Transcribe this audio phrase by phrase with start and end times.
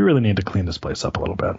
[0.00, 1.56] we really need to clean this place up a little bit.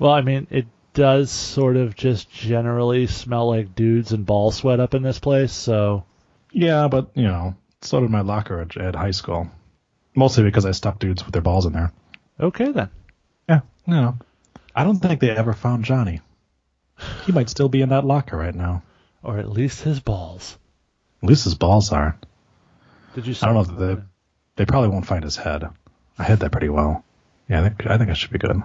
[0.00, 4.80] Well, I mean, it does sort of just generally smell like dudes and ball sweat
[4.80, 6.04] up in this place, so.
[6.50, 9.48] Yeah, but, you know, so did my locker at, at high school.
[10.16, 11.92] Mostly because I stuck dudes with their balls in there.
[12.40, 12.90] Okay, then.
[13.48, 14.18] Yeah, you know.
[14.74, 16.20] I don't think they ever found Johnny.
[17.26, 18.82] He might still be in that locker right now.
[19.22, 20.58] Or at least his balls.
[21.22, 22.18] At least his balls are.
[23.14, 23.36] Did you?
[23.40, 24.02] I don't know if they,
[24.56, 25.68] they probably won't find his head.
[26.18, 27.04] I hid that pretty well.
[27.50, 28.62] Yeah, I think, I think I should be good.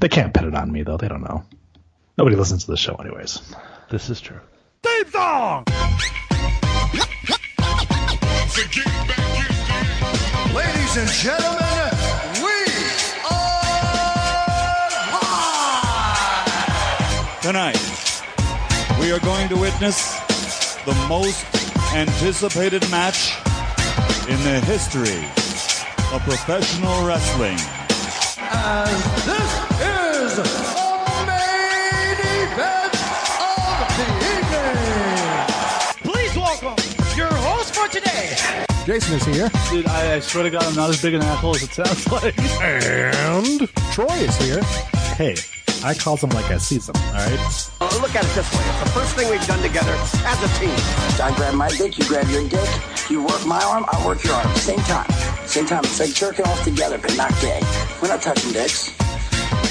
[0.00, 0.96] They can't pin it on me though.
[0.96, 1.44] They don't know.
[2.16, 3.40] Nobody listens to the show anyways.
[3.90, 4.40] This is true.
[4.82, 5.64] Theme song!
[10.52, 11.92] Ladies and gentlemen,
[12.42, 12.56] we
[13.30, 13.70] are
[15.14, 16.18] live!
[17.40, 17.78] Tonight,
[18.98, 20.18] we are going to witness
[20.84, 21.46] the most
[21.94, 23.38] anticipated match
[24.28, 25.24] in the history
[26.12, 27.77] of professional wrestling.
[38.88, 39.50] Jason is here.
[39.70, 42.10] Dude, I, I swear to God, I'm not as big an asshole as it sounds
[42.12, 42.38] like.
[42.62, 44.62] And Troy is here.
[45.14, 45.36] Hey,
[45.84, 46.96] I call them like I see them.
[46.96, 47.70] All right.
[47.80, 48.64] Uh, look at it this way.
[48.66, 49.92] It's the first thing we've done together
[50.26, 50.74] as a team.
[51.22, 52.68] I grab my dick, you grab your dick.
[53.08, 54.54] You work my arm, I work your arm.
[54.56, 55.08] Same time.
[55.46, 55.84] Same time.
[55.84, 57.60] It's like jerking off together, but not gay.
[58.02, 58.90] We're not touching dicks.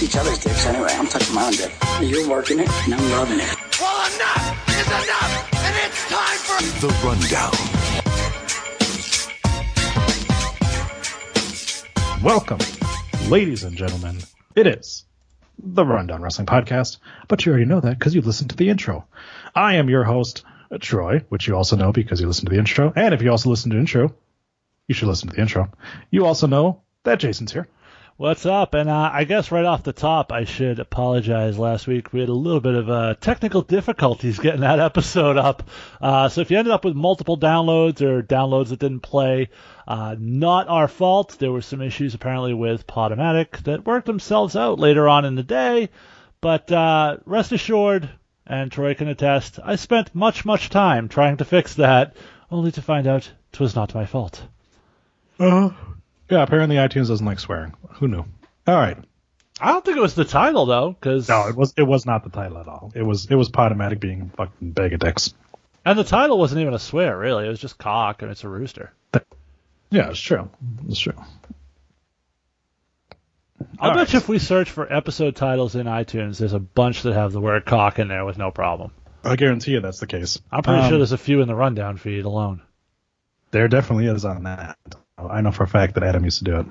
[0.02, 0.92] Each other's dicks anyway.
[0.92, 1.74] I'm touching my own dick.
[2.02, 3.56] You're working it, and I'm loving it.
[3.80, 7.54] Well, enough is enough, and it's time for The Rundown.
[12.24, 12.60] Welcome,
[13.30, 14.20] ladies and gentlemen.
[14.56, 15.07] It is
[15.58, 19.06] the Rundown Wrestling Podcast, but you already know that because you listened to the intro.
[19.56, 20.44] I am your host,
[20.80, 22.94] Troy, which you also know because you listened to the intro.
[22.96, 24.14] And if you also listen to the intro,
[24.88, 25.70] you should listen to the intro.
[26.12, 27.68] You also know that Jason's here.
[28.18, 28.74] What's up?
[28.74, 31.60] And uh, I guess right off the top, I should apologize.
[31.60, 35.70] Last week we had a little bit of uh, technical difficulties getting that episode up.
[36.02, 39.50] Uh, so if you ended up with multiple downloads or downloads that didn't play,
[39.87, 41.37] uh, not our fault.
[41.39, 45.43] There were some issues apparently with Podomatic that worked themselves out later on in the
[45.43, 45.89] day.
[46.42, 48.09] But uh, rest assured,
[48.45, 52.15] and Troy can attest, I spent much, much time trying to fix that,
[52.52, 54.43] only to find out 'twas not my fault.
[55.39, 55.70] Uh,
[56.30, 57.73] yeah, apparently iTunes doesn't like swearing.
[57.93, 58.25] Who knew?
[58.67, 58.98] All right.
[59.59, 62.23] I don't think it was the title though, because No, it was it was not
[62.23, 62.92] the title at all.
[62.93, 65.33] It was it was Podomatic being fucking bag of dicks.
[65.86, 67.45] and the title wasn't even a swear really.
[67.45, 68.92] It was just cock and it's a rooster.
[69.89, 70.49] Yeah, it's true.
[70.87, 71.14] It's true.
[73.80, 74.14] I'll All bet right.
[74.14, 77.42] you if we search for episode titles in iTunes, there's a bunch that have the
[77.42, 78.92] word cock in there with no problem.
[79.23, 80.39] I guarantee you that's the case.
[80.52, 82.61] I'm pretty Um, sure there's a few in the rundown feed alone.
[83.52, 84.77] There definitely is on that.
[85.17, 86.67] I know for a fact that Adam used to do it.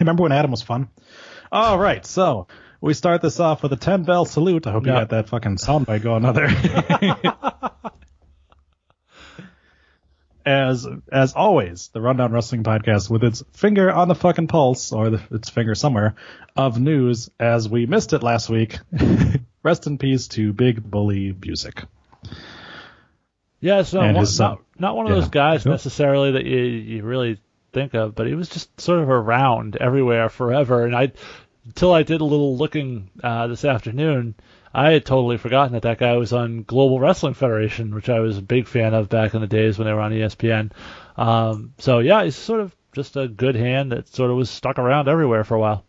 [0.00, 0.88] Remember when Adam was fun?
[1.52, 2.46] All right, so
[2.80, 4.66] we start this off with a 10 bell salute.
[4.66, 6.48] I hope you got that fucking soundbite going on there.
[10.48, 15.10] as as always, the Rundown Wrestling Podcast with its finger on the fucking pulse, or
[15.10, 16.14] the, its finger somewhere,
[16.56, 18.78] of news as we missed it last week.
[19.62, 21.84] Rest in peace to Big Bully Busick.
[23.60, 25.20] Yeah, not one, his not, not one of Yeah.
[25.20, 27.40] those guys necessarily that you you really
[27.72, 30.86] think of, but he was just sort of around everywhere forever.
[30.86, 31.12] And I,
[31.66, 34.34] until I did a little looking uh, this afternoon,
[34.78, 38.38] I had totally forgotten that that guy was on Global Wrestling Federation, which I was
[38.38, 40.70] a big fan of back in the days when they were on ESPN.
[41.16, 44.78] Um, so yeah, he's sort of just a good hand that sort of was stuck
[44.78, 45.84] around everywhere for a while.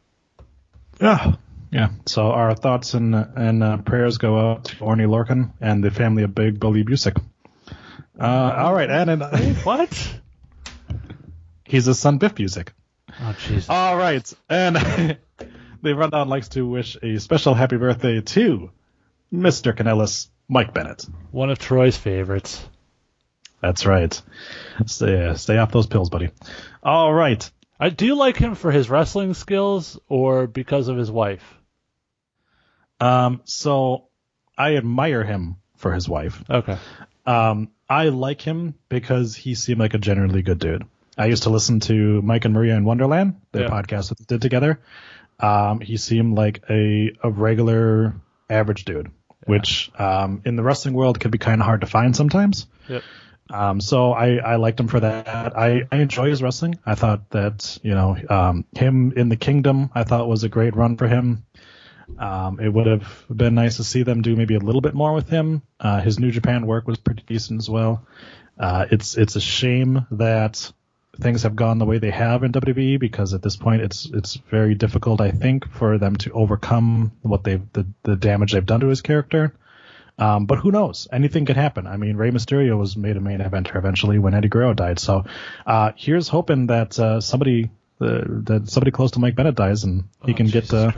[1.00, 1.36] Yeah.
[1.72, 1.90] Yeah.
[2.08, 6.24] So our thoughts and and uh, prayers go out to Orny Lorcan and the family
[6.24, 7.22] of Big Billy Busick.
[8.20, 8.26] Uh,
[8.58, 9.22] all right, and, and
[9.58, 10.20] What?
[11.64, 12.70] he's his son Biff Busick.
[13.22, 13.70] Oh jeez.
[13.70, 14.76] All right, and
[15.84, 18.72] the rundown likes to wish a special happy birthday to
[19.34, 19.76] Mr.
[19.76, 21.06] Kanellis, Mike Bennett.
[21.32, 22.68] One of Troy's favorites.
[23.62, 24.20] That's right.
[24.86, 26.30] Stay uh, stay off those pills, buddy.
[26.82, 27.50] All right.
[27.80, 31.44] I, do you like him for his wrestling skills or because of his wife?
[33.00, 34.08] Um, so
[34.58, 36.44] I admire him for his wife.
[36.50, 36.78] Okay.
[37.26, 40.84] Um, I like him because he seemed like a generally good dude.
[41.18, 43.70] I used to listen to Mike and Maria in Wonderland, their Yeah.
[43.70, 44.82] podcast that they did together.
[45.40, 48.14] Um, he seemed like a, a regular
[48.50, 49.12] average dude,
[49.50, 52.68] which um, in the wrestling world can be kind of hard to find sometimes.
[52.88, 53.04] Yep.
[53.52, 55.28] Um, so I, I liked him for that.
[55.58, 56.80] I, I enjoy his wrestling.
[56.86, 60.76] I thought that, you know, um, him in the kingdom, I thought was a great
[60.76, 61.46] run for him.
[62.18, 65.14] Um, it would have been nice to see them do maybe a little bit more
[65.14, 65.64] with him.
[65.80, 68.06] Uh, his New Japan work was pretty decent as well.
[68.60, 70.72] Uh, it's, it's a shame that
[71.20, 74.36] things have gone the way they have in WWE because at this point it's it's
[74.36, 78.80] very difficult, I think, for them to overcome what they've the, the damage they've done
[78.82, 79.54] to his character.
[80.18, 81.08] Um, but who knows?
[81.14, 81.88] Anything could happen.
[81.88, 85.00] I mean, Rey Mysterio was made a main eventer eventually when Eddie Guerrero died.
[85.00, 85.24] So
[85.66, 87.70] uh, here's hoping that uh, somebody
[88.02, 90.92] uh, that somebody close to Mike Bennett dies and he Oh, can get Jesus uh,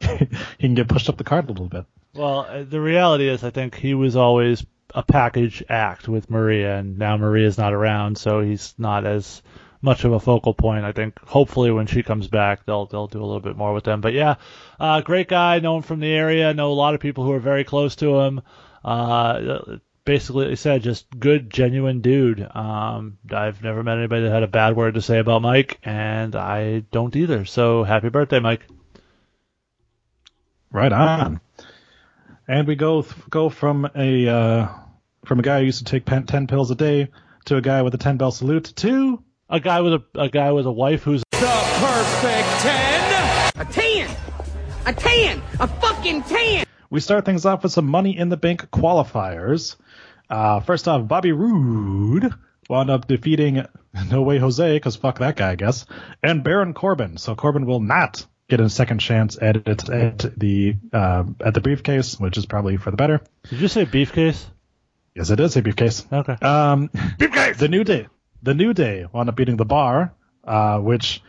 [0.58, 1.84] he can get pushed up the card a little bit.
[2.14, 4.64] Well, uh, the reality is, I think he was always
[4.94, 9.42] a package act with Maria, and now Maria's not around, so he's not as
[9.82, 10.84] much of a focal point.
[10.84, 13.84] I think hopefully when she comes back, they'll they'll do a little bit more with
[13.84, 14.00] them.
[14.00, 14.36] But yeah,
[14.80, 17.40] uh, great guy, know him from the area, know a lot of people who are
[17.40, 18.40] very close to him.
[18.84, 22.46] Uh, basically, like I said, just good, genuine dude.
[22.54, 26.36] Um, I've never met anybody that had a bad word to say about Mike, and
[26.36, 27.44] I don't either.
[27.44, 28.66] So happy birthday, Mike.
[30.70, 31.40] Right on.
[32.46, 34.68] And we go go from a uh,
[35.24, 37.08] from a guy who used to take pen, ten pills a day
[37.46, 40.52] to a guy with a ten bell salute to A guy with a a guy
[40.52, 43.52] with a wife who's the perfect 10!
[43.56, 44.16] A 10!
[44.86, 46.66] A ten, a fucking 10!
[46.90, 49.76] we start things off with some Money in the Bank qualifiers.
[50.30, 52.32] Uh, first off, Bobby Roode
[52.68, 53.66] wound up defeating
[54.10, 55.86] No Way Jose because fuck that guy, I guess,
[56.22, 57.16] and Baron Corbin.
[57.16, 61.60] So Corbin will not get a second chance at it at the uh, at the
[61.60, 63.20] briefcase, which is probably for the better.
[63.50, 64.46] Did you say beefcase?
[65.14, 66.06] Yes, it is a briefcase.
[66.12, 66.32] Okay.
[66.44, 68.08] Um, the new day,
[68.42, 70.12] the new day wound up beating the bar,
[70.42, 71.22] uh, which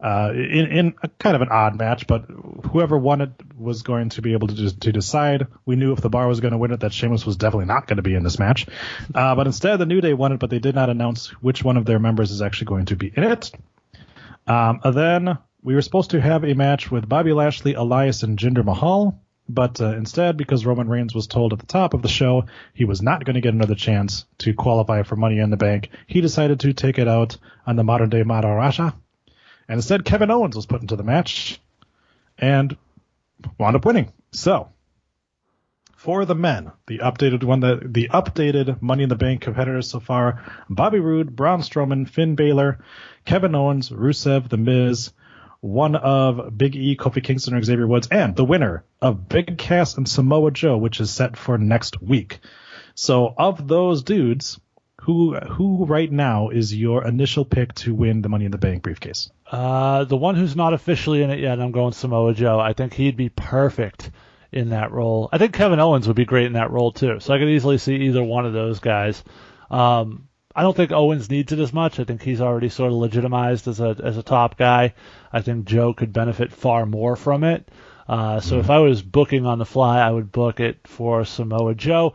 [0.00, 2.26] uh, in in a kind of an odd match, but
[2.70, 5.48] whoever won it was going to be able to to decide.
[5.66, 7.88] We knew if the bar was going to win it, that Sheamus was definitely not
[7.88, 8.66] going to be in this match.
[9.14, 11.76] Uh, but instead, the new day won it, but they did not announce which one
[11.76, 13.50] of their members is actually going to be in it.
[14.46, 18.38] Um, and then we were supposed to have a match with Bobby Lashley, Elias, and
[18.38, 19.22] Jinder Mahal.
[19.48, 22.84] But uh, instead, because Roman Reigns was told at the top of the show he
[22.84, 26.22] was not going to get another chance to qualify for Money in the Bank, he
[26.22, 27.36] decided to take it out
[27.66, 28.92] on the modern day Maharaja.
[29.68, 31.60] And instead, Kevin Owens was put into the match
[32.38, 32.76] and
[33.58, 34.12] wound up winning.
[34.32, 34.70] So,
[35.94, 40.00] for the men, the updated one, the, the updated Money in the Bank competitors so
[40.00, 42.78] far: Bobby Roode, Braun Strowman, Finn Balor,
[43.24, 45.12] Kevin Owens, Rusev, The Miz,
[45.64, 49.96] one of Big E, Kofi Kingston, or Xavier Woods, and the winner of Big Cass
[49.96, 52.40] and Samoa Joe, which is set for next week.
[52.94, 54.60] So, of those dudes,
[55.00, 58.82] who who right now is your initial pick to win the Money in the Bank
[58.82, 59.30] briefcase?
[59.50, 62.60] Uh, the one who's not officially in it yet, I'm going Samoa Joe.
[62.60, 64.10] I think he'd be perfect
[64.52, 65.30] in that role.
[65.32, 67.20] I think Kevin Owens would be great in that role too.
[67.20, 69.24] So I could easily see either one of those guys.
[69.70, 71.98] Um, I don't think Owens needs it as much.
[71.98, 74.94] I think he's already sort of legitimized as a as a top guy.
[75.32, 77.68] I think Joe could benefit far more from it.
[78.08, 81.74] Uh, so if I was booking on the fly, I would book it for Samoa
[81.74, 82.14] Joe.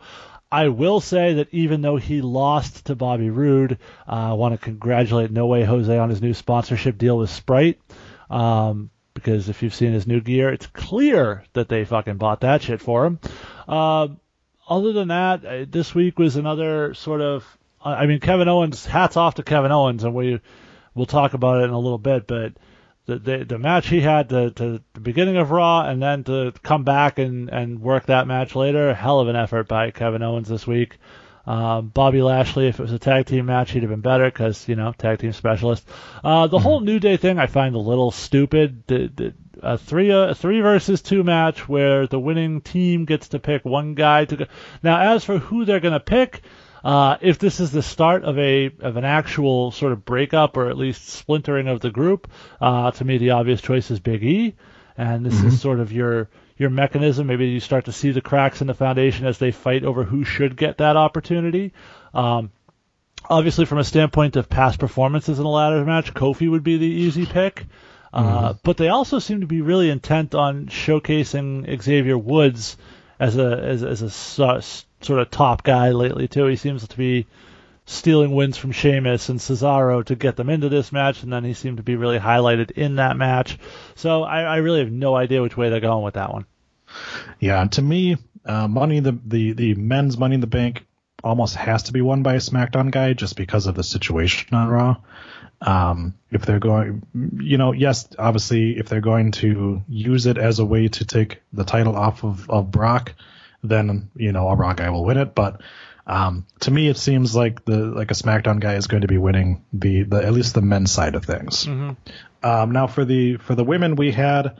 [0.52, 3.78] I will say that even though he lost to Bobby Roode,
[4.08, 7.80] uh, I want to congratulate No Way Jose on his new sponsorship deal with Sprite.
[8.28, 12.62] Um, because if you've seen his new gear, it's clear that they fucking bought that
[12.62, 13.20] shit for him.
[13.68, 14.08] Uh,
[14.68, 17.44] other than that, uh, this week was another sort of.
[17.82, 18.84] I mean, Kevin Owens.
[18.84, 20.40] Hats off to Kevin Owens, and we
[20.94, 22.26] we'll talk about it in a little bit.
[22.26, 22.54] But
[23.06, 26.52] the the, the match he had to, to the beginning of Raw, and then to
[26.62, 30.48] come back and and work that match later, hell of an effort by Kevin Owens
[30.48, 30.98] this week.
[31.46, 34.68] Um, Bobby Lashley, if it was a tag team match, he'd have been better because
[34.68, 35.88] you know tag team specialist.
[36.22, 38.86] Uh, the whole New Day thing I find a little stupid.
[38.86, 43.38] The, the, a three a three versus two match where the winning team gets to
[43.38, 44.44] pick one guy to go.
[44.82, 46.42] Now, as for who they're gonna pick,
[46.84, 50.68] uh, if this is the start of a of an actual sort of breakup or
[50.68, 54.54] at least splintering of the group, uh, to me the obvious choice is Big E,
[54.96, 57.26] and this is sort of your your mechanism.
[57.26, 60.24] Maybe you start to see the cracks in the foundation as they fight over who
[60.24, 61.72] should get that opportunity.
[62.14, 62.50] Um,
[63.28, 66.86] obviously, from a standpoint of past performances in a ladder match, Kofi would be the
[66.86, 67.66] easy pick.
[68.12, 72.76] Uh, but they also seem to be really intent on showcasing Xavier Woods
[73.20, 74.10] as a as, as a
[75.00, 76.46] sort of top guy lately too.
[76.46, 77.26] He seems to be
[77.86, 81.54] stealing wins from Sheamus and Cesaro to get them into this match, and then he
[81.54, 83.58] seemed to be really highlighted in that match.
[83.96, 86.46] So I, I really have no idea which way they're going with that one.
[87.38, 90.86] Yeah, to me, uh, money the, the the men's Money in the Bank
[91.22, 94.68] almost has to be won by a SmackDown guy just because of the situation on
[94.68, 94.96] Raw.
[95.60, 97.02] Um, if they're going,
[97.38, 101.42] you know, yes, obviously, if they're going to use it as a way to take
[101.52, 103.14] the title off of, of Brock,
[103.62, 105.34] then you know a Raw guy will win it.
[105.34, 105.60] But
[106.06, 109.18] um, to me, it seems like the like a SmackDown guy is going to be
[109.18, 111.66] winning the, the at least the men's side of things.
[112.42, 114.58] Um, now for the for the women, we had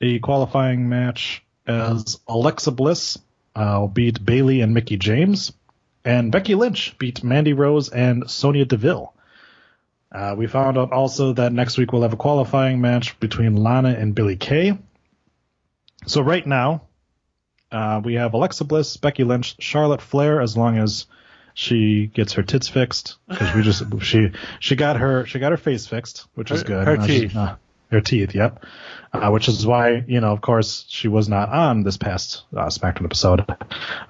[0.00, 3.18] a qualifying match as Alexa Bliss
[3.54, 5.52] uh, beat Bayley and Mickie James,
[6.04, 9.12] and Becky Lynch beat Mandy Rose and Sonya Deville.
[10.10, 13.90] Uh, we found out also that next week we'll have a qualifying match between Lana
[13.90, 14.78] and Billie Kay.
[16.06, 16.87] So right now,
[17.72, 21.06] uh, we have Alexa Bliss, Becky Lynch, Charlotte Flair, as long as
[21.54, 25.58] she gets her tits fixed because we just she she got her she got her
[25.58, 26.86] face fixed, which is good.
[26.86, 27.36] her Uh, she- teeth.
[27.36, 27.56] uh,
[27.90, 28.64] her teeth, yep.
[29.14, 32.66] Uh, which is why you know, of course, she was not on this past uh,
[32.66, 33.44] SmackDown episode.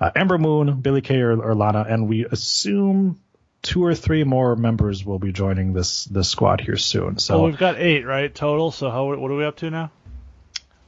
[0.00, 3.20] Uh, Ember Moon, Billie Kay, or, or Lana, and we assume
[3.62, 7.18] two or three more members will be joining this this squad here soon.
[7.18, 8.72] So So we've got eight, right, total.
[8.72, 9.90] So how what are we up to now?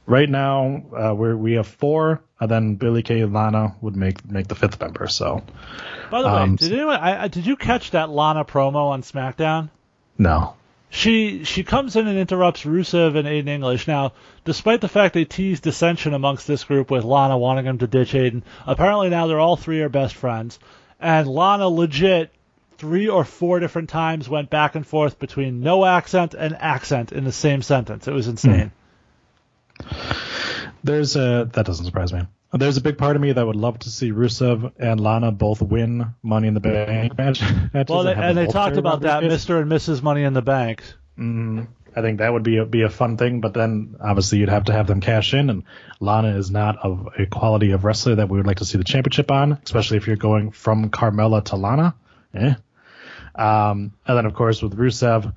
[0.07, 4.25] Right now uh, we we have four, and then Billie Kay and Lana would make
[4.29, 5.07] make the fifth member.
[5.07, 5.43] So
[6.09, 6.95] By the way, Um, did anyone?
[6.97, 9.69] I, I, did you catch that Lana promo on SmackDown?
[10.17, 10.55] no,
[10.89, 13.87] She she comes in and interrupts Rusev and Aiden English.
[13.87, 17.87] Now, despite the fact they teased dissension amongst this group with Lana wanting him to
[17.87, 20.59] ditch Aiden, apparently now they're all three are best friends,
[20.99, 22.31] and Lana legit
[22.77, 27.23] three or four different times went back and forth between no accent and accent in
[27.23, 28.07] the same sentence.
[28.07, 28.71] It was insane.
[30.83, 32.21] There's a that doesn't surprise me.
[32.53, 35.61] There's a big part of me that would love to see Rusev and Lana both
[35.61, 37.41] win Money in the Bank match.
[37.87, 39.23] Well, they, and they talked about that.
[39.23, 39.61] Mr.
[39.61, 40.01] and Mrs.
[40.01, 40.83] Money in the Bank.
[41.95, 44.65] I think that would be a, be a fun thing, but then obviously you'd have
[44.65, 45.63] to have them cash in, and
[45.99, 48.83] Lana is not of a quality of wrestler that we would like to see the
[48.83, 51.95] championship on, especially if you're going from Carmella to Lana.
[52.33, 52.53] Eh.
[53.35, 55.33] Um, and then of course with Rusev,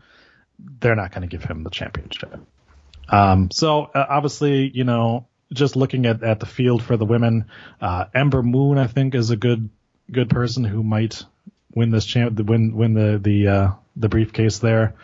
[0.59, 2.35] they're not going to give him the championship.
[3.09, 7.47] Um, so uh, obviously, you know, just looking at, at the field for the women,
[7.81, 9.69] uh, Ember Moon, I think, is a good
[10.11, 11.25] good person who might
[11.75, 14.95] win this champ, win win the the uh, the briefcase there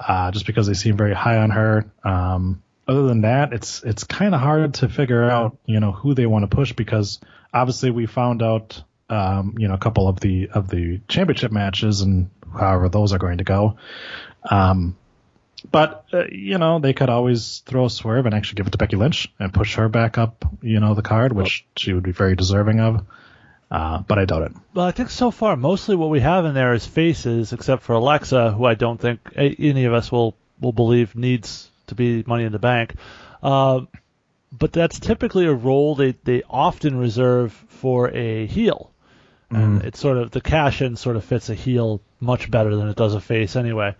[0.00, 1.90] uh, just because they seem very high on her.
[2.02, 6.14] Um, other than that, it's it's kind of hard to figure out, you know, who
[6.14, 7.20] they want to push because
[7.52, 12.00] obviously we found out, um, you know, a couple of the of the championship matches
[12.00, 13.76] and however those are going to go.
[14.50, 14.96] Um,
[15.70, 18.78] but uh, you know, they could always throw a swerve and actually give it to
[18.78, 22.12] Becky Lynch and push her back up, you know, the card, which she would be
[22.12, 23.06] very deserving of.
[23.70, 24.52] Uh, but I doubt it.
[24.74, 27.92] Well, I think so far mostly what we have in there is faces, except for
[27.92, 32.44] Alexa, who I don't think any of us will will believe needs to be Money
[32.44, 32.94] in the Bank.
[33.42, 33.82] Uh,
[34.52, 38.90] but that's typically a role they they often reserve for a heel,
[39.50, 42.88] and it's sort of the cash in sort of fits a heel much better than
[42.88, 43.94] it does a face anyway.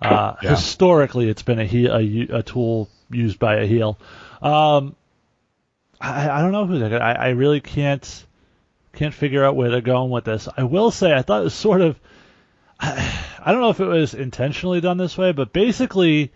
[0.00, 0.50] Uh, Yeah.
[0.50, 3.98] Historically, it's been a, heel, a a tool used by a heel.
[4.42, 4.94] Um,
[6.00, 7.02] I, I don't know who they're.
[7.02, 8.26] I, I really can't
[8.92, 10.48] can't figure out where they're going with this.
[10.56, 11.98] I will say I thought it was sort of
[12.80, 16.32] I don't know if it was intentionally done this way, but basically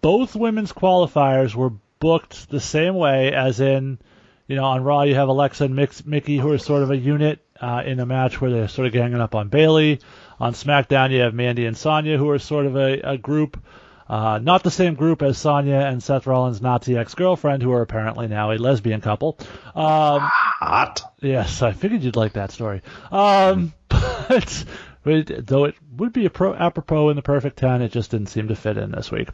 [0.00, 3.98] both women's qualifiers were booked the same way as in
[4.46, 6.96] you know on Raw you have Alexa and Mix, Mickie who are sort of a
[6.96, 10.00] unit uh, in a match where they're sort of ganging up on Bayley.
[10.40, 13.62] On SmackDown you have Mandy and Sonya who are sort of a, a group.
[14.08, 18.26] Uh, not the same group as Sonya and Seth Rollins' Nazi ex-girlfriend, who are apparently
[18.26, 19.36] now a lesbian couple.
[19.74, 21.14] Um, Hot.
[21.20, 22.80] Yes, I figured you'd like that story.
[23.12, 24.64] Um, but,
[25.02, 28.28] but though it would be a pro, apropos in the perfect ten, it just didn't
[28.28, 29.28] seem to fit in this week.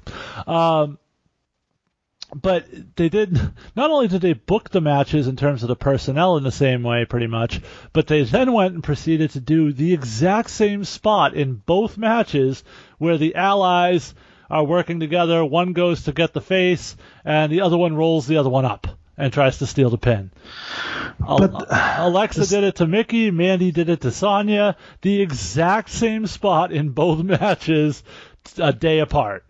[0.49, 0.99] Um,
[2.35, 3.33] but they did
[3.76, 6.83] not only did they book the matches in terms of the personnel in the same
[6.83, 7.61] way, pretty much,
[7.93, 12.64] but they then went and proceeded to do the exact same spot in both matches
[12.99, 14.14] where the allies
[14.50, 15.45] are working together.
[15.45, 18.87] One goes to get the face, and the other one rolls the other one up
[19.17, 20.31] and tries to steal the pin.
[21.26, 23.31] Al- uh, Alexa did it to Mickie.
[23.31, 24.76] Mandy did it to Sonya.
[25.03, 28.03] The exact same spot in both matches,
[28.59, 29.45] a day apart.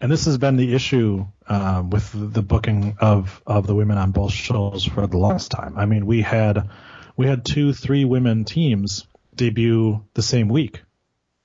[0.00, 4.10] And this has been the issue uh, with the booking of, of the women on
[4.10, 5.78] both shows for the longest time.
[5.78, 6.68] I mean, we had
[7.16, 10.82] we had two, three women teams debut the same week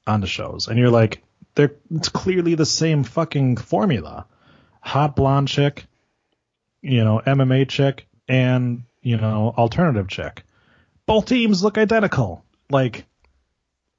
[0.06, 1.24] on the shows, and you're like,
[1.56, 4.28] they're it's clearly the same fucking formula:
[4.82, 5.86] hot blonde chick,
[6.82, 10.44] you know, MMA chick, and you know, alternative chick.
[11.06, 12.46] Both teams look identical.
[12.70, 13.06] Like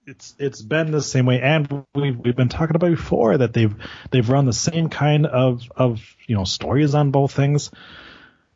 [0.06, 3.74] it's it's been the same way, and we've we've been talking about before that they've
[4.10, 7.70] they've run the same kind of of you know stories on both things.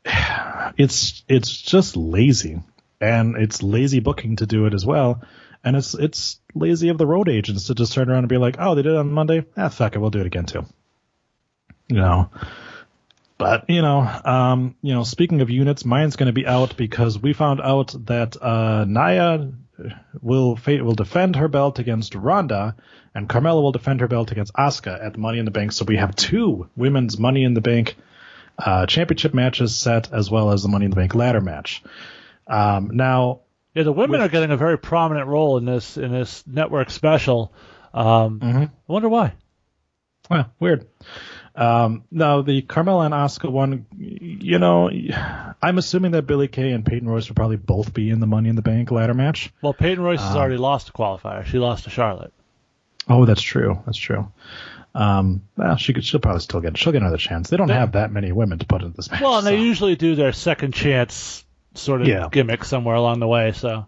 [0.76, 2.60] It's it's just lazy,
[3.00, 5.22] and it's lazy booking to do it as well,
[5.64, 8.56] and it's it's lazy of the road agents to just turn around and be like,
[8.58, 10.66] oh, they did it on Monday, ah, fuck it, we'll do it again too.
[11.88, 12.30] You know,
[13.38, 17.18] but you know, um, you know, speaking of units, mine's going to be out because
[17.18, 19.52] we found out that uh, Nia
[20.20, 22.74] will fa- will defend her belt against Ronda,
[23.14, 25.72] and Carmella will defend her belt against Asuka at Money in the Bank.
[25.72, 27.96] So we have two women's Money in the Bank
[28.58, 31.82] uh, championship matches set, as well as the Money in the Bank ladder match.
[32.48, 33.42] Um, now,
[33.74, 37.52] Yeah, the women are getting a very prominent role in this in this network special.
[37.94, 38.62] Um, Mm-hmm.
[38.62, 39.34] I wonder why.
[40.28, 40.86] Well, weird.
[41.58, 44.88] Um, now the Carmella and Asuka one, you know,
[45.60, 48.48] I'm assuming that Billie Kay and Peyton Royce will probably both be in the Money
[48.48, 49.52] in the Bank ladder match.
[49.60, 51.44] Well, Peyton Royce has Um, already lost a qualifier.
[51.44, 52.32] She lost to Charlotte.
[53.08, 53.80] Oh, that's true.
[53.86, 54.28] That's true.
[54.94, 56.04] Um, well, she could.
[56.04, 56.76] She'll probably still get.
[56.78, 57.50] She'll get another chance.
[57.50, 59.20] They don't They- have that many women to put in this match.
[59.20, 62.28] Well, and they usually do their second chance sort of Yeah.
[62.30, 63.50] gimmick somewhere along the way.
[63.52, 63.86] So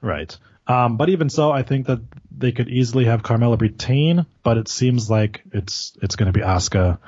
[0.00, 0.36] Right.
[0.66, 2.00] Um, but even so, I think that
[2.36, 6.44] they could easily have Carmella retain, but it seems like it's it's going to be
[6.44, 6.98] Asuka,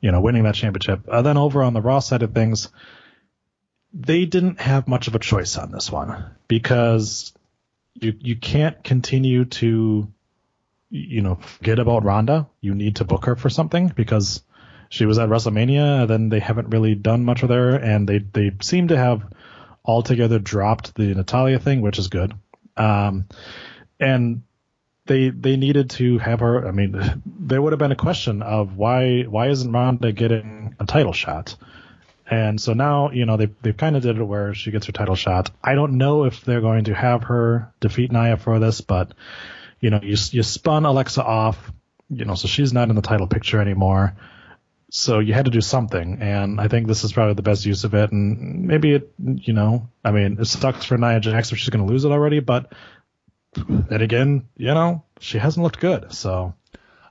[0.00, 1.08] you know, winning that championship.
[1.08, 2.68] Uh, then over on the Raw side of things,
[3.92, 7.32] they didn't have much of a choice on this one because
[7.94, 10.12] you you can't continue to
[10.90, 12.48] you know forget about Ronda.
[12.60, 14.42] You need to book her for something because
[14.90, 16.02] she was at WrestleMania.
[16.02, 19.22] And then they haven't really done much with her, and they they seem to have
[19.84, 22.34] altogether dropped the Natalya thing, which is good.
[22.76, 23.26] Um,
[24.00, 24.42] and
[25.06, 26.66] they they needed to have her.
[26.66, 30.86] I mean, there would have been a question of why why isn't Ronda getting a
[30.86, 31.56] title shot?
[32.26, 34.92] And so now, you know, they they've kind of did it where she gets her
[34.92, 35.50] title shot.
[35.62, 39.12] I don't know if they're going to have her defeat Nia for this, but
[39.80, 41.70] you know, you you spun Alexa off,
[42.08, 44.16] you know, so she's not in the title picture anymore.
[44.90, 47.82] So you had to do something, and I think this is probably the best use
[47.82, 48.12] of it.
[48.12, 51.84] And maybe it, you know, I mean, it sucks for Nia Jax if she's going
[51.84, 52.72] to lose it already, but
[53.56, 56.12] then again, you know, she hasn't looked good.
[56.12, 56.54] So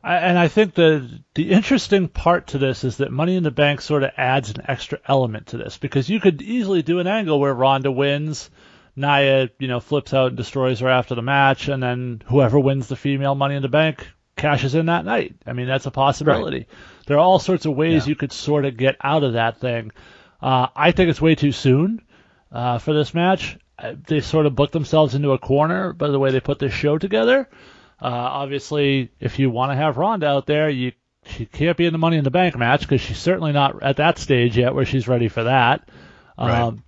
[0.04, 3.52] I, and I think the the interesting part to this is that Money in the
[3.52, 7.08] Bank sort of adds an extra element to this because you could easily do an
[7.08, 8.50] angle where Ronda wins,
[8.96, 12.88] Nia you know flips out and destroys her after the match, and then whoever wins
[12.88, 15.36] the female Money in the Bank cashes in that night.
[15.46, 16.68] I mean that's a possibility.
[17.08, 18.10] There are all sorts of ways Yeah.
[18.10, 19.92] you could sort of get out of that thing.
[20.42, 22.02] Uh, I think it's way too soon
[22.52, 23.58] uh, for this match.
[23.84, 26.74] Uh, They sort of booked themselves into a corner by the way they put this
[26.74, 27.50] show together.
[28.02, 30.94] Uh, obviously, if you want to have Ronda out there, you
[31.26, 33.98] she can't be in the Money in the Bank match because she's certainly not at
[33.98, 35.88] that stage yet where she's ready for that.
[36.38, 36.84] Um,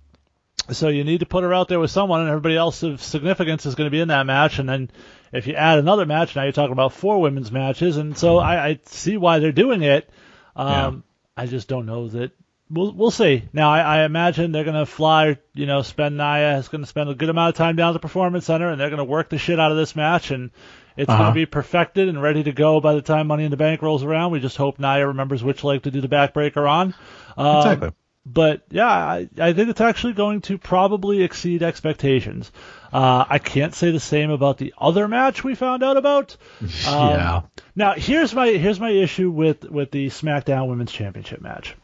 [0.68, 3.64] So you need to put her out there with someone, and everybody else of significance
[3.66, 4.58] is going to be in that match.
[4.58, 4.90] And then
[5.32, 7.96] if you add another match, now you're talking about four women's matches.
[7.96, 10.10] And so I, I see why they're doing it.
[10.56, 11.04] Um,
[11.36, 12.32] I just don't know that.
[12.68, 13.44] We'll we'll see.
[13.52, 15.38] Now I, I imagine they're gonna fly.
[15.54, 17.98] You know, spend Nia is gonna spend a good amount of time down at the
[18.00, 20.50] performance center, and they're gonna work the shit out of this match, and
[20.96, 21.22] it's Uh-huh.
[21.24, 24.02] gonna be perfected and ready to go by the time Money in the Bank rolls
[24.02, 24.32] around.
[24.32, 26.94] We just hope Nia remembers which leg to do the backbreaker on.
[27.36, 27.90] Um, exactly.
[28.24, 32.50] but yeah, I, I think it's actually going to probably exceed expectations.
[32.92, 36.36] Uh, I can't say the same about the other match we found out about.
[36.88, 37.42] Um, yeah.
[37.76, 41.76] Now here's my here's my issue with with the SmackDown Women's Championship match.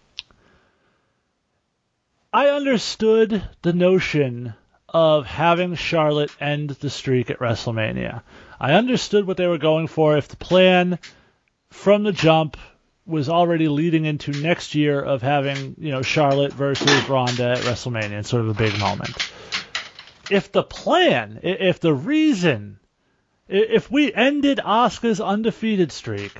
[2.35, 4.55] I understood the notion
[4.89, 8.23] of having Charlotte end the streak at WrestleMania.
[8.59, 10.99] I understood what they were going for if the plan
[11.69, 12.57] from the jump
[13.05, 18.25] was already leading into next year of having, you know, Charlotte versus Ronda at WrestleMania.
[18.25, 19.15] Sort of a big moment.
[20.31, 22.79] If the plan, if the reason,
[23.47, 26.33] if we ended Asuka's undefeated streak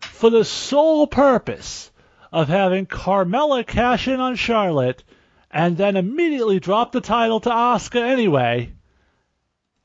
[0.00, 1.91] for the sole purpose
[2.32, 5.04] of having Carmella cash in on Charlotte
[5.50, 8.72] and then immediately drop the title to Asuka anyway,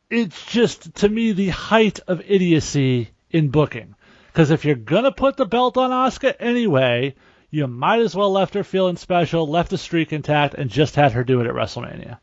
[0.09, 3.95] it's just to me the height of idiocy in booking.
[4.27, 7.15] Because if you're gonna put the belt on Asuka anyway,
[7.49, 11.11] you might as well left her feeling special, left the streak intact, and just had
[11.13, 12.19] her do it at WrestleMania.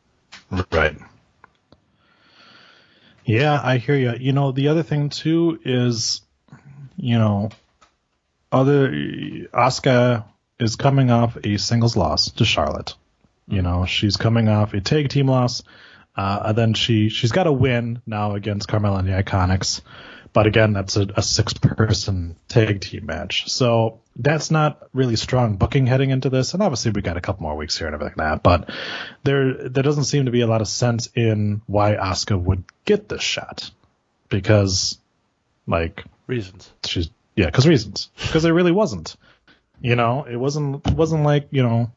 [0.71, 0.97] Right.
[3.25, 4.15] Yeah, I hear you.
[4.19, 6.21] You know, the other thing too is,
[6.97, 7.51] you know,
[8.55, 10.25] other Asuka
[10.59, 12.95] is coming off a singles loss to Charlotte.
[13.49, 15.63] You know, she's coming off a tag team loss.
[16.17, 19.81] Uh, and then she she's got a win now against Carmella and the Iconics,
[20.33, 23.51] but again, that's a, a six person tag team match.
[23.51, 26.55] So that's not really strong booking heading into this.
[26.55, 28.43] And obviously, we got a couple more weeks here and everything like that.
[28.45, 28.71] But
[29.25, 33.09] there there doesn't seem to be a lot of sense in why Asuka would get
[33.09, 33.71] this shot
[34.29, 34.99] because,
[35.67, 36.73] like, Reasons.
[36.85, 38.11] she's yeah, because reasons.
[38.17, 39.17] Because there really wasn't.
[39.81, 41.91] You know, it wasn't it wasn't like you know,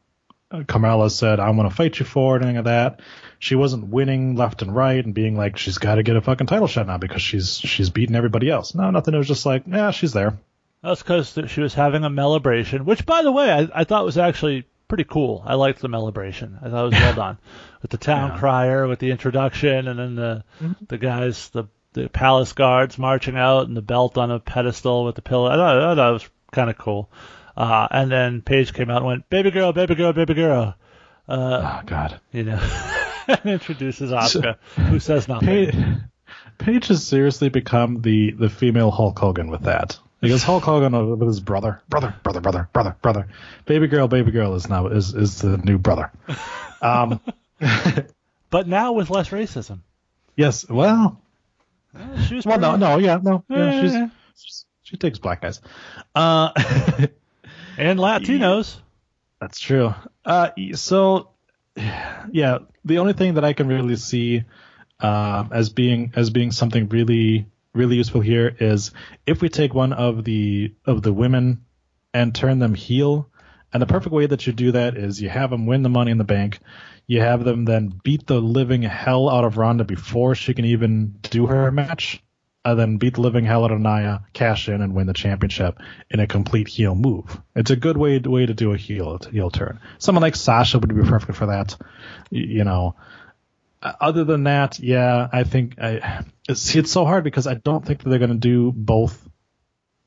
[0.52, 3.00] Carmella said I want to fight you for it, anything of that.
[3.38, 6.48] She wasn't winning left and right and being like she's got to get a fucking
[6.48, 8.74] title shot now because she's she's beating everybody else.
[8.74, 9.14] No, nothing.
[9.14, 10.36] It was just like yeah, she's there.
[10.82, 14.18] That's because she was having a celebration, which, by the way, I, I thought was
[14.18, 15.42] actually pretty cool.
[15.44, 16.58] I liked the celebration.
[16.62, 17.38] I thought it was well done
[17.82, 18.38] with the town Yeah.
[18.38, 20.84] crier, with the introduction, and then the mm-hmm.
[20.86, 21.64] the guys, the
[22.02, 25.46] the palace guards marching out, and the belt on a pedestal with the pillow.
[25.50, 27.10] I thought, I thought that was kind of cool.
[27.56, 30.74] Uh, and then Paige came out and went, "Baby girl, baby girl, baby girl,"
[31.28, 32.20] uh, Oh God.
[32.32, 32.60] you know,
[33.28, 35.48] and introduces Asuka, who says nothing.
[35.48, 35.74] Paige,
[36.58, 39.98] Paige has seriously become the the female Hulk Hogan with that.
[40.20, 43.28] Because Hulk Hogan with his brother, brother, brother, brother, brother, brother,
[43.66, 46.12] baby girl, baby girl is now is is the new brother.
[46.80, 47.20] Um,
[48.50, 49.80] But now with less racism.
[50.36, 51.20] yes, well,
[51.94, 53.92] Uh, She was well, no, no, yeah, no, yeah, she's,
[54.34, 55.60] she's she takes black guys.
[56.14, 56.50] Uh,
[57.78, 58.76] And Latinos.
[59.40, 59.94] That's true.
[60.24, 61.30] Uh, so,
[61.76, 64.42] yeah, the only thing that I can really see
[64.98, 68.90] uh, as being as being something really really useful here is
[69.26, 71.64] if we take one of the of the women
[72.12, 73.30] and turn them heel.
[73.70, 76.10] And the perfect way that you do that is you have them win the Money
[76.10, 76.58] in the Bank.
[77.08, 81.16] You have them then beat the living hell out of Ronda before she can even
[81.22, 82.22] do her match.
[82.64, 85.78] And then beat the living hell out of Nia, cash in, and win the championship
[86.10, 87.40] in a complete heel move.
[87.56, 89.80] It's a good way way to do a heel heel turn.
[89.98, 91.76] Someone like Sasha would be perfect for that.
[92.30, 92.94] You know,
[93.80, 97.84] Uh, other than that, yeah, I think I it's, it's so hard because I don't
[97.86, 99.26] think that they're going to do both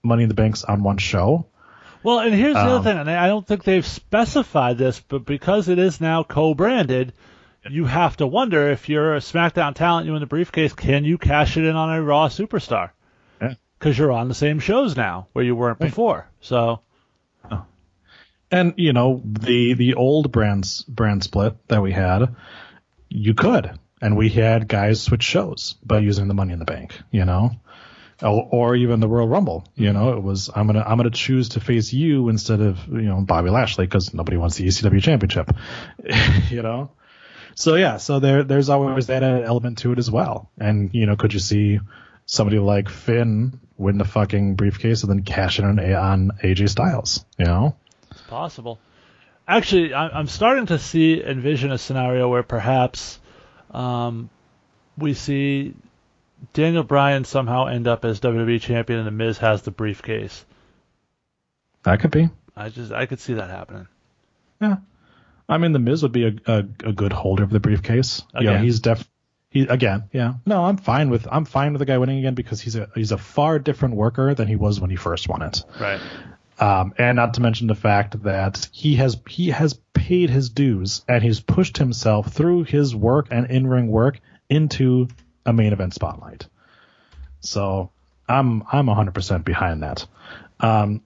[0.04, 1.48] Money in the Banks on one show.
[2.04, 5.26] Well, and here's the Um, other thing, and I don't think they've specified this, but
[5.26, 7.14] because it is now co-branded,
[7.70, 11.18] you have to wonder if you're a SmackDown talent, you in the briefcase, can you
[11.18, 12.90] cash it in on a Raw superstar?
[13.40, 13.54] Yeah.
[13.78, 16.28] Because you're on the same shows now where you weren't before.
[16.40, 16.82] So
[18.54, 22.36] And you know the the old brands brand split that we had,
[23.08, 27.00] you could, and we had guys switch shows by using the Money in the Bank.
[27.12, 27.52] You know,
[28.24, 29.66] or, even the Royal Rumble.
[29.76, 33.02] You know, it was I'm gonna I'm gonna choose to face you instead of you
[33.02, 35.52] know Bobby Lashley because nobody wants the ECW championship.
[36.50, 36.92] you know,
[37.56, 40.50] so yeah, so there there's always that element to it as well.
[40.60, 41.80] And you know, could you see
[42.26, 47.26] somebody like Finn win the fucking briefcase and then cash in on, on AJ Styles?
[47.38, 47.76] You know.
[48.12, 48.80] it's possible.
[49.48, 53.20] Actually, I'm starting to see, envision a scenario where perhaps
[53.72, 54.30] um,
[54.98, 55.74] we see
[56.54, 60.46] Daniel Bryan somehow end up as WWE champion and The Miz has the briefcase.
[61.84, 62.30] That could be.
[62.56, 63.88] I just, I could see that happening.
[64.60, 64.78] Yeah.
[65.48, 68.24] I mean, the Miz would be a, a, a good holder of the briefcase.
[68.40, 69.08] You know, he's def.
[69.50, 70.36] He again, yeah.
[70.46, 73.12] No, I'm fine with I'm fine with the guy winning again because he's a he's
[73.12, 75.62] a far different worker than he was when he first won it.
[75.78, 76.00] Right.
[76.58, 81.04] Um, and not to mention the fact that he has he has paid his dues
[81.10, 85.10] and he's pushed himself through his work and in ring work into
[85.46, 86.48] a main event spotlight.
[87.42, 87.92] So
[88.28, 90.06] I'm I'm 100% behind that.
[90.60, 91.02] Um,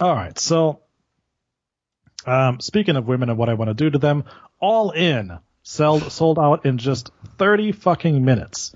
[0.00, 0.80] all right, so
[2.26, 4.24] um, speaking of women and what I want to do to them,
[4.60, 8.74] All In sold sold out in just 30 fucking minutes.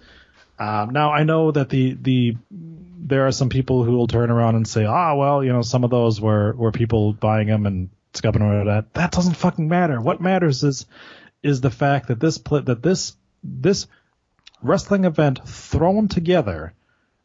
[0.58, 4.54] Um, now I know that the the there are some people who will turn around
[4.54, 7.90] and say, ah, well, you know, some of those were were people buying them and
[8.14, 8.94] scupping over that.
[8.94, 10.00] That doesn't fucking matter.
[10.00, 10.86] What matters is
[11.42, 13.86] is the fact that this pl- that this this
[14.62, 16.74] wrestling event thrown together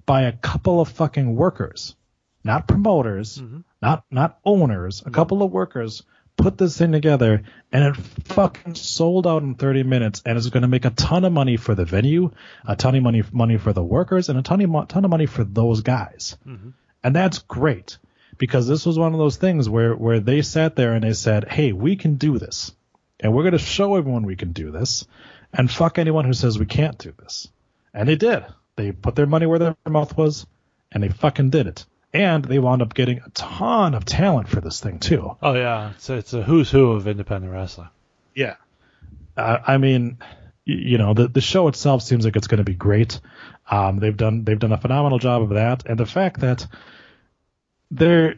[0.06, 1.95] by a couple of fucking workers,
[2.43, 3.60] not promoters, mm-hmm.
[3.82, 6.04] not not owners, a couple of workers
[6.38, 10.62] put this thing together and it fucking sold out in 30 minutes and it's going
[10.62, 12.32] to make a ton of money for the venue,
[12.65, 15.26] a ton of money money for the workers and a ton of ton of money
[15.26, 16.38] for those guys.
[16.47, 16.69] Mm-hmm.
[17.04, 17.97] And that's great
[18.38, 21.50] because this was one of those things where where they sat there and they said,
[21.50, 22.71] "Hey, we can do this.
[23.19, 25.06] And we're going to show everyone we can do this
[25.53, 27.47] and fuck anyone who says we can't do this."
[27.93, 28.45] And they did.
[28.75, 30.45] They put their money where their mouth was
[30.91, 31.86] and they fucking did it.
[32.13, 35.36] And they wound up getting a ton of talent for this thing too.
[35.41, 37.89] Oh yeah, it's it's a who's who of independent wrestling.
[38.33, 38.55] Yeah.
[39.36, 40.17] Uh, I mean,
[40.63, 43.19] you know, the the show itself seems like it's going to be great.
[43.69, 46.65] Um, they've done they've done a phenomenal job of that, and the fact that
[47.91, 48.36] they're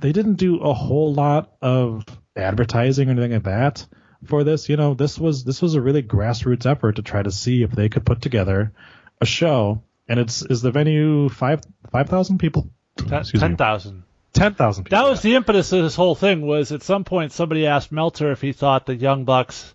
[0.00, 2.04] they didn't do a whole lot of
[2.36, 3.86] advertising or anything like that
[4.28, 4.68] for this.
[4.68, 7.70] You know, this was this was a really grassroots effort to try to see if
[7.70, 8.72] they could put together
[9.20, 9.82] a show.
[10.08, 12.70] And it's is the venue five five thousand people?
[12.98, 13.40] Excuse.
[13.40, 14.04] Ten thousand.
[14.32, 14.98] Ten thousand people.
[14.98, 16.46] That was the impetus of this whole thing.
[16.46, 19.74] Was at some point somebody asked Meltzer if he thought the Young Bucks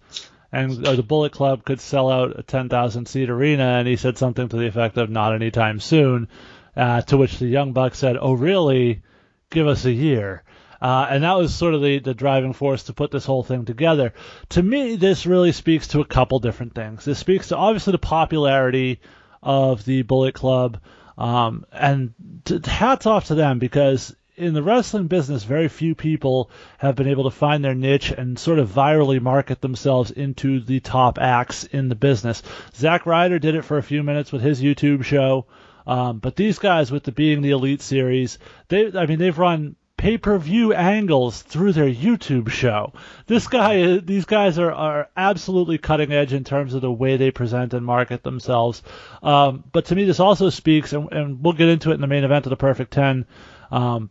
[0.52, 4.18] and the Bullet Club could sell out a ten thousand seat arena, and he said
[4.18, 6.28] something to the effect of "not anytime soon."
[6.76, 9.02] Uh, to which the Young Bucks said, "Oh really?
[9.50, 10.44] Give us a year."
[10.82, 13.66] Uh, and that was sort of the, the driving force to put this whole thing
[13.66, 14.14] together.
[14.50, 17.06] To me, this really speaks to a couple different things.
[17.06, 19.00] This speaks to obviously the popularity
[19.44, 20.80] of the Bullet Club,
[21.18, 22.14] um, and
[22.46, 27.08] t- hats off to them because in the wrestling business, very few people have been
[27.08, 31.64] able to find their niche and sort of virally market themselves into the top acts
[31.64, 32.42] in the business.
[32.76, 35.46] Zack Ryder did it for a few minutes with his YouTube show.
[35.86, 39.76] Um, but these guys with the Being the Elite series, they, I mean, they've run
[40.02, 42.92] pay-per-view angles through their YouTube show.
[43.28, 47.30] This guy, these guys are, are absolutely cutting edge in terms of the way they
[47.30, 48.82] present and market themselves.
[49.22, 52.08] Um, but to me, this also speaks, and, and, we'll get into it in the
[52.08, 53.28] main event of the Perfect Ten.
[53.70, 54.10] Um,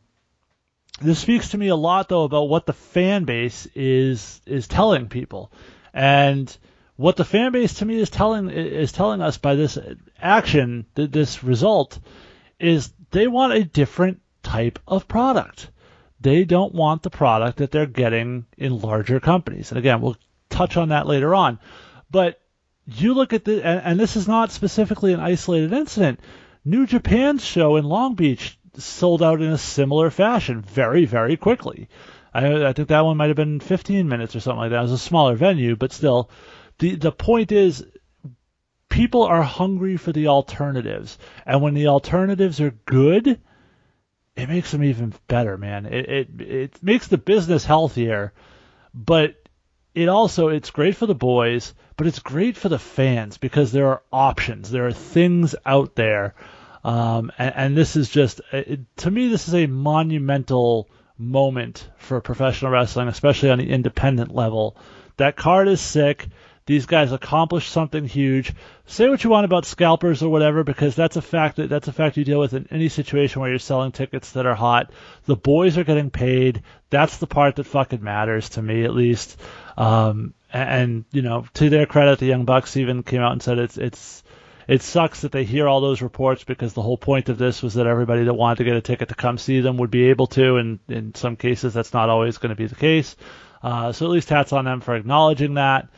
[1.03, 5.09] this speaks to me a lot, though, about what the fan base is is telling
[5.09, 5.51] people,
[5.93, 6.57] and
[6.95, 9.77] what the fan base to me is telling is telling us by this
[10.21, 11.99] action, this result,
[12.61, 15.69] is they want a different type of product.
[16.21, 19.71] They don't want the product that they're getting in larger companies.
[19.71, 20.17] And again, we'll
[20.49, 21.59] touch on that later on.
[22.11, 22.41] But
[22.87, 26.21] you look at the, and, and this is not specifically an isolated incident.
[26.65, 31.89] New Japan's show in Long Beach sold out in a similar fashion very, very quickly.
[32.33, 34.79] I, I think that one might have been 15 minutes or something like that.
[34.79, 36.31] It was a smaller venue, but still
[36.79, 37.85] the the point is
[38.89, 43.41] people are hungry for the alternatives, and when the alternatives are good,
[44.37, 45.87] it makes them even better, man.
[45.87, 48.33] It it it makes the business healthier,
[48.95, 49.35] but
[49.95, 53.89] it also it's great for the boys, but it's great for the fans because there
[53.89, 56.35] are options, there are things out there,
[56.85, 60.89] um, and, and this is just it, to me this is a monumental
[61.19, 64.77] moment for professional wrestling, especially on the independent level.
[65.17, 66.29] That card is sick.
[66.67, 68.53] These guys accomplished something huge.
[68.87, 71.93] Say what you want about scalpers or whatever, because that's a fact that that's a
[71.93, 74.93] fact you deal with in any situation where you're selling tickets that are hot.
[75.25, 76.63] The boys are getting paid.
[76.91, 79.41] That's the part that fucking matters to me, at least.
[79.77, 83.59] Um, and, you know, to their credit, the Young Bucks even came out and said
[83.59, 84.23] it's it's
[84.69, 87.75] it sucks that they hear all those reports because the whole point of this was
[87.75, 90.29] that everybody that wanted to get a ticket to come see them would be able
[90.29, 93.17] to, and in some cases that's not always going to be the case.
[93.63, 95.89] Uh, so at least hats on them for acknowledging that.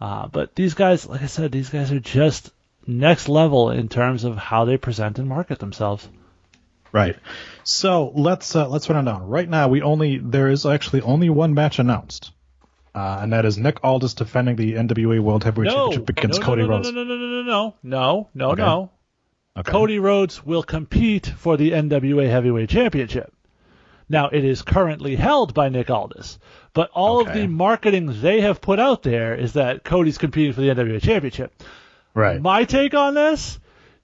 [0.00, 2.50] Uh, but these guys, like I said, these guys are just
[2.86, 6.08] next level in terms of how they present and market themselves.
[6.92, 7.16] Right.
[7.64, 9.28] So let's uh, let's run it down.
[9.28, 12.32] Right now, we only there is actually only one match announced,
[12.94, 16.46] uh, and that is Nick Aldis defending the NWA World Heavyweight no, Championship against no,
[16.46, 16.90] Cody no, Rhodes.
[16.90, 18.62] No, no, no, no, no, no, no, no, okay.
[18.62, 18.90] no.
[19.56, 19.70] Okay.
[19.70, 23.32] Cody Rhodes will compete for the NWA Heavyweight Championship.
[24.10, 26.38] Now, it is currently held by Nick Aldis,
[26.74, 27.30] but all Okay.
[27.30, 31.00] of the marketing they have put out there is that Cody's competing for the NWA
[31.00, 31.52] Championship.
[32.12, 32.42] Right.
[32.42, 33.58] My take on this: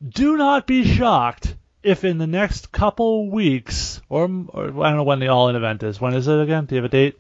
[0.09, 5.03] Do not be shocked if in the next couple weeks, or, or I don't know
[5.03, 6.01] when the All In event is.
[6.01, 6.67] When is it again?
[6.67, 7.19] Do you have a date?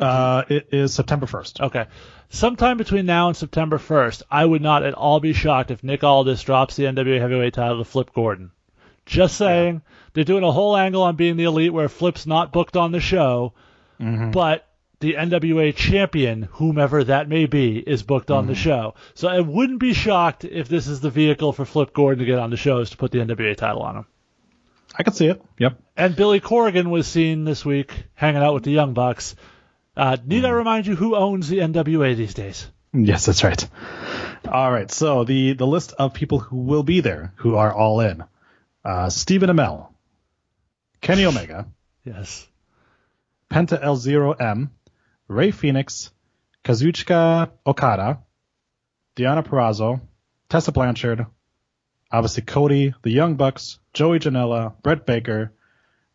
[0.00, 1.60] Uh, it is September 1st.
[1.60, 1.86] Okay.
[2.30, 6.02] Sometime between now and September 1st, I would not at all be shocked if Nick
[6.02, 8.50] Aldis drops the NWA Heavyweight title to Flip Gordon.
[9.06, 9.82] Just saying.
[10.12, 13.00] They're doing a whole angle on being the elite where Flip's not booked on the
[13.00, 13.52] show,
[14.00, 14.30] mm-hmm.
[14.30, 14.66] but
[15.00, 18.62] the NWA champion, whomever that may be, is booked on the mm-hmm.
[18.62, 18.94] show.
[19.14, 22.38] So I wouldn't be shocked if this is the vehicle for Flip Gordon to get
[22.38, 24.06] on the shows to put the NWA title on him.
[24.96, 25.42] I can see it.
[25.58, 25.78] Yep.
[25.96, 29.34] And Billy Corgan was seen this week hanging out with the Young Bucks.
[29.96, 30.56] Uh, need I mm-hmm.
[30.56, 32.68] remind you who owns the NWA these days?
[32.92, 33.68] Yes, that's right.
[34.48, 34.90] All right.
[34.90, 38.22] So the the list of people who will be there, who are all in:
[38.84, 39.88] uh, Stephen Amell,
[41.00, 41.66] Kenny Omega,
[42.04, 42.46] Yes.
[43.50, 44.68] Penta L0M,
[45.28, 46.10] Rey Fenix,
[46.64, 48.18] Kazuchika Okada,
[49.14, 50.00] Diana Perrazzo,
[50.48, 51.26] Tessa Blanchard,
[52.10, 55.52] obviously Cody, the Young Bucks, Joey Janela, Britt Baker,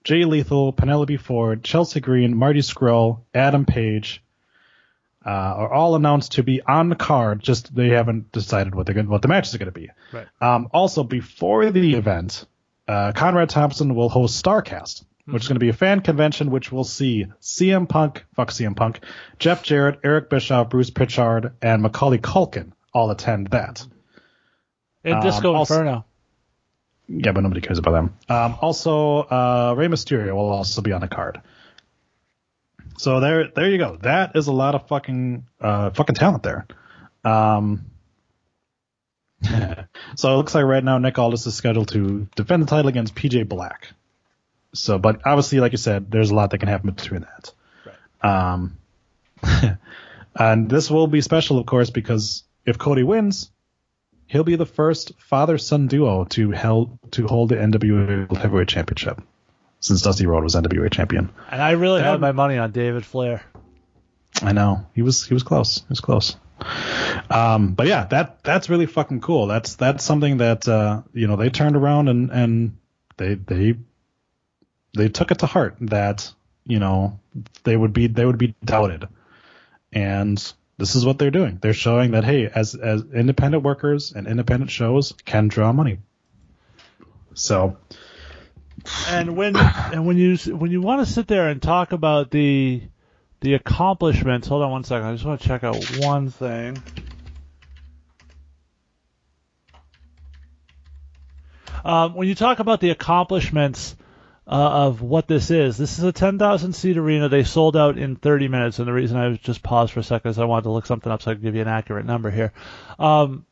[0.04, 4.24] Jay Lethal, Penelope Ford, Chelsea Green, Marty Scurll, Adam Page,
[5.26, 7.42] uh, are all announced to be on the card.
[7.42, 9.90] Just they haven't decided what they're gonna, what the matches are going to be.
[10.14, 10.28] Right.
[10.42, 12.46] Um, also, before the event,
[12.90, 16.72] uh, Conrad Thompson will host Starcast, which is going to be a fan convention, which
[16.72, 19.00] will see CM Punk, fuck CM Punk,
[19.38, 23.86] Jeff Jarrett, Eric Bischoff, Bruce Prichard, and Macaulay Culkin all attend that.
[25.04, 26.06] And Um, Disco also- Inferno.
[27.08, 28.14] Yeah, but nobody cares about them.
[28.28, 31.42] Um, also, uh, Rey Mysterio will also be on the card.
[32.98, 33.98] So there, there you go.
[34.02, 36.68] That is a lot of fucking, uh, fucking talent there.
[37.24, 37.86] Um,
[40.16, 43.16] so it looks like right now Nick Aldis is scheduled to defend the title against
[43.16, 43.90] PJ Black.
[44.74, 47.52] So, but obviously, like you said, there's a lot that can happen between that.
[48.24, 48.54] Right.
[48.54, 48.78] Um,
[50.36, 53.50] and this will be special, of course, because if Cody wins,
[54.28, 59.22] he'll be the first father-son duo to held to hold the NWA World Heavyweight Championship
[59.80, 61.32] since Dusty Rhodes was NWA champion.
[61.50, 63.44] And I really had my money on David Flair.
[64.42, 65.80] I know he was he was close.
[65.80, 66.36] He was close.
[67.30, 69.48] Um, but yeah, that that's really fucking cool.
[69.48, 72.78] That's that's something that uh, you know they turned around and and
[73.18, 73.76] they they
[74.96, 76.32] they took it to heart that
[76.66, 77.20] you know
[77.64, 79.08] they would be they would be doubted,
[79.94, 81.60] and this is what they're doing.
[81.62, 86.00] They're showing that hey, as as independent workers and independent shows can draw money.
[87.34, 87.78] So
[89.08, 92.84] and when and when you when you want to sit there and talk about the
[93.42, 95.08] the accomplishments, hold on one second.
[95.08, 96.82] I just want to check out one thing.
[101.84, 103.96] Um, when you talk about the accomplishments
[104.46, 107.30] uh, of what this is, this is a 10,000 seat arena.
[107.30, 110.32] They sold out in 30 minutes, and the reason I just paused for a second
[110.32, 112.30] is I wanted to look something up so I could give you an accurate number
[112.30, 112.52] here.
[112.98, 113.46] Um,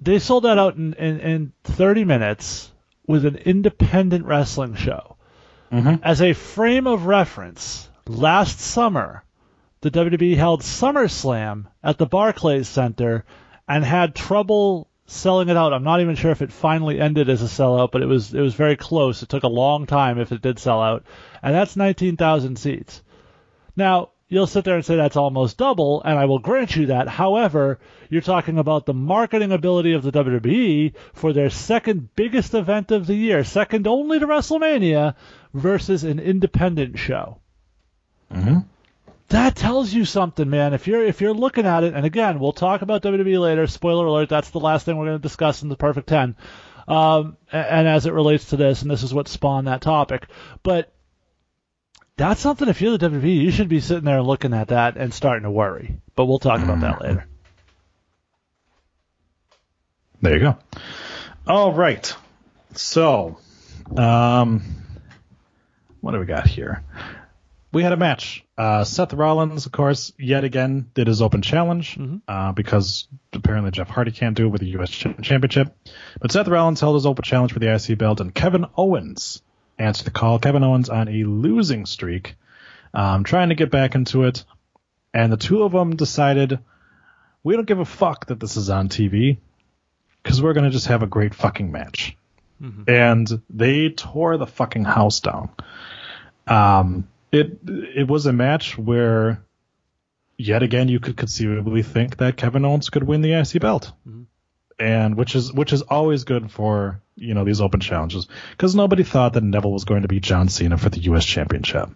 [0.00, 2.72] they sold that out in, in, in 30 minutes
[3.06, 5.16] with an independent wrestling show.
[5.70, 6.02] Mm-hmm.
[6.02, 9.24] As a frame of reference, last summer,
[9.82, 13.24] the WWE held SummerSlam at the Barclays Center
[13.68, 15.72] and had trouble selling it out.
[15.72, 18.40] I'm not even sure if it finally ended as a sellout, but it was it
[18.40, 19.22] was very close.
[19.22, 21.04] It took a long time if it did sell out,
[21.42, 23.02] and that's 19,000 seats.
[23.76, 27.08] Now you'll sit there and say that's almost double, and I will grant you that.
[27.08, 32.90] However, you're talking about the marketing ability of the WWE for their second biggest event
[32.90, 35.14] of the year, second only to WrestleMania,
[35.52, 37.39] versus an independent show.
[38.32, 38.58] Mm-hmm.
[39.28, 40.74] That tells you something, man.
[40.74, 43.66] If you're if you're looking at it, and again, we'll talk about WWE later.
[43.66, 46.36] Spoiler alert: that's the last thing we're going to discuss in the Perfect Ten,
[46.88, 50.26] um, and as it relates to this, and this is what spawned that topic.
[50.64, 50.92] But
[52.16, 52.68] that's something.
[52.68, 55.50] If you're the WWE, you should be sitting there looking at that and starting to
[55.50, 56.00] worry.
[56.16, 57.26] But we'll talk about that later.
[60.20, 60.58] There you go.
[61.46, 62.12] All right.
[62.74, 63.38] So,
[63.96, 64.62] um,
[66.00, 66.82] what do we got here?
[67.72, 68.44] We had a match.
[68.58, 73.88] Uh, Seth Rollins, of course, yet again did his open challenge uh, because apparently Jeff
[73.88, 74.90] Hardy can't do it with the U.S.
[74.90, 75.74] Championship.
[76.20, 79.42] But Seth Rollins held his open challenge for the IC belt, and Kevin Owens
[79.78, 80.38] answered the call.
[80.40, 82.34] Kevin Owens on a losing streak,
[82.92, 84.44] um, trying to get back into it,
[85.14, 86.58] and the two of them decided
[87.44, 89.38] we don't give a fuck that this is on TV
[90.22, 92.16] because we're gonna just have a great fucking match.
[92.88, 95.48] And they tore the fucking house down.
[96.46, 99.44] Um, it it was a match where,
[100.36, 104.22] yet again, you could conceivably think that Kevin Owens could win the IC belt, mm-hmm.
[104.78, 109.04] and which is which is always good for you know these open challenges because nobody
[109.04, 111.24] thought that Neville was going to beat John Cena for the U.S.
[111.24, 111.90] Championship.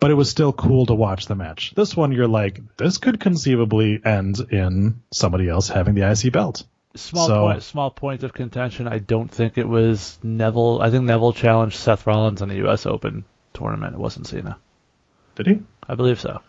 [0.00, 1.74] But it was still cool to watch the match.
[1.76, 6.64] This one, you're like, this could conceivably end in somebody else having the IC belt.
[6.96, 8.88] Small So- point, small point of contention.
[8.88, 10.80] I don't think it was Neville.
[10.80, 12.86] I think Neville challenged Seth Rollins in the U.S.
[12.86, 13.94] Open tournament.
[13.94, 14.58] It wasn't Cena.
[15.36, 15.62] Did he?
[15.88, 16.40] I believe so.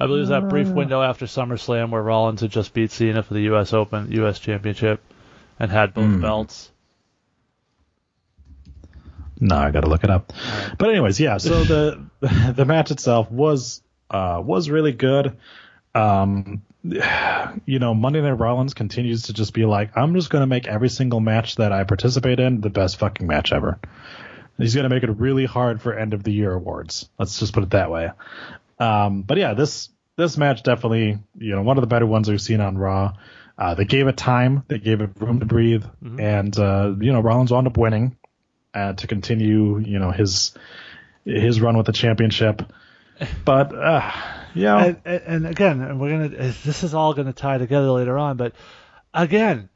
[0.00, 3.22] I believe it was that brief window after SummerSlam where Rollins had just beat Cena
[3.22, 3.72] for the U.S.
[3.72, 4.40] Open, U.S.
[4.40, 5.00] Championship,
[5.60, 6.72] and had both belts.
[9.38, 10.32] No, I gotta look it up.
[10.78, 11.38] But anyways, yeah.
[11.38, 12.04] So the
[12.54, 15.36] the match itself was uh, was really good.
[15.94, 20.66] Um, you know, Monday Night Rollins continues to just be like, I'm just gonna make
[20.66, 23.78] every single match that I participate in the best fucking match ever.
[24.58, 27.08] He's gonna make it really hard for end of the year awards.
[27.18, 28.10] Let's just put it that way.
[28.78, 32.40] Um, but yeah, this this match definitely, you know, one of the better ones we've
[32.40, 33.14] seen on Raw.
[33.58, 35.84] Uh, they gave it time, they gave it room to breathe,
[36.18, 38.16] and uh, you know, Rollins wound up winning
[38.74, 40.54] uh, to continue, you know, his
[41.24, 42.62] his run with the championship.
[43.44, 44.10] But uh,
[44.54, 46.52] yeah, And, and, and again, and we're gonna.
[46.64, 48.52] This is all gonna tie together later on, but
[49.14, 49.68] again,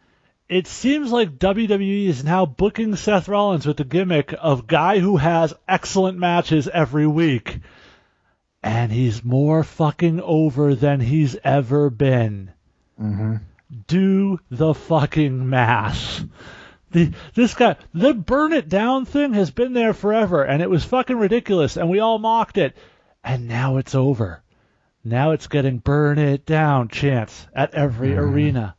[0.48, 5.16] it seems like WWE is now booking Seth Rollins with the gimmick of guy who
[5.16, 7.59] has excellent matches every week,
[8.62, 12.52] and he's more fucking over than he's ever been.
[13.00, 13.37] Mm-hmm.
[13.88, 16.24] Do the fucking mass.
[16.92, 20.85] The, this guy, the burn it down thing has been there forever, and it was
[20.85, 22.76] fucking ridiculous, and we all mocked it,
[23.24, 24.42] and now it's over.
[25.02, 28.20] Now it's getting burn it down chants at every mm-hmm.
[28.20, 28.76] arena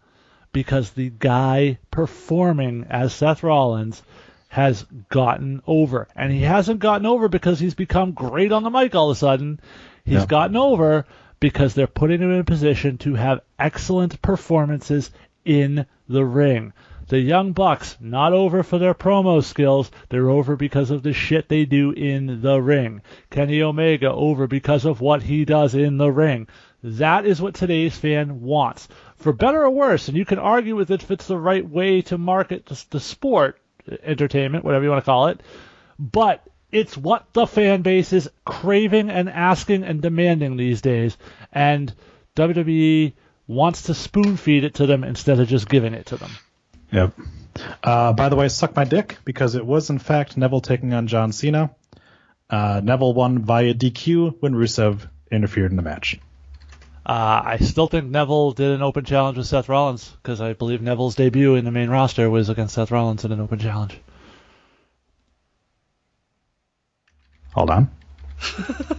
[0.51, 4.01] because the guy performing as Seth Rollins
[4.49, 6.07] has gotten over.
[6.15, 9.19] And he hasn't gotten over because he's become great on the mic all of a
[9.19, 9.60] sudden.
[10.05, 10.29] He's Yep.
[10.29, 11.05] gotten over
[11.39, 15.12] because they're putting him in a position to have excellent performances
[15.45, 16.73] in the ring.
[17.10, 21.47] The Young Bucks, not over for their promo skills, they're over because of the shit
[21.47, 23.01] they do in the ring.
[23.29, 26.47] Kenny Omega over because of what he does in the ring.
[26.83, 28.88] That is what today's fan wants.
[29.17, 32.02] For better or worse, and you can argue with it if it's the right way
[32.04, 33.60] to market the, sport,
[34.04, 35.42] entertainment, whatever you want to call it,
[35.98, 41.17] but it's what the fan base is craving and asking and demanding these days.
[41.52, 41.94] And
[42.35, 43.13] WWE
[43.48, 46.31] wants to spoon feed it to them instead of just giving it to them.
[46.92, 47.13] Yep.
[47.83, 51.08] Uh, by the way, suck my dick because it was in fact Neville taking on
[51.08, 51.71] John Cena.
[52.50, 56.19] Uh, Neville won via DQ when Rusev interfered in the match.
[57.08, 60.81] Uh, I still think Neville did an open challenge with Seth Rollins because I believe
[60.81, 63.97] Neville's debut in the main roster was against Seth Rollins in an open challenge.
[67.53, 67.89] Hold on.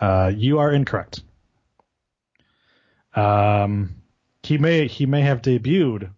[0.00, 1.20] uh, you are incorrect.
[3.14, 3.94] Um,
[4.42, 6.10] he may he may have debuted.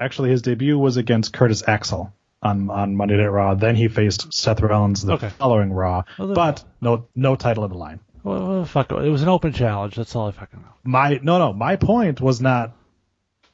[0.00, 2.12] Actually, his debut was against Curtis Axel
[2.42, 3.54] on on Monday Night Raw.
[3.54, 5.28] Then he faced Seth Rollins the Okay.
[5.30, 8.00] following Raw, Well, but no no title in the line.
[8.24, 8.94] Well, fuck it.
[8.96, 9.94] Was an open challenge.
[9.94, 10.66] That's all I fucking know.
[10.82, 12.72] My no no my point was not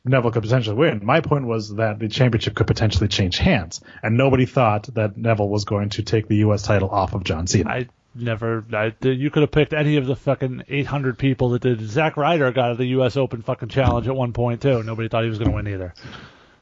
[0.04, 1.00] Neville could potentially win.
[1.04, 5.48] My point was that the championship could potentially change hands, and nobody thought that Neville
[5.50, 6.62] was going to take the U.S.
[6.62, 7.68] title off of John Cena.
[7.68, 8.64] I never.
[8.72, 11.80] I, you could have picked any of the fucking 800 people that did.
[11.82, 13.16] Zack Ryder got the U.S.
[13.18, 14.82] Open fucking challenge at one point too.
[14.82, 15.92] Nobody thought he was going to win either.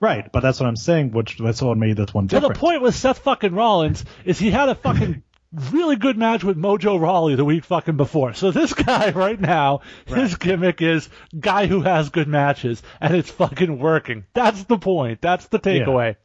[0.01, 1.13] right, but that's what I'm saying.
[1.13, 2.55] Which that's what made this one So different.
[2.55, 5.23] the point with Seth fucking Rollins is he had a fucking
[5.53, 8.35] really good match with Mojo Rawley the week fucking before.
[8.35, 13.31] So this guy right now, his gimmick is guy who has good matches, and it's
[13.31, 14.25] fucking working.
[14.35, 15.21] That's the point.
[15.21, 16.17] That's the takeaway.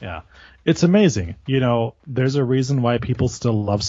[0.00, 0.22] Yeah.
[0.64, 1.36] It's amazing.
[1.46, 3.82] You know, there's a reason why people still love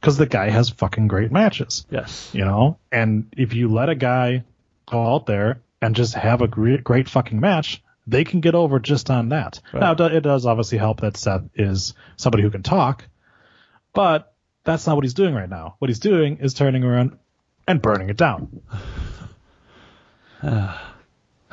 [0.00, 1.86] because the guy has fucking great matches.
[1.90, 2.30] Yes.
[2.32, 4.44] You know, and if you let a guy
[4.86, 8.78] go out there and just have a great, great fucking match, they can get over
[8.78, 9.60] just on that.
[9.72, 9.80] Right.
[9.80, 13.04] Now, it does obviously help that Seth is somebody who can talk,
[13.94, 14.34] but
[14.64, 15.76] that's not what he's doing right now.
[15.78, 17.18] What he's doing is turning around
[17.66, 18.60] and burning it down.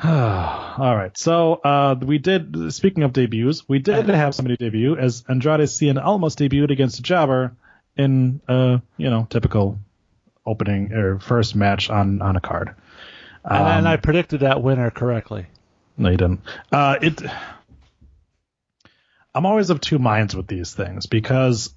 [0.04, 1.16] All right.
[1.16, 2.72] So uh, we did.
[2.72, 7.02] Speaking of debuts, we did have somebody debut as Andrade Cien Almas debuted against a
[7.02, 7.54] jobber
[7.96, 9.78] in uh, you know typical
[10.44, 12.74] opening or first match on on a card.
[13.44, 15.46] And, and I predicted that winner correctly.
[15.96, 16.40] No, you didn't.
[16.70, 17.22] Uh, it.
[19.34, 21.72] I'm always of two minds with these things because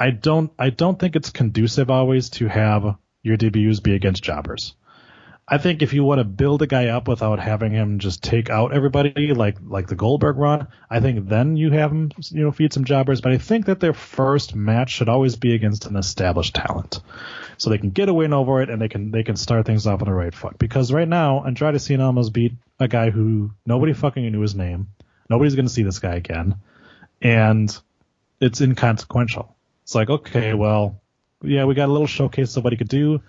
[0.00, 4.74] I don't I don't think it's conducive always to have your debuts be against jobbers.
[5.46, 8.48] I think if you want to build a guy up without having him just take
[8.48, 12.50] out everybody like like the Goldberg run, I think then you have him you know
[12.50, 13.20] feed some jobbers.
[13.20, 17.00] But I think that their first match should always be against an established talent,
[17.58, 19.86] so they can get a win over it and they can they can start things
[19.86, 20.56] off on the right foot.
[20.56, 24.86] Because right now Andrade Cien Almas beat a guy who nobody fucking knew his name.
[25.28, 26.54] Nobody's gonna see this guy again,
[27.20, 27.76] and
[28.40, 29.56] it's inconsequential.
[29.82, 31.00] It's like okay, well,
[31.42, 33.20] yeah, we got a little showcase of what he could do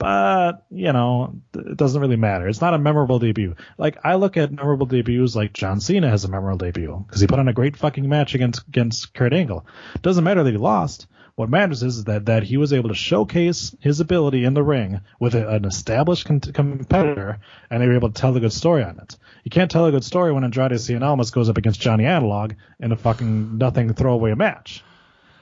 [0.00, 2.48] but you know it doesn't really matter.
[2.48, 3.54] It's not a memorable debut.
[3.76, 7.26] Like I look at memorable debuts like John Cena has a memorable debut because he
[7.26, 9.66] put on a great fucking match against against Kurt Angle.
[10.00, 11.06] Doesn't matter that he lost.
[11.34, 15.02] What matters is that that he was able to showcase his ability in the ring
[15.18, 17.38] with a, an established con- competitor,
[17.70, 19.18] and they were able to tell a good story on it.
[19.44, 22.54] You can't tell a good story when Andrade Cien Almas goes up against Johnny Analog
[22.78, 24.82] in a fucking nothing throwaway match.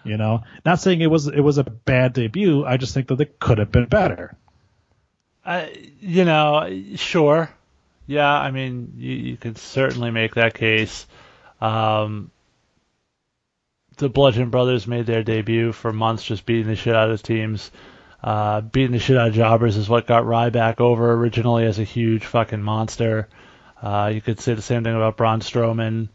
[0.08, 2.64] You know, not saying it was it was a bad debut.
[2.64, 4.36] I just think that it could have been better.
[5.44, 5.66] Uh,
[6.00, 7.50] you know, sure.
[8.06, 11.06] Yeah, I mean, you, you can certainly make that case.
[11.60, 12.30] Um,
[13.98, 17.70] the Bludgeon Brothers made their debut for months just beating the shit out of teams.
[18.22, 21.84] Uh, beating the shit out of jobbers is what got Ryback over originally as a
[21.84, 23.28] huge fucking monster.
[23.80, 26.08] Uh, you could say the same thing about Braun Strowman,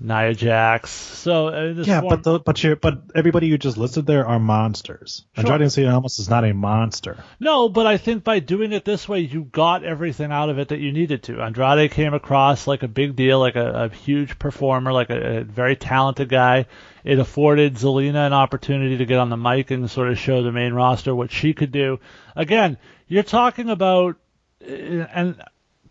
[0.00, 0.90] Nia Jax.
[0.90, 4.26] So uh, this Yeah, form- but the, but you but everybody you just listed there
[4.26, 5.24] are monsters.
[5.36, 5.52] Sure.
[5.52, 7.22] Andrade Cien Almas is not a monster.
[7.40, 10.68] No, but I think by doing it this way, you got everything out of it
[10.68, 11.40] that you needed to.
[11.40, 15.44] Andrade came across like a big deal, like a, a huge performer, like a, a
[15.44, 16.66] very talented guy.
[17.04, 20.52] It afforded Zelina an opportunity to get on the mic and sort of show the
[20.52, 22.00] main roster what she could do.
[22.34, 24.16] Again, you're talking about,
[24.60, 25.36] and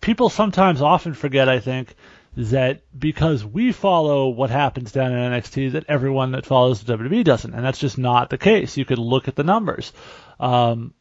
[0.01, 1.95] people sometimes often forget, I think,
[2.35, 7.23] that because we follow what happens down in NXT, that everyone that follows the WWE
[7.23, 8.77] doesn't, and that's just not the case.
[8.77, 9.93] You could look at the numbers.
[10.39, 10.93] Um,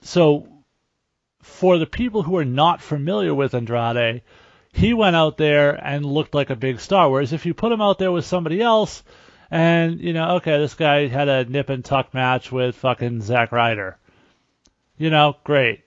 [0.00, 0.48] so
[1.42, 4.22] for the people who are not familiar with Andrade,
[4.72, 7.10] he went out there and looked like a big star.
[7.10, 9.02] Whereas if you put him out there with somebody else,
[9.50, 13.52] and you know, okay, this guy had a nip and tuck match with fucking Zack
[13.52, 13.98] Ryder,
[14.96, 15.84] you know, great.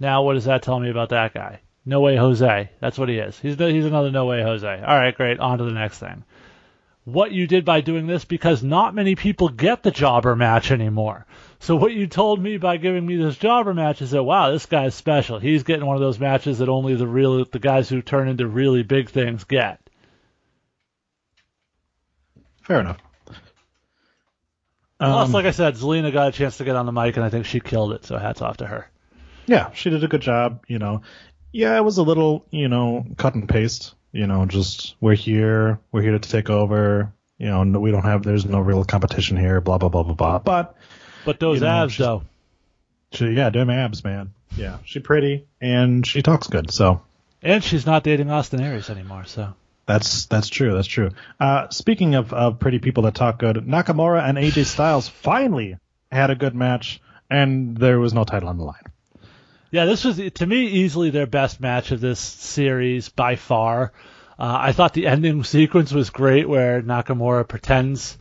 [0.00, 1.60] Now what does that tell me about that guy?
[1.86, 2.70] No way, Jose.
[2.80, 3.38] That's what he is.
[3.38, 4.66] He's the, he's another no way, Jose.
[4.68, 5.38] All right, great.
[5.38, 6.24] On to the next thing
[7.06, 11.24] what you did by doing this because not many people get the jobber match anymore.
[11.60, 14.66] So what you told me by giving me this jobber match is that wow, this
[14.66, 15.38] guy's special.
[15.38, 18.46] He's getting one of those matches that only the real the guys who turn into
[18.48, 19.78] really big things get.
[22.62, 22.98] Fair enough.
[24.98, 27.24] Plus, Um, like I said, Zelina got a chance to get on the mic, and
[27.24, 28.04] I think she killed it.
[28.04, 28.90] So hats off to her.
[29.46, 30.64] yeah, she did a good job.
[30.66, 31.02] You know,
[31.56, 33.94] yeah, it was a little you know cut and paste.
[34.12, 37.12] You know, just we're here, we're here to take over.
[37.38, 39.60] You know, no, we don't have, there's no real competition here.
[39.60, 40.38] Blah blah blah blah blah.
[40.38, 40.76] But
[41.24, 42.22] But those You know, abs, though.
[43.12, 44.32] she, yeah, damn abs, man.
[44.56, 46.70] Yeah, she pretty and she talks good.
[46.70, 47.02] So
[47.42, 49.54] And she's not dating Austin Aries anymore, so
[49.86, 50.74] That's that's true.
[50.74, 51.10] That's true.
[51.40, 55.78] Uh, speaking of, of pretty people that talk good, Nakamura and AJ Styles finally
[56.10, 57.00] had a good match,
[57.30, 58.82] and there was no title on the line.
[59.76, 63.92] Yeah, this was to me easily their best match of this series by far.
[64.38, 68.16] Uh, I thought the ending sequence was great, where Nakamura pretends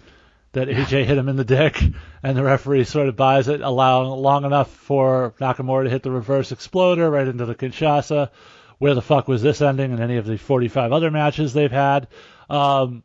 [0.52, 1.82] that AJ hit him in the dick,
[2.22, 6.12] and the referee sort of buys it, allowing long enough for Nakamura to hit the
[6.12, 8.32] reverse exploder right into the Kinshasa.
[8.80, 12.10] Where the fuck was this ending in any of the 45 other matches they've had?
[12.50, 13.02] Um,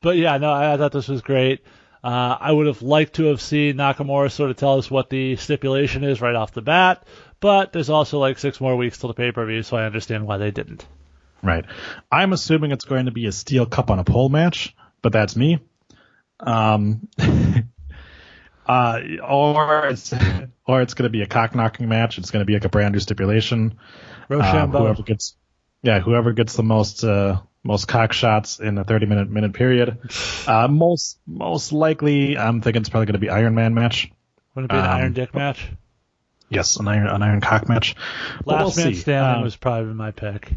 [0.00, 1.66] but yeah, no, I, I thought this was great.
[2.02, 5.36] Uh, I would have liked to have seen Nakamura sort of tell us what the
[5.36, 7.04] stipulation is right off the bat,
[7.40, 10.26] but there's also like six more weeks till the pay per view, so I understand
[10.26, 10.86] why they didn't.
[11.42, 11.64] Right.
[12.12, 15.36] I'm assuming it's going to be a steel cup on a pole match, but that's
[15.36, 15.58] me.
[16.38, 17.08] Um,
[18.66, 20.12] uh, or it's
[20.66, 22.18] or it's going to be a cock knocking match.
[22.18, 23.78] It's going to be like a brand new stipulation.
[24.30, 25.36] Um, whoever gets,
[25.82, 29.98] yeah, whoever gets the most uh, most cock shots in a 30 minute minute period.
[30.46, 34.10] Uh, most most likely, I'm thinking it's probably going to be Iron Man match.
[34.54, 35.68] Would it be an Um, Iron Dick match?
[36.50, 37.94] Yes, an Iron an Iron cock match.
[38.44, 39.00] But Last we'll Man see.
[39.00, 40.52] Standing Um, was probably my pick.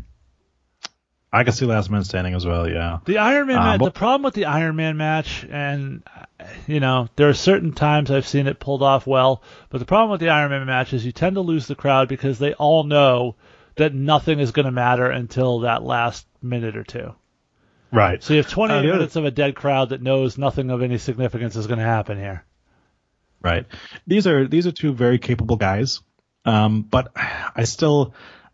[1.31, 2.69] I can see Last Man Standing as well.
[2.69, 2.99] Yeah.
[3.05, 6.03] The Iron Man Um, match, but- the problem with the Iron Man match, and
[6.39, 9.85] uh, you know, there are certain times I've seen it pulled off well, but the
[9.85, 12.53] problem with the Iron Man match is you tend to lose the crowd because they
[12.53, 13.35] all know
[13.75, 17.13] that nothing is going to matter until that last minute or two.
[17.91, 18.21] Right.
[18.23, 20.97] So you have 28 Uh, minutes of a dead crowd that knows nothing of any
[20.99, 22.43] significance is going to happen here.
[23.43, 23.65] Right.
[24.07, 26.01] These are these are two very capable guys.
[26.45, 28.13] Um, but I still,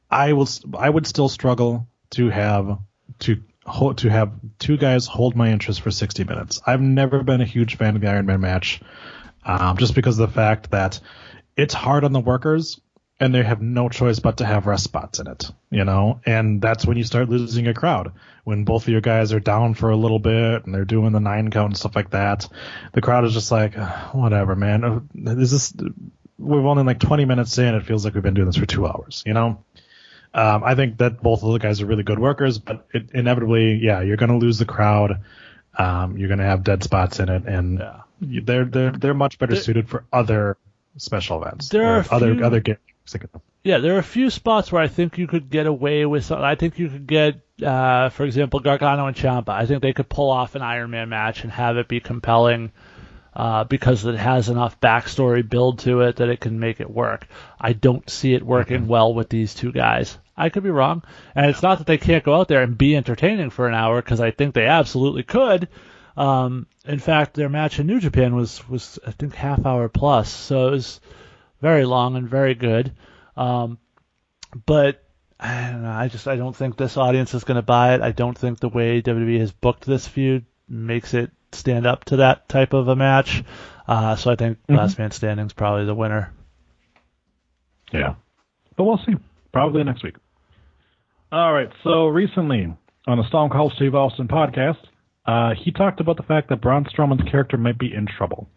[0.10, 2.80] I will, I would still struggle to have
[3.20, 6.62] to hold to have two guys hold my interest for 60 minutes.
[6.66, 8.82] I've never been a huge fan of the Iron Man match,
[9.44, 11.00] um, just because of the fact that
[11.56, 12.80] it's hard on the workers
[13.20, 16.62] and they have no choice but to have rest spots in it, you know, and
[16.62, 18.14] that's when you start losing a crowd.
[18.50, 21.20] When both of your guys are down for a little bit and they're doing the
[21.20, 22.48] nine count and stuff like that,
[22.94, 23.76] the crowd is just like,
[24.12, 24.84] whatever, man.
[24.84, 25.72] Uh, This is,
[26.40, 27.76] we've only like 20 minutes in.
[27.76, 29.64] It feels like we've been doing this for two hours, you know?
[30.34, 33.76] Um, I think that both of the guys are really good workers, but it, inevitably,
[33.76, 35.22] yeah, you're going to lose the crowd.
[35.78, 38.02] Um, you're going to have dead spots in it, and Yeah.
[38.44, 40.58] they're they're they're much better There- suited for other
[40.98, 41.70] special events.
[41.70, 42.80] There are other few- other games.
[43.64, 46.26] Yeah, there are a few spots where I think you could get away with.
[46.26, 49.50] Some, I think you could get, uh, for example, Gargano and Ciampa.
[49.50, 52.72] I think they could pull off an Iron Man match and have it be compelling
[53.34, 57.28] uh, because it has enough backstory build to it that it can make it work.
[57.60, 60.18] I don't see it working well with these two guys.
[60.38, 61.04] I could be wrong,
[61.36, 64.02] and it's not that they can't go out there and be entertaining for an hour
[64.02, 65.68] because I think they absolutely could.
[66.16, 70.30] Um, in fact, their match in New Japan was was I think half hour plus,
[70.30, 71.02] so it was
[71.62, 72.94] very long and very good.
[73.40, 73.78] Um,
[74.66, 75.04] but
[75.40, 75.92] I don't know.
[75.92, 78.02] I just I don't think this audience is going to buy it.
[78.02, 82.18] I don't think the way WWE has booked this feud makes it stand up to
[82.18, 83.44] that type of a match.
[83.88, 86.34] Uh, so I think Last Man Standing is probably the winner.
[87.92, 88.16] Yeah.
[88.76, 89.16] But we'll see.
[89.52, 90.16] Probably next week.
[91.32, 91.70] All right.
[91.84, 92.76] So recently
[93.08, 94.78] on the Stone Cold Steve Austin podcast,
[95.26, 98.50] uh, he talked about the fact that Braun Strowman's character might be in trouble.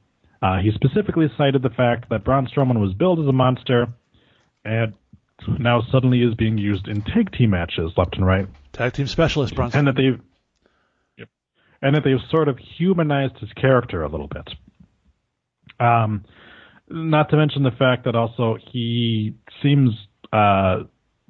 [0.43, 3.87] Uh, he specifically cited the fact that Braun Strowman was billed as a monster
[4.65, 4.95] and
[5.59, 8.47] now suddenly is being used in tag team matches left and right.
[8.73, 10.21] Tag team specialist Bronson, And that they've
[11.19, 11.29] yep.
[11.81, 14.49] and that they've sort of humanized his character a little bit.
[15.81, 16.25] Um,
[16.89, 19.91] not to mention the fact that also he seems
[20.33, 20.85] uh,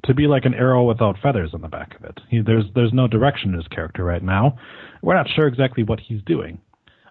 [0.05, 2.21] to be like an arrow without feathers on the back of it.
[2.29, 4.59] He, there's there's no direction in his character right now.
[5.03, 6.61] We're not sure exactly what he's doing.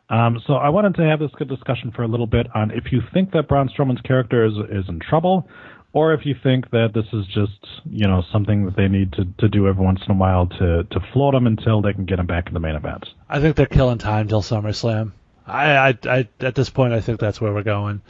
[0.09, 2.91] Um, so I wanted to have this good discussion for a little bit on if
[2.91, 5.47] you think that Braun Strowman's character is is in trouble,
[5.93, 9.25] or if you think that this is just you know something that they need to,
[9.39, 12.17] to do every once in a while to to float them until they can get
[12.17, 13.05] them back in the main event.
[13.29, 15.11] I think they're killing time till SummerSlam.
[15.45, 18.01] I, I, I at this point, I think that's where we're going.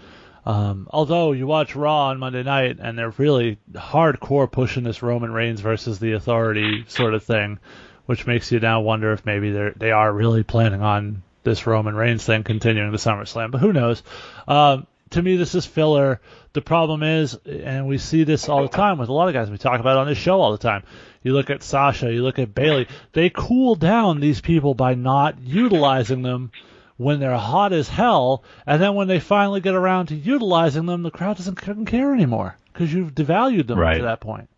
[0.45, 5.31] Um, although you watch Raw on Monday night and they're really hardcore pushing this Roman
[5.31, 7.59] Reigns versus the Authority sort of thing,
[8.07, 11.95] which makes you now wonder if maybe they they are really planning on this Roman
[11.95, 13.51] Reigns thing continuing to SummerSlam.
[13.51, 14.03] But who knows?
[14.47, 16.19] Um, to me, this is filler.
[16.53, 19.49] The problem is, and we see this all the time with a lot of guys
[19.49, 20.83] we talk about on this show all the time.
[21.23, 22.87] You look at Sasha, you look at Bayley.
[23.13, 26.51] They cool down these people by not utilizing them
[26.97, 31.03] when they're hot as hell, and then when they finally get around to utilizing them,
[31.03, 31.55] the crowd doesn't
[31.87, 33.97] care anymore because you've devalued them Right.
[33.97, 34.49] to that point.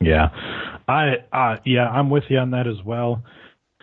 [0.00, 0.28] Yeah,
[0.86, 3.24] I uh, yeah, I'm with you on that as well.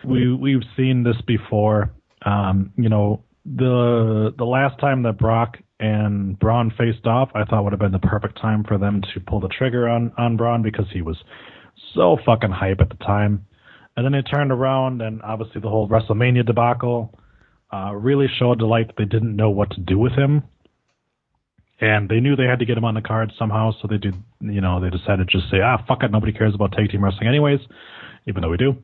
[0.04, 1.90] We we've seen this before.
[2.24, 3.22] Um, you know,
[3.54, 7.92] the the last time that Brock and Braun faced off, I thought would have been
[7.92, 11.16] the perfect time for them to pull the trigger on on Braun because he was
[11.94, 13.46] so fucking hype at the time.
[13.96, 17.18] And then they turned around, and obviously the whole WrestleMania debacle
[17.72, 20.42] uh, really showed the light that they didn't know what to do with him.
[21.80, 24.14] And they knew they had to get him on the card somehow, so they did.
[24.40, 27.04] You know, they decided to just say, "Ah, fuck it, nobody cares about tag team
[27.04, 27.60] wrestling anyways,"
[28.26, 28.76] even though we do.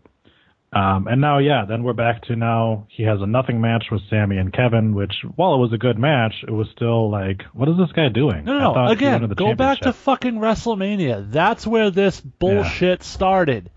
[0.72, 4.00] Um, and now, yeah, then we're back to now he has a nothing match with
[4.08, 7.68] Sammy and Kevin, which while it was a good match, it was still like, what
[7.68, 8.44] is this guy doing?
[8.46, 11.30] No, no, Again, go back to fucking WrestleMania.
[11.30, 13.70] That's where this bullshit started.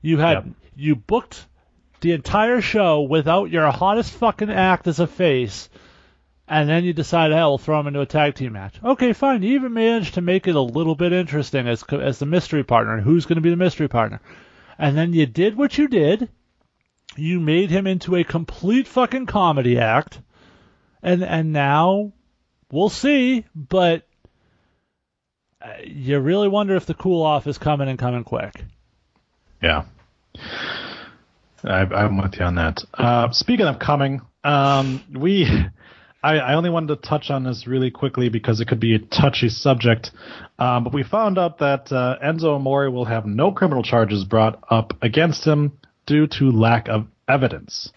[0.00, 0.44] You had Yep.
[0.74, 1.46] you booked
[2.00, 5.68] the entire show without your hottest fucking act as a face,
[6.48, 8.74] and then you decided, hey, we'll throw him into a tag team match.
[8.82, 9.42] Okay, fine.
[9.42, 12.94] You even managed to make it a little bit interesting as as the mystery partner.
[12.94, 14.20] and Who's going to be the mystery partner?
[14.82, 16.28] And then you did what you did.
[17.14, 20.20] You made him into a complete fucking comedy act,
[21.00, 22.12] and and now
[22.68, 23.44] we'll see.
[23.54, 24.08] But
[25.64, 28.64] uh, you really wonder if the cool off is coming and coming quick.
[29.62, 29.84] Yeah.
[31.62, 32.82] I, I'm with you on that.
[32.92, 35.48] Uh, speaking of coming, um, we,
[36.22, 38.98] I, I only wanted to touch on this really quickly because it could be a
[38.98, 40.12] touchy subject.
[40.58, 44.62] Um, but we found out that uh, Enzo Amore will have no criminal charges brought
[44.70, 47.92] up against him due to lack of evidence.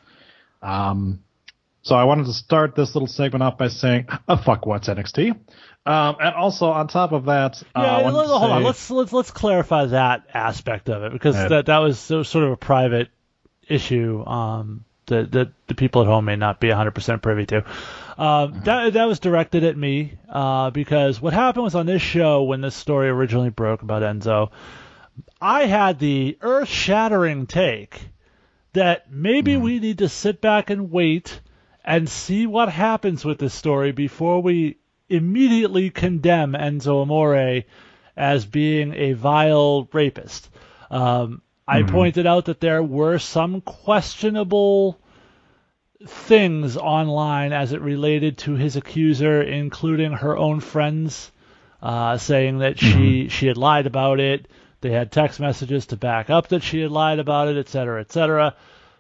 [0.62, 1.20] Um,
[1.84, 5.30] so I wanted to start this little segment off by saying, uh, "Fuck what's NXT,"
[5.86, 8.62] um, and also on top of that, uh, Yeah, wanted let- to hold on.
[8.62, 12.46] say- Let's let's let's clarify that aspect of it because that that was so- sort
[12.46, 13.10] of a private
[13.68, 17.64] issue um, that that the people at home may not be 100% privy to.
[18.18, 22.44] Um, That that was directed at me uh, because what happened was on this show
[22.44, 24.52] when this story originally broke about Enzo,
[25.42, 28.10] I had the earth-shattering take
[28.74, 31.42] that maybe we need to sit back and wait
[31.84, 37.64] and see what happens with this story before we immediately condemn Enzo Amore
[38.18, 40.50] as being a vile rapist.
[40.90, 45.00] Um, I pointed out that there were some questionable
[46.08, 51.32] things online as it related to his accuser, including her own friends,
[51.82, 54.48] uh, saying that she she had lied about it.
[54.82, 58.02] They had text messages to back up that she had lied about it, et cetera,
[58.02, 58.56] et cetera.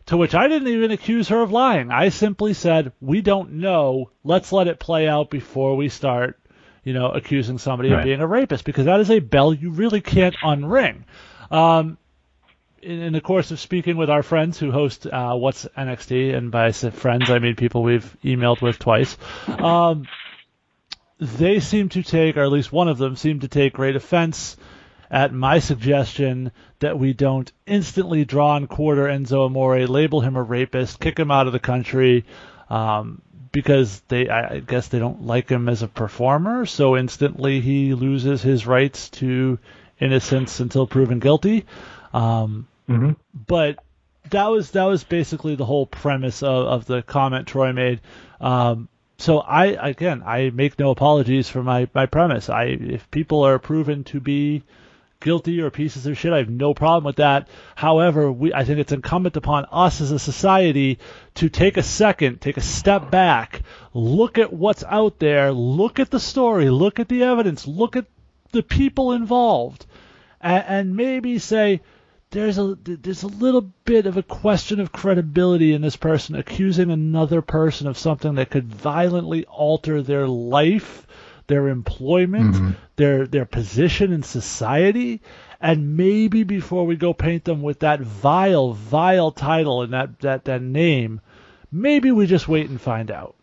[0.07, 1.91] To which I didn't even accuse her of lying.
[1.91, 4.11] I simply said, "We don't know.
[4.23, 6.39] Let's let it play out before we start,
[6.83, 10.01] you know, accusing somebody of being a rapist, because that is a bell you really
[10.01, 11.03] can't unring."
[11.49, 11.97] Um,
[12.85, 16.71] in, the course of speaking with our friends who host uh, What's NXT, and by
[16.71, 19.17] friends I mean people we've emailed with twice,
[19.47, 20.07] um,
[21.19, 24.57] they seem to take, or at least one of them seemed to take great offense
[25.09, 30.43] at my suggestion that we don't instantly draw and quarter Enzo Amore, label him a
[30.43, 32.25] rapist, kick him out of the country,
[32.69, 33.21] um,
[33.51, 36.65] because they, I I guess, they don't like him as a performer.
[36.65, 39.59] So instantly he loses his rights to
[39.99, 41.65] innocence until proven guilty.
[42.13, 43.15] Um, Mhm.
[43.47, 43.79] but
[44.29, 48.01] that was that was basically the whole premise of, of the comment Troy made.
[48.41, 52.49] Um, so I again I make no apologies for my, my premise.
[52.49, 54.63] I if people are proven to be
[55.21, 57.47] guilty or pieces of shit, I have no problem with that.
[57.75, 60.99] However, we I think it's incumbent upon us as a society
[61.35, 63.61] to take a second, take a step back,
[63.93, 68.05] look at what's out there, look at the story, look at the evidence, look at
[68.51, 69.85] the people involved,
[70.41, 71.81] and, and maybe say
[72.31, 76.91] there's a there's a little bit of a question of credibility in this person accusing
[76.91, 81.07] another person of something that could violently alter their life,
[81.47, 85.21] their employment, their their position in society,
[85.61, 90.45] and maybe before we go paint them with that vile vile title and that that
[90.45, 91.21] that name,
[91.71, 93.35] maybe we just wait and find out.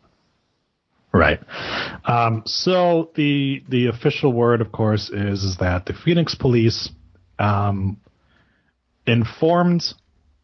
[1.15, 1.41] Right.
[2.05, 6.91] Um, so the the official word, of course, is is that the Phoenix Police
[7.39, 7.99] um,
[9.07, 9.83] informed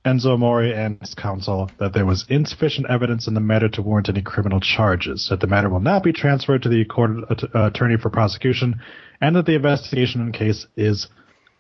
[0.05, 4.09] Enzo Amore and his counsel that there was insufficient evidence in the matter to warrant
[4.09, 5.29] any criminal charges.
[5.31, 8.81] That the matter will not be transferred to the court uh, attorney for prosecution,
[9.21, 11.09] and that the investigation in case is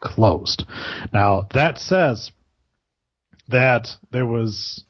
[0.01, 0.65] closed.
[1.13, 2.31] Now that says
[3.49, 4.85] that there was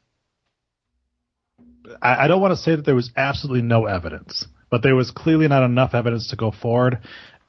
[2.02, 5.10] I, I don't want to say that there was absolutely no evidence, but there was
[5.10, 6.98] clearly not enough evidence to go forward.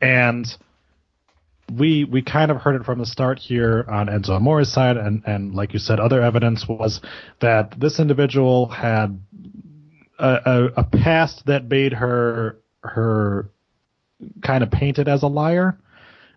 [0.02, 0.48] And
[1.72, 5.24] we we kind of heard it from the start here on Enzo Amore's side, and,
[5.26, 7.02] and like you said, other evidence was
[7.42, 9.20] that this individual had
[10.18, 13.50] a, a, a past that made her her
[14.42, 15.78] kind of painted as a liar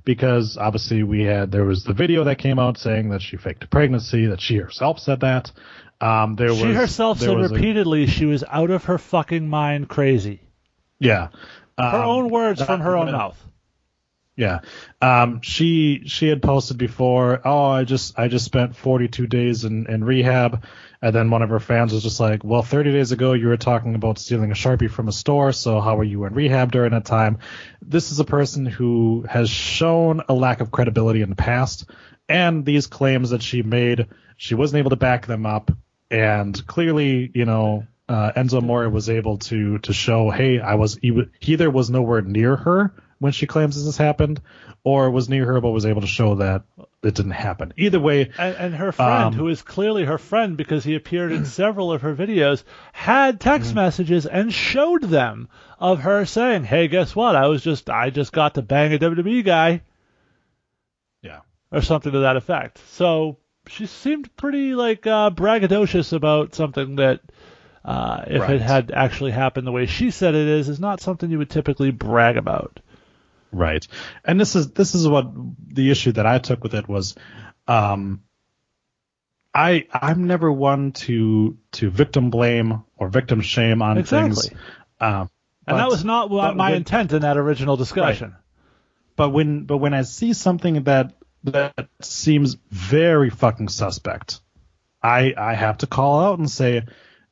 [0.05, 3.65] because obviously we had there was the video that came out saying that she faked
[3.65, 5.51] a pregnancy, that she herself said that.
[6.01, 8.99] Um, there She was herself there said was a- repeatedly she was out of her
[8.99, 10.41] fucking mind crazy.
[10.99, 11.29] yeah,
[11.79, 13.39] Her Um, own words that- from her own mouth.
[14.43, 14.59] Yeah.
[15.01, 19.87] Um, she she had posted before, oh, I just I just spent 42 days in,
[19.87, 20.65] in rehab,
[21.01, 23.57] and then one of her fans was just like, well, 30 days ago you were
[23.57, 26.91] talking about stealing a sharpie from a store, so how were you in rehab during
[26.91, 27.39] that time?
[27.81, 31.89] This is a person who has shown a lack of credibility in the past,
[32.29, 35.71] and these claims that she made, she wasn't able to back them up,
[36.11, 37.87] and clearly, you know.
[38.09, 41.71] Uh, Enzo Amore was able to to show, hey, I was he, wa- he either
[41.71, 42.93] was nowhere near her
[43.23, 44.41] when she claims this has happened,
[44.85, 46.65] or was near her but was able to show that
[47.03, 47.73] it didn't happen.
[47.77, 51.33] Either way, And, and her friend, Um, who is clearly her friend because he appeared
[51.33, 53.77] in several of her videos, had text Mm-hmm.
[53.77, 55.49] messages and showed them
[55.79, 57.35] of her saying, "Hey, guess what?
[57.37, 59.83] I was just I just got to bang a WWE guy."
[61.23, 61.41] Yeah.
[61.71, 62.79] Or something to that effect.
[62.91, 67.21] So she seemed pretty like uh, braggadocious about something that,
[67.85, 68.51] uh, if Right.
[68.57, 71.51] it had actually happened the way she said it is, is not something you would
[71.51, 72.81] typically brag about.
[73.53, 73.87] Right.
[74.25, 75.31] And this is this is what
[75.69, 77.15] the issue that I took with it was
[77.69, 78.23] um
[79.55, 84.49] I I'm never one to to victim blame or victim shame on Exactly.
[84.49, 84.51] things.
[85.01, 85.31] Um
[85.67, 88.35] And that was not but my when- intent in that original discussion.
[89.17, 94.41] But when but when I see something that that seems very fucking suspect,
[95.03, 96.83] I I have to call out and say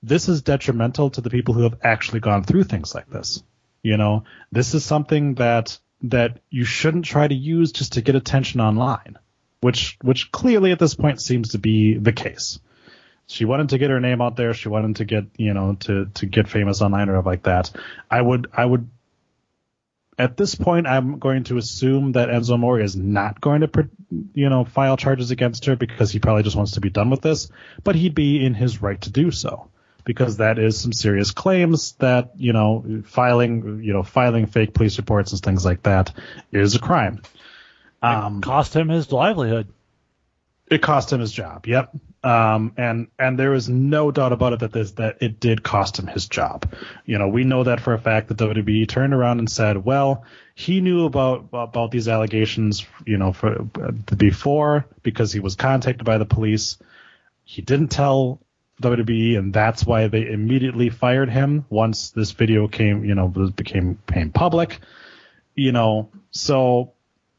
[0.03, 3.43] this is detrimental to the people who have actually gone through things like this.
[3.83, 8.15] You know, this is something that that you shouldn't try to use just to get
[8.15, 9.19] attention online,
[9.61, 12.59] which which clearly at this point seems to be the case.
[13.27, 14.55] She wanted to get her name out there.
[14.55, 17.71] She wanted to get you know to to get famous online or like that.
[18.11, 18.89] I would I would
[20.19, 23.89] at this point, I'm going to assume that Enzo Amore is not going to,
[24.35, 27.23] you know, file charges against her because he probably just wants to be done with
[27.23, 27.49] this.
[27.83, 29.70] But he'd be in his right to do so
[30.05, 34.99] because that is some serious claims that you know filing, you know, filing fake police
[34.99, 36.13] reports and things like that
[36.53, 37.23] is a crime.
[38.03, 39.69] Um, Cost him his livelihood.
[40.71, 41.67] it cost him his job.
[41.67, 41.95] Yep.
[42.23, 45.99] Um, and and there is no doubt about it that this that it did cost
[45.99, 46.71] him his job.
[47.07, 48.29] You know, we know that for a fact.
[48.29, 50.25] The WWE turned around and said, well,
[50.55, 56.05] he knew about about these allegations, you know, for uh, before because he was contacted
[56.05, 56.77] by the police.
[57.45, 58.41] He didn't tell
[58.81, 63.95] WWE, and that's why they immediately fired him once this video came, you know, became
[64.07, 64.81] became public.
[65.55, 66.93] You know, so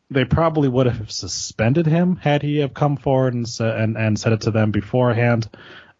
[0.09, 4.33] they probably would have suspended him had he have come forward and and, and said
[4.33, 5.49] it to them beforehand.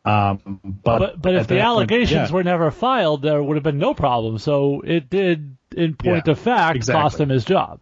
[0.04, 3.56] Um, but But but if the that point- allegations yeah, were never filed, there would
[3.56, 4.38] have been no problem.
[4.40, 7.02] So it did, in point Yeah, of fact, exactly.
[7.02, 7.80] cost him his job.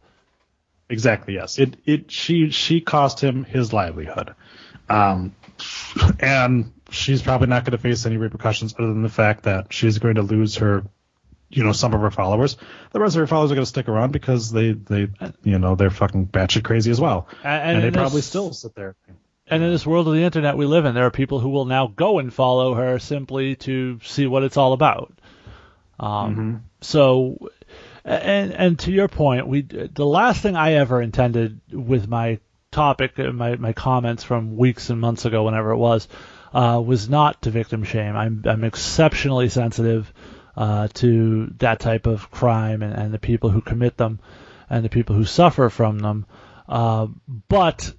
[0.89, 4.33] exactly yes, it it she she cost him his livelihood,
[4.89, 5.33] um,
[6.19, 9.99] and she's probably not going to face any repercussions other than the fact that she's
[9.99, 10.83] going to lose her.
[11.51, 12.57] You know, some of her followers.
[12.91, 15.09] The rest of her followers are going to stick around because they, they,
[15.41, 18.95] you know, they're fucking batshit crazy as well, And, and, they probably still sit there.
[19.47, 21.65] And in this world of the internet we live in, there are people who will
[21.65, 25.11] now go and follow her simply to see what it's all about.
[25.99, 27.49] Um, So,
[28.05, 32.39] and and to your point, we the last thing I ever intended with my
[32.71, 36.07] topic, uh, my my comments from weeks and months ago, whenever it was,
[36.53, 38.15] uh, was not to victim shame.
[38.15, 40.11] I'm I'm exceptionally sensitive
[40.57, 44.19] uh, to that type of crime and, and the people who commit them
[44.69, 46.25] and the people who suffer from them.
[46.67, 47.07] Uh,
[47.47, 47.93] but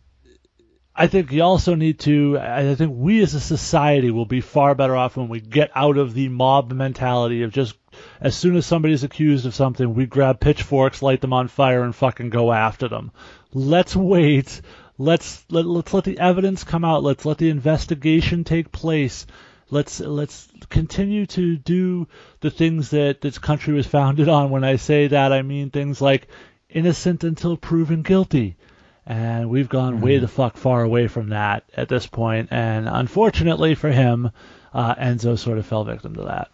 [0.95, 2.39] I think you also need to.
[2.39, 5.97] I think we as a society will be far better off when we get out
[5.97, 7.75] of the mob mentality of just
[8.21, 11.95] as soon as somebody's accused of something, we grab pitchforks, light them on fire, and
[11.95, 13.13] fucking go after them.
[13.53, 14.61] Let's wait.
[15.01, 17.03] Let's let, let's let the evidence come out.
[17.03, 19.27] Let's let the investigation take place.
[19.71, 22.07] Let's let's continue to do
[22.41, 24.51] the things that this country was founded on.
[24.51, 26.29] When I say that, I mean things like
[26.69, 28.57] innocent until proven guilty.
[29.07, 32.49] And we've gone way the fuck far away from that at this point.
[32.51, 34.31] And unfortunately for him,
[34.75, 36.51] uh, Enzo sort of fell victim to that.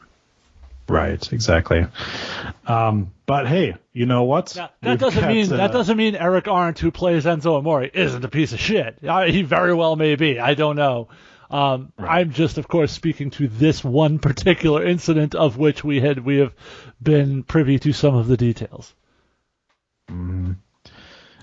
[0.88, 1.84] Right, exactly.
[2.64, 4.54] Um, but hey, you know what?
[4.56, 7.58] Now, that We've doesn't got, mean uh, that doesn't mean Eric Arndt, who plays Enzo
[7.58, 8.98] Amore, isn't a piece of shit.
[9.06, 10.38] Uh, he very well may be.
[10.38, 11.08] I don't know.
[11.50, 16.24] Um, I'm just, of course, speaking to this one particular incident of which we had
[16.24, 16.54] we have
[17.02, 18.94] been privy to some of the details.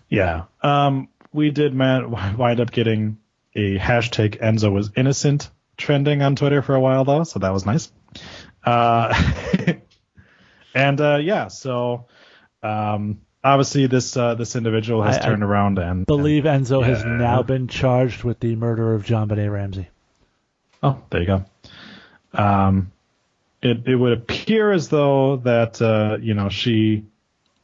[0.09, 0.43] Yeah.
[0.61, 3.17] Um, we did man, wind up getting
[3.55, 7.65] a hashtag Enzo was innocent trending on Twitter for a while though, so that was
[7.65, 7.91] nice.
[8.63, 9.13] Uh,
[10.73, 12.05] and uh, yeah, so
[12.61, 17.03] um, obviously this uh, this individual has I- I turned around and Believe Enzo has
[17.05, 19.87] now been charged with the murder of JonBenét Ramsey.
[20.81, 21.45] Oh, there you go.
[22.33, 22.91] Um,
[23.61, 27.05] it it would appear as though that uh, you know she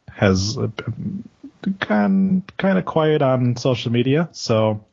[0.10, 0.68] has uh,
[1.80, 4.84] kind kind of quiet on social media, so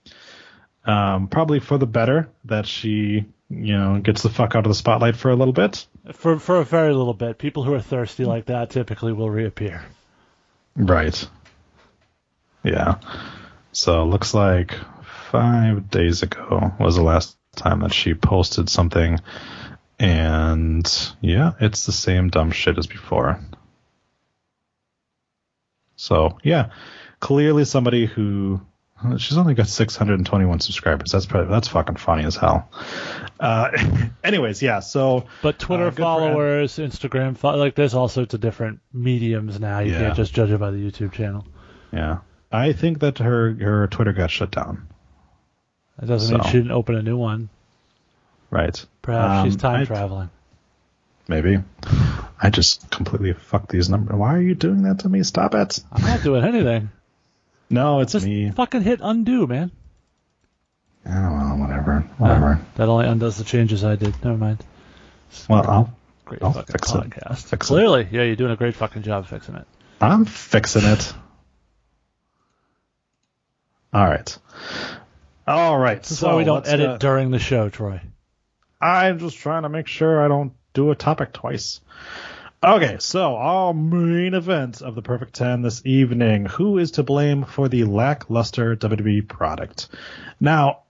[0.84, 4.74] um, probably for the better that she you know gets the fuck out of the
[4.74, 5.86] spotlight for a little bit.
[6.12, 9.84] For for a very little bit, people who are thirsty like that typically will reappear.
[10.76, 11.28] Right.
[12.62, 13.00] Yeah.
[13.72, 14.74] So it looks like
[15.30, 19.18] five days ago was the last time that she posted something,
[19.98, 23.40] and yeah, it's the same dumb shit as before.
[25.96, 26.70] So yeah,
[27.20, 28.60] clearly somebody who
[29.18, 31.12] she's only got 621 subscribers.
[31.12, 32.68] That's probably that's fucking funny as hell.
[33.38, 33.70] Uh,
[34.24, 34.80] anyways, yeah.
[34.80, 39.80] So But Twitter Uh, followers, Instagram, fo- like there's all sorts of different mediums now.
[39.80, 39.98] You Yeah.
[40.00, 41.46] can't just judge it by the YouTube channel.
[41.92, 42.18] yeah,
[42.50, 44.88] I think that her her Twitter got shut down.
[45.98, 47.48] That doesn't mean she didn't open a new one.
[48.50, 48.84] Right.
[49.02, 50.30] Perhaps she's Um, time I- traveling.
[51.28, 51.58] Maybe.
[52.40, 54.16] I just completely fucked these numbers.
[54.16, 55.22] Why are you doing that to me?
[55.24, 55.80] Stop it.
[55.90, 56.90] I'm not doing anything.
[57.68, 58.50] No, it's Just me.
[58.50, 59.70] fucking hit undo, man.
[61.04, 62.00] Oh, well, whatever.
[62.18, 62.60] Whatever.
[62.76, 64.14] That only undoes the changes I did.
[64.24, 64.64] Never mind.
[65.48, 66.94] Well, I'll, Great I'll fucking fix it.
[66.94, 67.44] podcast.
[67.44, 67.58] Fix it.
[67.60, 69.66] Clearly, yeah, you're doing a great fucking job fixing it.
[70.00, 71.12] I'm fixing it.
[73.92, 74.38] All right.
[75.46, 76.00] All right.
[76.02, 78.00] This is so why we don't edit uh, during the show, Troy.
[78.80, 81.80] I'm just trying to make sure I don't do a topic twice.
[82.66, 86.46] Okay, so our main event of the Perfect 10 this evening.
[86.46, 89.86] Who is to blame for the lackluster WWE product?
[90.40, 90.80] Now,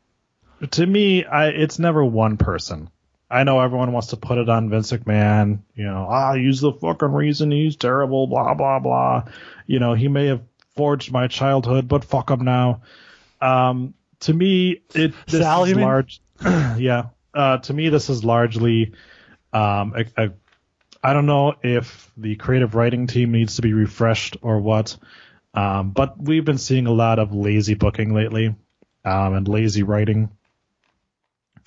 [0.70, 2.88] to me, I, it's never one person.
[3.30, 5.58] I know everyone wants to put it on Vince McMahon.
[5.74, 9.24] You know, ah, he's the fucking reason he's terrible, blah, blah, blah.
[9.66, 10.40] You know, he may have
[10.76, 12.80] forged my childhood, but fuck him now.
[13.42, 16.22] Um, to me, it, this Sal, is large.
[16.42, 17.08] yeah.
[17.34, 18.94] Uh, to me, this is largely,
[19.52, 20.30] um, a, a,
[21.06, 24.96] I don't know if the creative writing team needs to be refreshed or what.
[25.54, 28.56] Um, but we've been seeing a lot of lazy booking lately,
[29.04, 30.30] um, and lazy writing.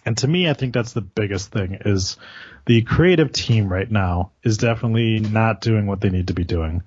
[0.05, 2.17] And to me, I think that's the biggest thing is
[2.65, 6.83] the creative team right now is definitely not doing what they need to be doing.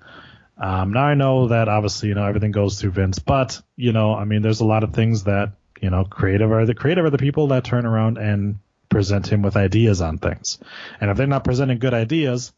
[0.55, 4.13] Um, now I know that obviously, you know, everything goes through Vince, but you know,
[4.13, 7.09] I mean, there's a lot of things that, you know, creative are the creative are
[7.09, 8.59] the people that turn around and
[8.93, 10.59] present him with ideas on things.
[11.01, 12.53] And if they're not presenting good ideas,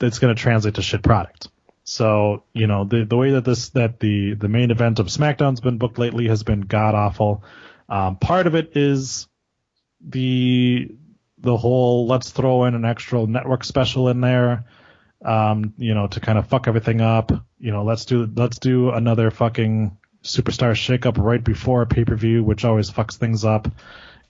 [0.00, 1.48] it's going to translate to shit product.
[1.84, 5.60] So, you know, the, the way that this, that the, the main event of SmackDown's
[5.60, 7.42] been booked lately has been god awful.
[7.88, 9.28] Um, part of it is
[10.00, 10.88] the,
[11.38, 14.64] the whole let's throw in an extra network special in there,
[15.24, 17.32] um, you know, to kind of fuck everything up.
[17.58, 22.14] You know, let's do, let's do another fucking superstar shakeup right before a pay per
[22.14, 23.68] view, which always fucks things up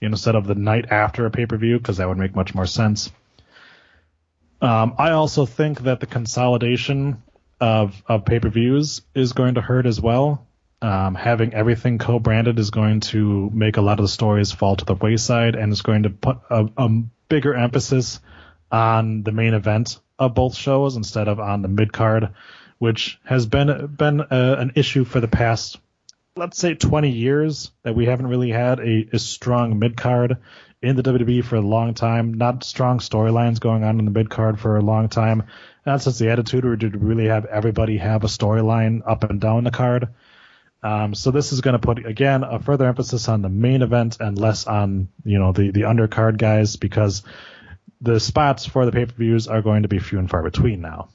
[0.01, 2.65] instead of the night after a pay per view, because that would make much more
[2.65, 3.11] sense.
[4.61, 7.23] Um, I also think that the consolidation
[7.59, 10.47] of of pay per views is going to hurt as well.
[10.83, 14.85] Um, having everything co-branded is going to make a lot of the stories fall to
[14.85, 16.89] the wayside, and it's going to put a, a
[17.29, 18.19] bigger emphasis
[18.71, 22.29] on the main event of both shows instead of on the mid card,
[22.79, 25.79] which has been been uh, an issue for the past,
[26.35, 30.37] let's say, 20 years that we haven't really had a, a strong mid card
[30.81, 32.33] in the WWE for a long time.
[32.33, 35.43] Not strong storylines going on in the mid card for a long time.
[35.85, 39.63] Not since the Attitude Era did really have everybody have a storyline up and down
[39.63, 40.09] the card.
[40.83, 44.17] Um, so this is going to put again a further emphasis on the main event
[44.19, 47.21] and less on you know the the undercard guys because
[47.99, 50.81] the spots for the pay per views are going to be few and far between
[50.81, 51.09] now.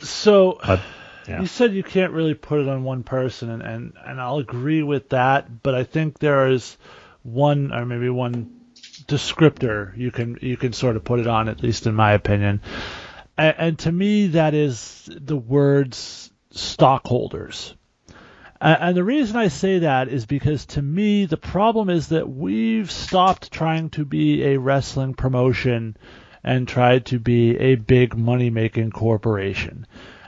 [0.00, 0.80] So But
[1.28, 4.38] yeah, you said you can't really put it on one person, and, and, and I'll
[4.38, 5.62] agree with that.
[5.62, 6.76] But I think there is
[7.22, 8.52] one, or maybe one
[9.06, 12.60] descriptor you can you can sort of put it on, at least in my opinion.
[13.36, 17.74] And, and to me, that is the words stockholders.
[18.60, 22.28] A- And the reason I say that is because to me, the problem is that
[22.28, 25.96] we've stopped trying to be a wrestling promotion
[26.42, 29.86] and tried to be a big money making corporation.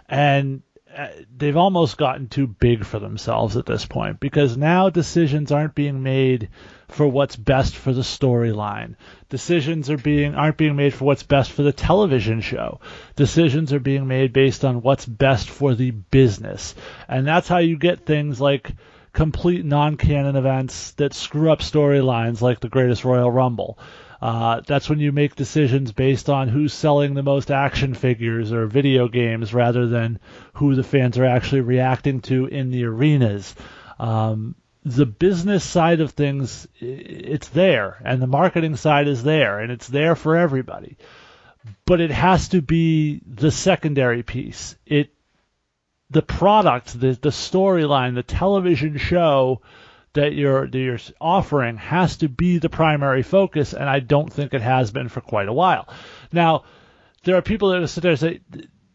[0.09, 0.63] And
[0.97, 5.75] Uh, they've almost gotten too big for themselves at this point because now decisions aren't
[5.75, 6.49] being made
[6.89, 8.97] for what's best for the storyline.
[9.29, 12.81] Decisions are being aren't being made for what's best for the television show.
[13.17, 16.75] Decisions are being made based on what's best for the business.
[17.07, 18.73] And that's how you get things like
[19.13, 23.79] complete non-canon events that screw up storylines like the Greatest Royal Rumble.
[24.21, 28.67] Uh, that's when you make decisions based on who's selling the most action figures or
[28.67, 30.19] video games rather than
[30.55, 33.55] who the fans are actually reacting to in the arenas.
[33.99, 39.71] Um, the business side of things, it's there, and the marketing side is there, and
[39.71, 40.97] it's there for everybody.
[41.85, 44.77] but it has to be the secondary piece.
[44.87, 45.11] It
[46.11, 49.61] the product, the the storyline, the television show
[50.19, 54.53] that you're that you're offering has to be the primary focus, and I don't think
[54.53, 55.89] it has been for quite a while.
[56.33, 56.65] Now,
[57.23, 58.41] there are people that sit there and say,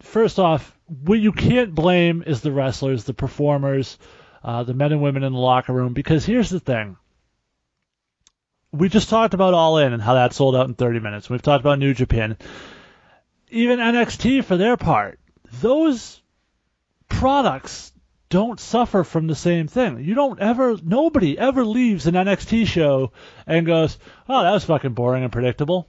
[0.02, 3.98] first off, what you can't blame is the wrestlers, the performers,
[4.44, 6.98] uh, the men and women in the locker room, because here's the thing.
[8.74, 11.30] We just talked about All In and how that sold out in 30 minutes.
[11.30, 12.38] We've talked about New Japan.
[13.50, 15.20] Even NXT, for their part,
[15.62, 16.22] those
[17.08, 17.93] products
[18.34, 20.04] don't suffer from the same thing.
[20.04, 23.12] You don't ever, nobody ever leaves an NXT show
[23.46, 25.88] and goes, oh, that was fucking boring and predictable.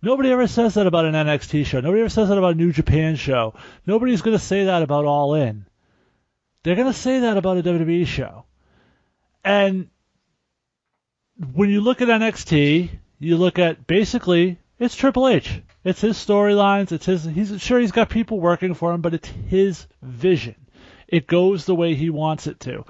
[0.00, 1.80] Nobody ever says that about an NXT show.
[1.80, 3.52] Nobody ever says that about a New Japan show.
[3.86, 5.66] Nobody's going to say that about All In.
[6.62, 8.46] They're going to say that about a WWE show.
[9.44, 9.90] And
[11.52, 12.88] when you look at NXT,
[13.18, 15.60] you look at basically it's Triple H.
[15.84, 16.90] It's his storylines.
[16.90, 17.24] It's his.
[17.24, 20.54] He's sure he's got people working for him, but it's his vision.
[21.12, 22.84] It goes the way he wants it to.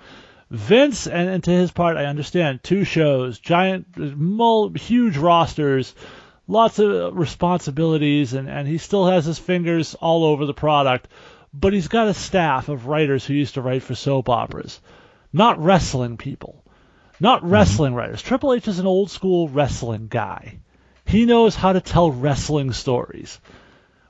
[0.49, 5.95] Vince, and, and to his part, I understand two shows, giant, mul- huge rosters,
[6.47, 11.09] lots of responsibilities, and, and he still has his fingers all over the product.
[11.53, 14.81] But he's got a staff of writers who used to write for soap operas,
[15.33, 16.63] not wrestling people,
[17.19, 17.51] not mm-hmm.
[17.51, 18.23] wrestling writers.
[18.23, 20.61] Triple H is an old school wrestling guy.
[21.05, 23.41] He knows how to tell wrestling stories.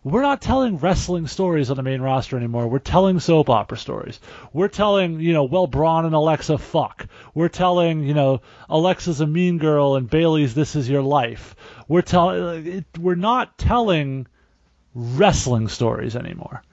[0.05, 2.67] We're not telling wrestling stories on the main roster anymore.
[2.67, 4.19] We're telling soap opera stories.
[4.53, 7.07] We're telling, you know, well, Braun and Alexa fuck.
[7.35, 11.55] We're telling, you know, Alexa's a mean girl and Bayley's this is your life.
[11.87, 14.27] We're telling, we're not telling
[14.93, 16.65] wrestling stories anymore.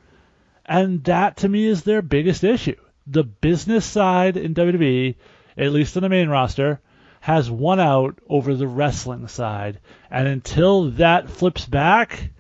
[0.66, 2.78] And that to me is their biggest issue.
[3.06, 5.16] The business side in WWE,
[5.56, 6.82] at least in the main roster,
[7.22, 9.80] has won out over the wrestling side.
[10.10, 12.32] And until that flips back,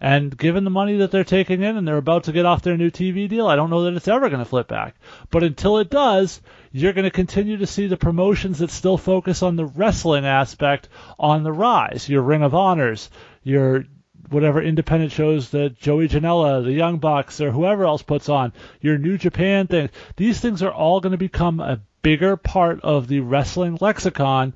[0.00, 2.76] and given the money that they're taking in and they're about to get off their
[2.76, 4.96] new TV deal, I don't know that it's ever going to flip back.
[5.30, 6.40] But until it does,
[6.72, 10.88] you're going to continue to see the promotions that still focus on the wrestling aspect
[11.18, 12.08] on the rise.
[12.08, 13.10] Your Ring of Honors,
[13.42, 13.84] your
[14.28, 18.98] whatever independent shows that Joey Janela, the Young Bucks, or whoever else puts on, your
[18.98, 19.90] New Japan thing.
[20.16, 24.52] These things are all going to become a bigger part of the wrestling lexicon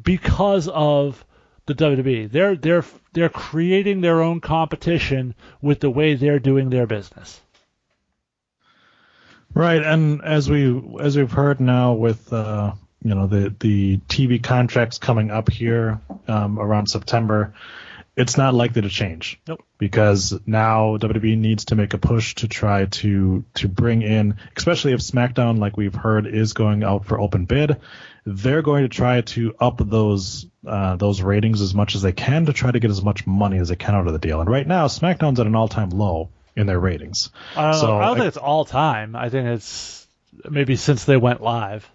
[0.00, 1.24] because of
[1.66, 2.30] the WWE.
[2.30, 7.40] They're they're they're creating their own competition with the way they're doing their business.
[9.52, 14.42] Right, and as we as we've heard now with uh, you know the the TV
[14.42, 17.54] contracts coming up here um, around September,
[18.16, 19.40] it's not likely to change.
[19.48, 19.62] Nope.
[19.78, 24.92] Because now WWE needs to make a push to try to to bring in, especially
[24.92, 27.76] if SmackDown, like we've heard, is going out for open bid
[28.26, 32.46] they're going to try to up those uh, those ratings as much as they can
[32.46, 34.40] to try to get as much money as they can out of the deal.
[34.40, 37.30] And right now, SmackDown's at an all-time low in their ratings.
[37.54, 39.14] I don't, so, I don't think it's all time.
[39.14, 40.08] I think it's
[40.50, 41.88] maybe since they went live.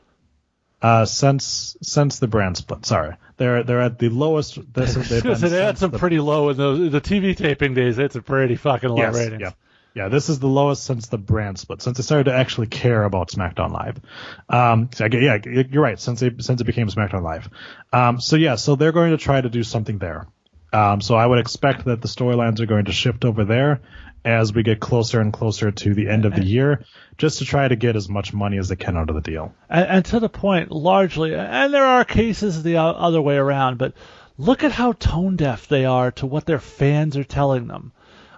[0.82, 4.58] Uh, since since the brand split, sorry, they're they're at the lowest.
[4.74, 7.74] This is, they've been they had some the, pretty low in the the TV taping
[7.74, 8.00] days.
[8.00, 9.42] It's a pretty fucking low yes, ratings.
[9.42, 9.52] Yeah.
[9.94, 13.04] Yeah, this is the lowest since the brand split, since they started to actually care
[13.04, 14.00] about SmackDown Live.
[14.48, 17.50] Um, so I get, yeah, you're right, since they, since it became SmackDown Live.
[17.92, 20.28] Um, so yeah, so they're going to try to do something there.
[20.72, 23.82] Um, so I would expect that the storylines are going to shift over there
[24.24, 26.86] as we get closer and closer to the end of the year,
[27.18, 29.54] just to try to get as much money as they can out of the deal.
[29.68, 33.94] And, and to the point, largely, and there are cases the other way around, but
[34.38, 37.92] look at how tone deaf they are to what their fans are telling them.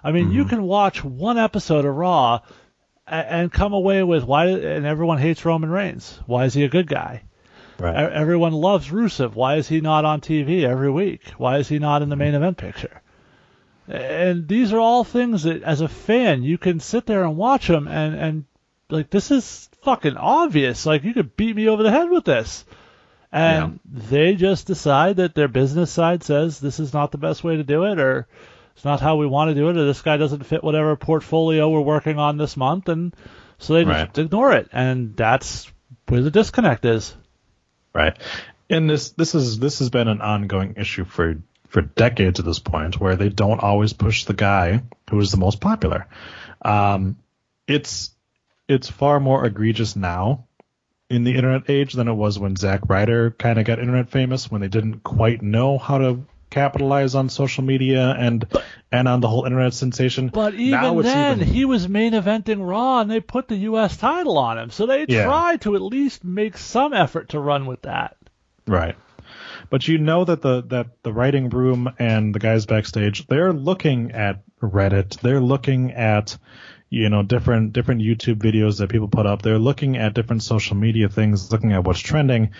[0.04, 0.34] I mean, mm-hmm.
[0.34, 2.40] you can watch one episode of Raw
[3.06, 6.20] and, and come away with why, and everyone hates Roman Reigns.
[6.26, 7.22] Why is he a good guy?
[7.78, 7.96] Right.
[7.96, 9.34] Everyone loves Rusev.
[9.34, 11.22] Why is he not on TV every week?
[11.38, 13.00] Why is he not in the main event picture?
[13.88, 17.66] And these are all things that, as a fan, you can sit there and watch
[17.66, 18.44] them and, and
[18.88, 20.86] like, this is fucking obvious.
[20.86, 22.64] Like, you could beat me over the head with this.
[23.32, 24.00] And yeah.
[24.08, 27.64] they just decide that their business side says this is not the best way to
[27.64, 28.28] do it, or
[28.74, 31.68] it's not how we want to do it, or this guy doesn't fit whatever portfolio
[31.68, 33.14] we're working on this month, and
[33.58, 35.70] so they just ignore it, and that's
[36.08, 37.14] where the disconnect is.
[37.92, 38.16] Right,
[38.68, 41.36] and this this is this has been an ongoing issue for
[41.68, 45.36] for decades at this point, where they don't always push the guy who is the
[45.36, 46.06] most popular.
[46.62, 47.16] Um,
[47.66, 48.10] it's
[48.68, 50.46] it's far more egregious now
[51.10, 54.50] in the internet age than it was when Zack Ryder kind of got internet famous
[54.50, 56.24] when they didn't quite know how to
[56.54, 58.46] capitalize on social media and
[58.92, 60.28] and on the whole internet sensation.
[60.28, 61.52] But even then, even...
[61.52, 63.96] he was main eventing Raw, and they put the U.S.
[63.96, 65.24] title on him, so they yeah.
[65.24, 68.16] tried to at least make some effort to run with that.
[68.66, 68.96] Right.
[69.68, 74.12] But you know that the that the writing room and the guys backstage, they're looking
[74.12, 76.38] at Reddit, they're looking at
[76.90, 79.42] you know different different YouTube videos that people put up.
[79.42, 82.50] They're looking at different social media things, looking at what's trending,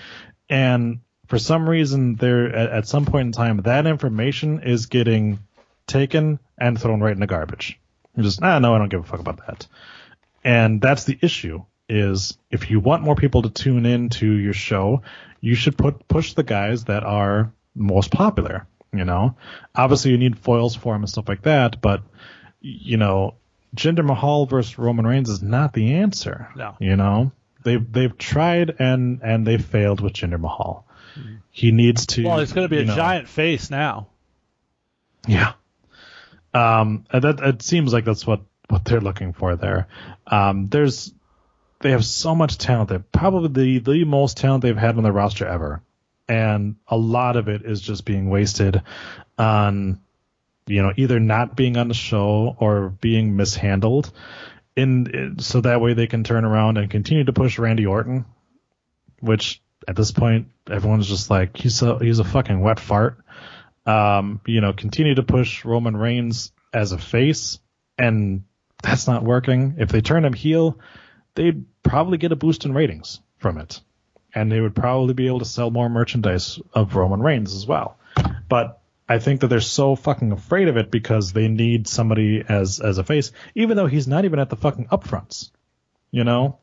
[0.49, 5.39] and for some reason, there at, at some point in time, that information is getting
[5.87, 7.79] taken and thrown right in the garbage.
[8.17, 9.67] You're just ah no, I don't give a fuck about that.
[10.43, 14.53] And that's the issue is if you want more people to tune in to your
[14.53, 15.03] show,
[15.41, 18.67] you should put push the guys that are most popular.
[18.93, 19.37] You know,
[19.75, 22.03] obviously you need foils for them and stuff like that, but
[22.61, 23.35] you know,
[23.75, 26.49] Jinder Mahal versus Roman Reigns is not the answer.
[26.55, 26.77] No.
[26.79, 27.33] You know,
[27.65, 30.87] they've they've tried and and they failed with Jinder Mahal.
[31.51, 32.25] He needs to.
[32.25, 34.09] Well, it's going to be a know- giant face now.
[35.27, 35.53] Yeah.
[36.53, 39.89] Um, and that it seems like that's what what they're looking for there.
[40.27, 41.13] Um, there's
[41.81, 42.89] they have so much talent.
[42.89, 45.83] They're probably the the most talent they've had on their roster ever,
[46.29, 48.83] and a lot of it is just being wasted
[49.37, 50.01] on
[50.67, 54.13] you know either not being on the show or being mishandled.
[54.77, 58.25] In so that way they can turn around and continue to push Randy Orton,
[59.21, 63.19] which at this point everyone's just like he's a he's a fucking wet fart
[63.87, 67.59] um, you know, continue to push Roman Reigns as a face,
[67.99, 68.45] and
[68.83, 69.77] that's not working.
[69.79, 70.79] If they turn him heel,
[71.35, 73.81] they'd probably get a boost in ratings from it,
[74.35, 77.99] and they would probably be able to sell more merchandise of Roman Reigns as well.
[78.49, 82.81] But I think that they're so fucking afraid of it because they need somebody as
[82.81, 85.51] as a face, even though he's not even at the fucking upfronts.
[86.11, 86.59] You know,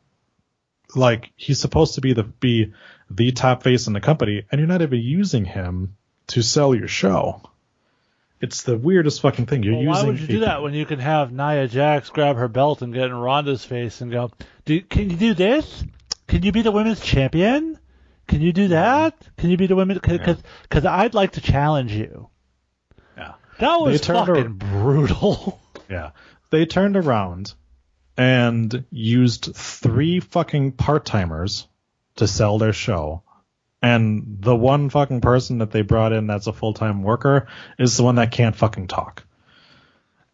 [0.96, 2.72] like he's supposed to be the be
[3.14, 5.96] the top face in the company, and you're not even using him
[6.28, 7.42] to sell your show.
[8.40, 9.62] It's the weirdest fucking thing.
[9.62, 12.36] You're Well, using why would you do that when you can have Nia Jax grab
[12.36, 14.30] her belt and get in Ronda's face and go,
[14.64, 15.84] do, can you do this?
[16.26, 17.78] Can you be the women's champion?
[18.26, 19.14] Can you do that?
[19.36, 19.98] Can you be the women?
[20.02, 22.30] Because I'd like to challenge you.
[23.16, 23.34] Yeah.
[23.60, 25.60] That was fucking her- brutal.
[25.90, 26.12] Yeah.
[26.50, 27.52] They turned around
[28.16, 31.66] and used three fucking part timers
[32.22, 33.22] to sell their show.
[33.82, 37.48] And the one fucking person that they brought in that's a full time worker
[37.78, 39.24] is the one that can't fucking talk.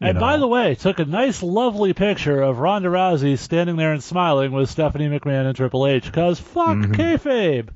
[0.01, 4.01] And by the way, took a nice, lovely picture of Ronda Rousey standing there and
[4.01, 6.05] smiling with Stephanie McMahon and Triple H.
[6.05, 6.93] Because fuck Mm-hmm.
[6.93, 7.69] kayfabe.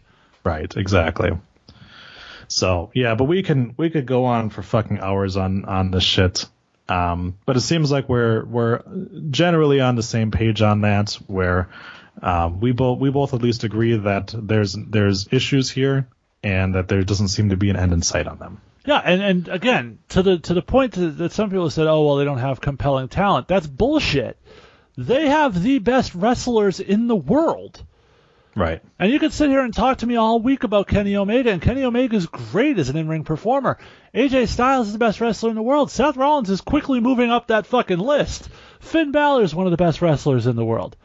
[0.46, 1.32] Right, exactly.
[2.48, 6.04] So yeah, but we can we could go on for fucking hours on on this
[6.04, 6.46] shit.
[6.88, 8.84] Um, but it seems like we're we're
[9.30, 11.14] generally on the same page on that.
[11.28, 11.70] Where
[12.22, 16.08] um, we both we both at least agree that there's there's issues here
[16.44, 18.62] and that there doesn't seem to be an end in sight on them.
[18.86, 22.16] Yeah, and, and again, to the to the point that, some people said, oh well,
[22.18, 23.48] they don't have compelling talent.
[23.48, 24.38] That's bullshit.
[24.98, 27.84] They have the best wrestlers in the world.
[28.56, 28.82] Right.
[29.00, 31.62] And you could sit here and talk to me all week about Kenny Omega, and
[31.62, 33.80] Kenny Omega is great as an in-ring performer.
[34.14, 35.90] AJ Styles is the best wrestler in the world.
[35.90, 38.50] Seth Rollins is quickly moving up that fucking list.
[38.80, 40.96] Finn Balor is one of the best wrestlers in the world.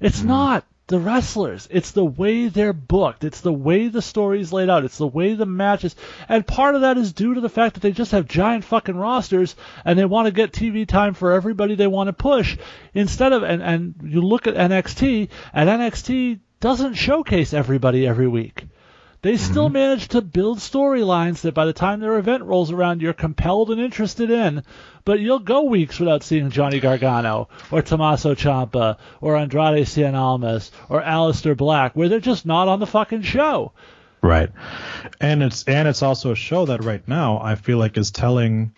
[0.00, 0.28] It's mm-hmm.
[0.28, 1.68] not the wrestlers.
[1.70, 3.22] It's the way they're booked.
[3.22, 4.84] It's the way the story's laid out.
[4.84, 5.94] It's the way the matches.
[6.28, 8.96] And part of that is due to the fact that they just have giant fucking
[8.96, 12.56] rosters and they want to get TV time for everybody they want to push.
[12.94, 18.64] Instead of, and, and you look at NXT, and NXT doesn't showcase everybody every week.
[19.20, 23.12] They still manage to build storylines that by the time their event rolls around, you're
[23.12, 24.62] compelled and interested in.
[25.04, 30.70] But you'll go weeks without seeing Johnny Gargano or Tommaso Ciampa or Andrade Cien Almas
[30.88, 33.72] or Aleister Black, where they're just not on the fucking show.
[34.22, 34.50] Right.
[35.20, 38.74] And it's and it's also a show that right now I feel like is telling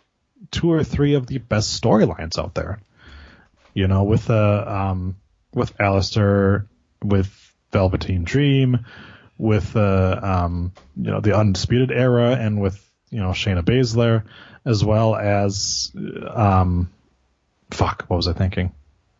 [0.50, 2.80] two or three of the best storylines out there.
[3.74, 5.16] You know, with uh um
[5.52, 6.66] with Aleister,
[7.02, 7.28] with
[7.72, 8.86] Velveteen Dream,
[9.40, 12.78] with uh um you know the Undisputed Era and with
[13.10, 14.24] you know Shayna Baszler
[14.64, 15.92] as well as
[16.28, 16.90] um
[17.70, 18.72] fuck, what was I thinking?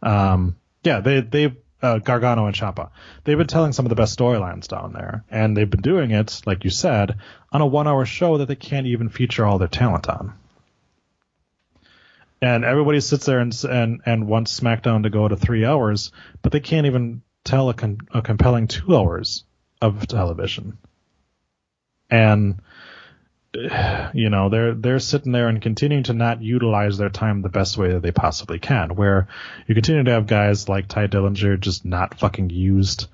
[0.02, 2.90] Um yeah, they they uh, Gargano and Ciampa.
[3.24, 6.42] They've been telling some of the best storylines down there, and they've been doing it,
[6.44, 7.16] like you said,
[7.50, 10.34] on a one-hour show that they can't even feature all their talent on.
[12.42, 16.52] And everybody sits there and and and wants SmackDown to go to three hours, but
[16.52, 17.74] they can't even tell a,
[18.12, 19.44] a compelling two hours
[19.80, 20.78] of television.
[22.10, 22.60] And
[24.14, 27.76] you know they're they're sitting there and continuing to not utilize their time the best
[27.76, 28.94] way that they possibly can.
[28.94, 29.28] Where
[29.66, 33.08] you continue to have guys like Tye Dillinger just not fucking used.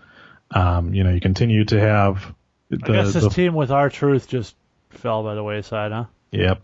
[0.50, 2.34] Um, you know, you continue to have
[2.68, 4.54] the, I guess this the team with R-Truth just
[4.90, 6.04] fell by the wayside, huh?
[6.30, 6.62] Yep.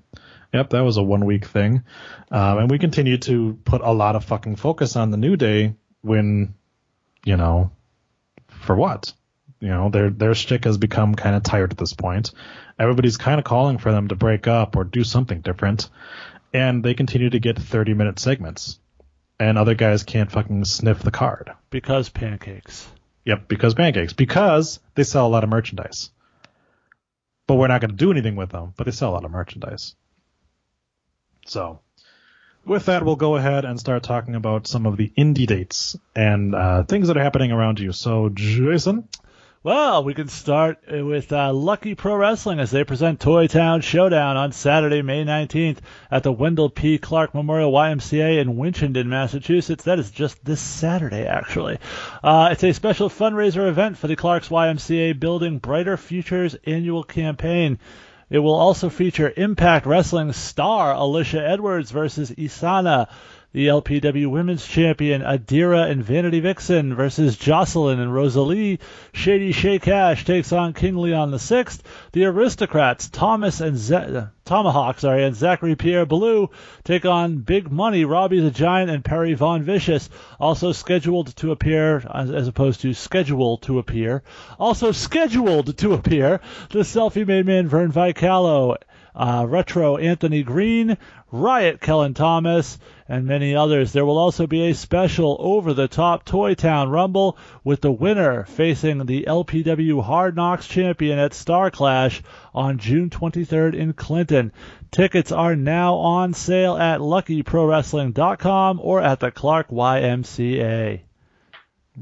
[0.52, 1.82] Yep, that was a one week thing.
[2.30, 5.74] Um, and we continue to put a lot of fucking focus on the New Day
[6.02, 6.54] when,
[7.24, 7.70] you know,
[8.48, 9.14] for what?
[9.62, 12.32] You know, their their shtick has become kind of tired at this point.
[12.80, 15.88] Everybody's kind of calling for them to break up or do something different,
[16.52, 18.80] and they continue to get 30 minute segments,
[19.38, 21.52] and other guys can't fucking sniff the card.
[21.70, 22.90] Because pancakes.
[23.24, 24.12] Yep, because pancakes.
[24.14, 26.10] Because they sell a lot of merchandise.
[27.46, 29.30] But we're not going to do anything with them, but they sell a lot of
[29.30, 29.94] merchandise.
[31.46, 31.78] So,
[32.64, 36.52] with that, we'll go ahead and start talking about some of the indie dates and
[36.52, 37.92] uh, things that are happening around you.
[37.92, 39.08] So, Jason?
[39.64, 44.36] Well, we can start with uh, Lucky Pro Wrestling as they present Toy Town Showdown
[44.36, 45.78] on Saturday, May 19th
[46.10, 46.98] at the Wendell P.
[46.98, 49.84] Clark Memorial YMCA in Winchendon, Massachusetts.
[49.84, 51.78] That is just this Saturday, actually.
[52.24, 57.78] Uh, it's a special fundraiser event for the Clark's YMCA Building Brighter Futures annual campaign.
[58.30, 63.06] It will also feature Impact Wrestling star Alicia Edwards versus Isana
[63.52, 68.80] the LPW Women's Champion Adira and Vanity Vixen versus Jocelyn and Rosalie.
[69.12, 71.82] Shady Shay Cash takes on King Leon the Sixth.
[72.12, 76.48] The Aristocrats Thomas and Z- Tomahawk, sorry, and Zachary Pierre Blue
[76.82, 80.08] take on Big Money Robbie the Giant and Perry Von Vicious.
[80.40, 84.22] Also scheduled to appear, as, as opposed to scheduled to appear.
[84.58, 88.76] Also scheduled to appear, the Selfie Made Man Vern Vicalo.
[89.14, 90.96] Uh, Retro Anthony Green,
[91.32, 92.78] Riot Kellen Thomas,
[93.08, 93.92] and many others.
[93.92, 98.44] There will also be a special over the top Toy Town Rumble with the winner
[98.44, 102.22] facing the LPW Hard Knocks champion at Star Clash
[102.54, 104.52] on June 23rd in Clinton.
[104.90, 111.00] Tickets are now on sale at luckyprowrestling.com or at the Clark YMCA.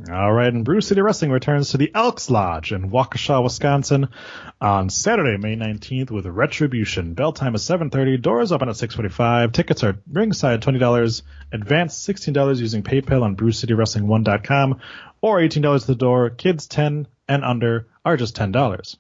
[0.08, 4.08] All right, and Brew City Wrestling returns to the Elks Lodge in Waukesha, Wisconsin
[4.60, 7.14] on Saturday, May 19th with Retribution.
[7.14, 9.52] Bell time is 7.30, doors open at 6.45.
[9.52, 14.80] Tickets are ringside $20, advance $16 using PayPal on BrewCityWrestling1.com,
[15.22, 16.30] or $18 at the door.
[16.30, 18.96] Kids 10 and under are just $10.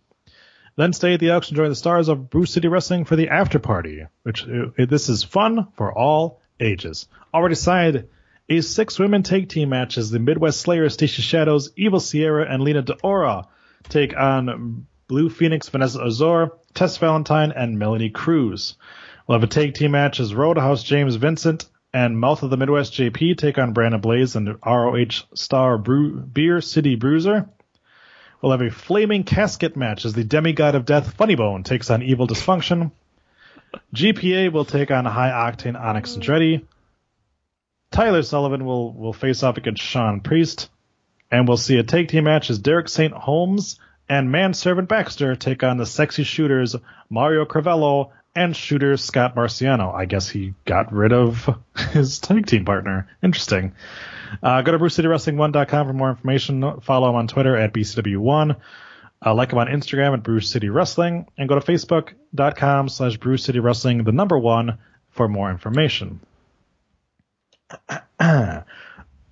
[0.74, 3.28] Then stay at the Elks and join the stars of Brew City Wrestling for the
[3.28, 7.06] after party, which uh, this is fun for all ages.
[7.32, 8.08] Already signed
[8.50, 12.62] a six women tag team match as the Midwest Slayers, Stacia Shadows, Evil Sierra, and
[12.62, 13.46] Lena D'Ora
[13.88, 18.76] take on Blue Phoenix, Vanessa Azor, Tess Valentine, and Melanie Cruz.
[19.26, 22.92] We'll have a tag team match as Roadhouse James Vincent and Mouth of the Midwest
[22.92, 27.48] JP take on Brandon Blaze and ROH star Brew, Beer City Bruiser.
[28.42, 32.02] We'll have a flaming casket match as the demigod of death Funny Bone takes on
[32.02, 32.90] Evil Dysfunction.
[33.94, 36.64] GPA will take on High Octane Onyx Andretti.
[37.90, 40.70] Tyler Sullivan will, will face off against Sean Priest.
[41.30, 43.12] And we'll see a tag team match as Derek St.
[43.12, 46.74] Holmes and Manservant Baxter take on the sexy shooters
[47.08, 49.94] Mario Cravello and shooter Scott Marciano.
[49.94, 51.48] I guess he got rid of
[51.92, 53.08] his tag team partner.
[53.22, 53.74] Interesting.
[54.42, 56.80] Uh, go to BrewCityWrestling1.com for more information.
[56.80, 58.56] Follow him on Twitter at BCW1.
[59.24, 61.26] Uh, like him on Instagram at Brew City Wrestling.
[61.36, 64.78] And go to Facebook.com slash Brew City Wrestling, the number one,
[65.10, 66.20] for more information.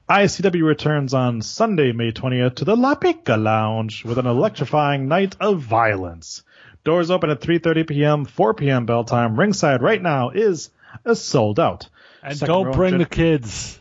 [0.08, 5.36] ICW returns on Sunday, May 20th to the La Pica Lounge with an electrifying night
[5.40, 6.42] of violence.
[6.84, 8.86] Doors open at 3.30 p.m., 4 p.m.
[8.86, 9.38] bell time.
[9.38, 10.70] Ringside right now is
[11.04, 11.88] a sold out.
[12.22, 13.78] And Second don't bring gen- the kids.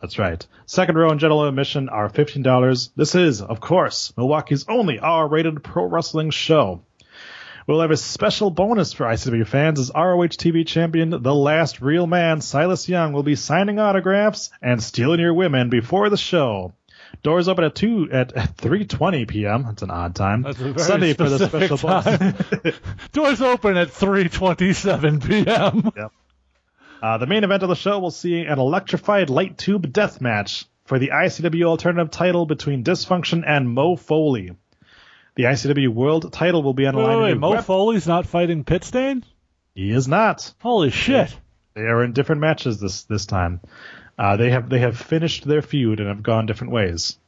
[0.00, 0.44] That's right.
[0.66, 2.90] Second row and general admission are $15.
[2.96, 6.82] This is, of course, Milwaukee's only R-rated pro wrestling show.
[7.68, 12.06] We'll have a special bonus for ICW fans as ROH TV champion, the last real
[12.06, 16.72] man, Silas Young, will be signing autographs and stealing your women before the show.
[17.22, 19.64] Doors open at two at 3:20 p.m.
[19.64, 20.44] That's an odd time.
[20.44, 22.80] That's a very Sunday for the special bonus.
[23.12, 26.10] Doors open at 3:27 p.m.
[27.00, 30.64] Uh, the main event of the show will see an electrified light tube death match
[30.84, 34.56] for the ICW alternative title between Dysfunction and Mo Foley.
[35.38, 37.20] The ICW World title will be on the line.
[37.20, 39.22] wait, in a Mo web- Foley's not fighting Pitstain?
[39.72, 40.52] he is not.
[40.58, 41.32] Holy shit.
[41.74, 43.60] They are in different matches this this time.
[44.18, 47.18] Uh, they have they have finished their feud and have gone different ways.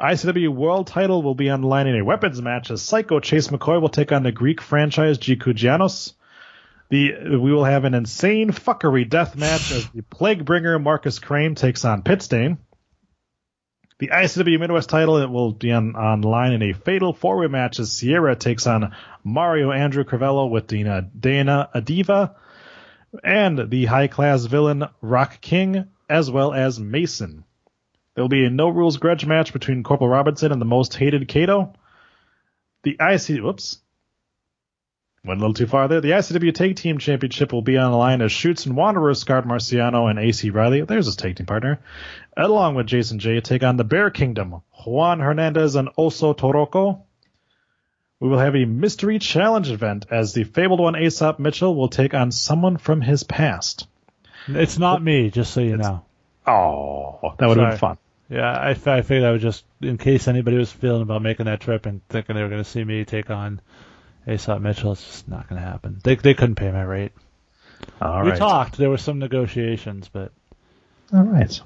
[0.00, 3.46] ICW World Title will be on the line in a weapons match as Psycho Chase
[3.48, 6.14] McCoy will take on the Greek franchise Giku Giannos.
[6.88, 11.54] The we will have an insane fuckery death match as the Plague Bringer Marcus Crane
[11.54, 12.58] takes on Pitstain.
[13.98, 17.90] The ICW Midwest title it will be on online in a fatal four-way match as
[17.90, 18.94] Sierra takes on
[19.24, 22.36] Mario Andrew Cravello with Dina Dana Adiva
[23.24, 27.42] and the high-class villain Rock King as well as Mason.
[28.14, 31.26] There will be a no rules grudge match between Corporal Robinson and the most hated
[31.26, 31.72] Kato.
[32.84, 33.80] The IC whoops.
[35.24, 36.00] Went a little too far there.
[36.00, 39.44] The ICW Tag Team Championship will be on the line as Shoots and Wanderers, Scott
[39.44, 40.82] Marciano and AC Riley.
[40.82, 41.80] There's his tag team partner.
[42.36, 47.00] Along with Jason J, take on the Bear Kingdom, Juan Hernandez and Oso Toroko.
[48.20, 52.14] We will have a mystery challenge event as the fabled one Aesop Mitchell will take
[52.14, 53.86] on someone from his past.
[54.46, 56.04] It's not me, just so you know.
[56.46, 57.98] Oh, that would have been fun.
[58.30, 61.60] Yeah, I, I figured I would just, in case anybody was feeling about making that
[61.60, 63.60] trip and thinking they were going to see me take on
[64.28, 66.00] Aesop Mitchell, it's just not going to happen.
[66.04, 67.12] They they couldn't pay my rate.
[68.02, 68.38] All we right.
[68.38, 68.76] talked.
[68.76, 70.32] There were some negotiations, but
[71.12, 71.60] All right.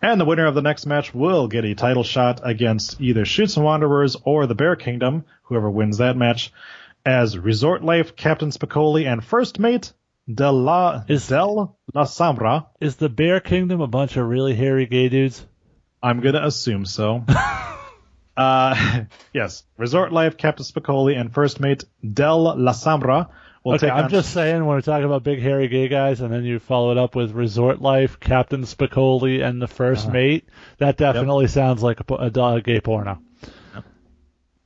[0.00, 3.56] And the winner of the next match will get a title shot against either Shoots
[3.56, 6.52] and Wanderers or the Bear Kingdom, whoever wins that match,
[7.04, 9.92] as Resort Life Captain Spicoli and First Mate
[10.32, 12.66] Del La, Is- Del La Sombra.
[12.80, 15.44] is the Bear Kingdom a bunch of really hairy gay dudes?
[16.02, 17.24] I'm going to assume so.
[18.38, 19.04] uh,
[19.34, 19.64] yes.
[19.76, 21.84] Resort Life Captain Spicoli and First Mate
[22.14, 23.28] Del La Sombra
[23.64, 26.20] will okay, take I'm on just saying when we're talking about big hairy gay guys,
[26.20, 30.10] and then you follow it up with Resort Life, Captain Spicoli, and the 1st Uh-huh.
[30.12, 30.48] Mate.
[30.78, 33.20] That definitely sounds like a, a, a gay porno.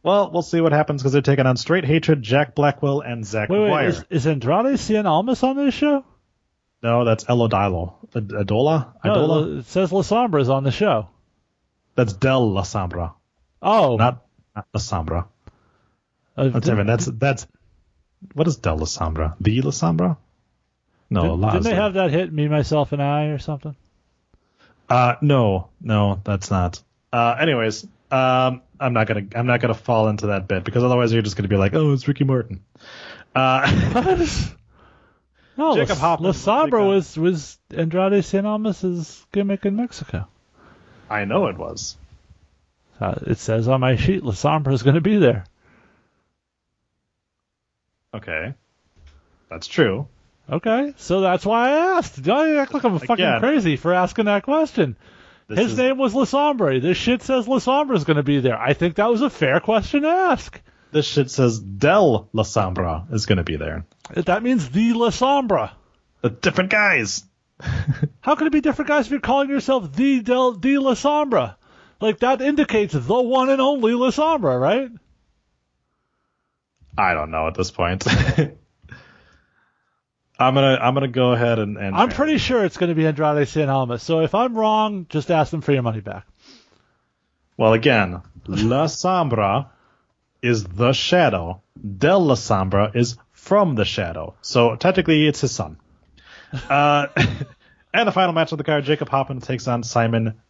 [0.02, 3.48] Well, we'll see what happens because they're taking on Straight Hatred, Jack Blackwell, and Zach
[3.48, 6.04] Wait, wait, is, is Andrade Cien Almas on this show?
[6.82, 7.94] No, that's Elodilo.
[8.16, 8.94] Ad- Adola?
[9.04, 11.08] No, it says La Sombra's on the show.
[11.94, 13.12] That's Del La Sombra,
[13.62, 14.24] Oh, not,
[14.56, 15.26] not La Sombra.
[16.36, 16.86] uh, That's didn't, different.
[16.88, 17.46] That's that's
[18.34, 19.34] what is Del La Sombra?
[19.40, 20.16] The La Sombra?
[21.10, 23.38] No, didn't, La didn't is they the- have that hit Me, Myself, and I or
[23.38, 23.76] something?
[24.88, 26.82] Uh, no, no, that's not.
[27.12, 31.12] Uh, anyways, um, I'm not gonna I'm not gonna fall into that bit because otherwise
[31.12, 32.62] you're just gonna be like, oh, it's Ricky Martin.
[33.34, 34.20] Uh,
[35.56, 40.26] No, Jacob La, Hoffman La Sombra was was Andrade Cien Almas' gimmick in Mexico.
[41.10, 41.96] I know it was.
[43.02, 45.44] Uh, it says on my sheet La Sombra is going to be there.
[48.14, 48.54] Okay,
[49.50, 50.06] that's true.
[50.50, 52.22] Okay, so that's why I asked.
[52.22, 53.40] Don't act like I'm fucking Again.
[53.40, 54.96] crazy for asking that question.
[55.48, 56.80] This His is- name was La Sombra.
[56.82, 58.58] This shit says La Sombra is going to be there.
[58.60, 60.60] I think that was a fair question to ask.
[60.90, 63.86] This shit says Del La Sombra is gonna be there.
[64.14, 65.70] That means the La Sombra.
[66.20, 67.24] The different guys.
[68.20, 71.54] How can it be different guys if you're calling yourself the Del the La Sombra?
[72.02, 74.90] Like that indicates the one and only La Sombra, right?
[76.98, 78.04] I don't know at this point.
[80.38, 83.06] I'm gonna I'm gonna go ahead and, and I'm pretty sure it's going to be
[83.06, 84.02] Andrade Cien Almas.
[84.02, 86.26] So if I'm wrong, just ask them for your money back.
[87.56, 88.20] well again.
[88.48, 89.68] La Sombra
[90.42, 91.62] is the shadow.
[91.98, 94.34] Del La Sombra is from the shadow.
[94.42, 95.76] So technically it's his son.
[96.68, 97.06] Uh,
[97.94, 100.40] and the final match of the card, Jacob Hoffman takes on Simon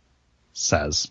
[0.55, 1.11] Says.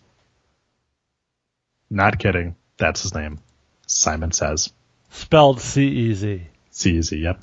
[1.92, 2.56] Not kidding.
[2.78, 3.38] That's his name.
[3.86, 4.72] Simon Says.
[5.10, 6.46] Spelled C E Z.
[6.72, 7.38] CZ, yep.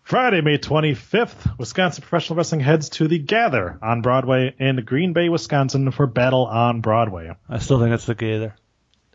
[0.00, 5.28] Friday, May 25th, Wisconsin Professional Wrestling heads to the Gather on Broadway in Green Bay,
[5.28, 7.36] Wisconsin for Battle on Broadway.
[7.50, 8.56] I still think it's the Gather.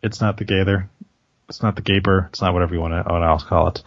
[0.04, 0.92] It's not the Gather.
[1.50, 2.28] It's not the Gaper.
[2.30, 3.82] It's not whatever you want to what else call it.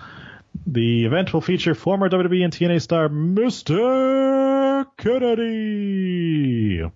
[0.67, 4.87] The event will feature former WWE and TNA star Mr.
[4.97, 6.91] Kennedy.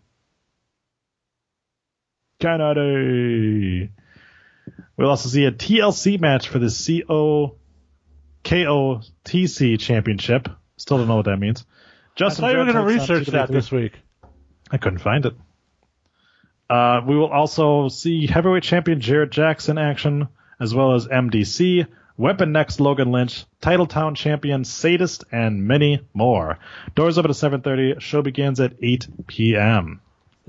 [2.41, 3.91] Kennedy.
[4.97, 7.57] We'll also see a TLC match for the CO
[8.45, 10.49] KOTC Championship.
[10.77, 11.65] Still don't know what that means.
[11.69, 13.93] I Justin thought you were going to research that this week.
[14.71, 15.35] I couldn't find it.
[16.69, 20.29] Uh, we will also see heavyweight champion Jarrett Jackson action,
[20.61, 21.87] as well as MDC,
[22.17, 26.59] Weapon Next Logan Lynch, Titletown champion Sadist, and many more.
[26.95, 28.01] Doors open at 7.30.
[28.01, 30.01] Show begins at 8 p.m.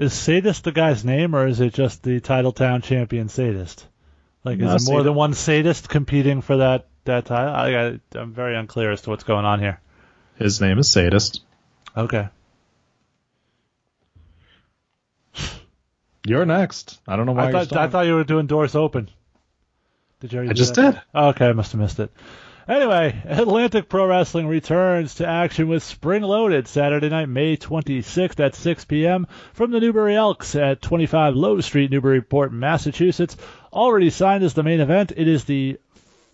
[0.02, 3.86] Is Sadist the guy's name, or is it just the Titletown champion Sadist?
[4.44, 7.54] Like, is No, there more than one Sadist competing for that that title?
[7.54, 9.80] I, I, I'm very unclear as to what's going on here.
[10.38, 11.42] His name is Sadist.
[11.96, 12.30] Okay.
[16.26, 17.00] You're next.
[17.08, 19.08] I don't know why I thought I thought you were doing doors open.
[20.20, 20.94] Did you I just that?
[20.94, 21.02] did.
[21.14, 22.12] Oh, okay, I must have missed it.
[22.72, 28.56] Anyway, Atlantic Pro Wrestling returns to action with Spring Loaded Saturday night, May 26th at
[28.56, 29.28] 6 p.m.
[29.52, 33.36] from the Newbury Elks at 25 Low Street, Newburyport, Massachusetts.
[33.74, 35.80] Already signed as the main event, it is the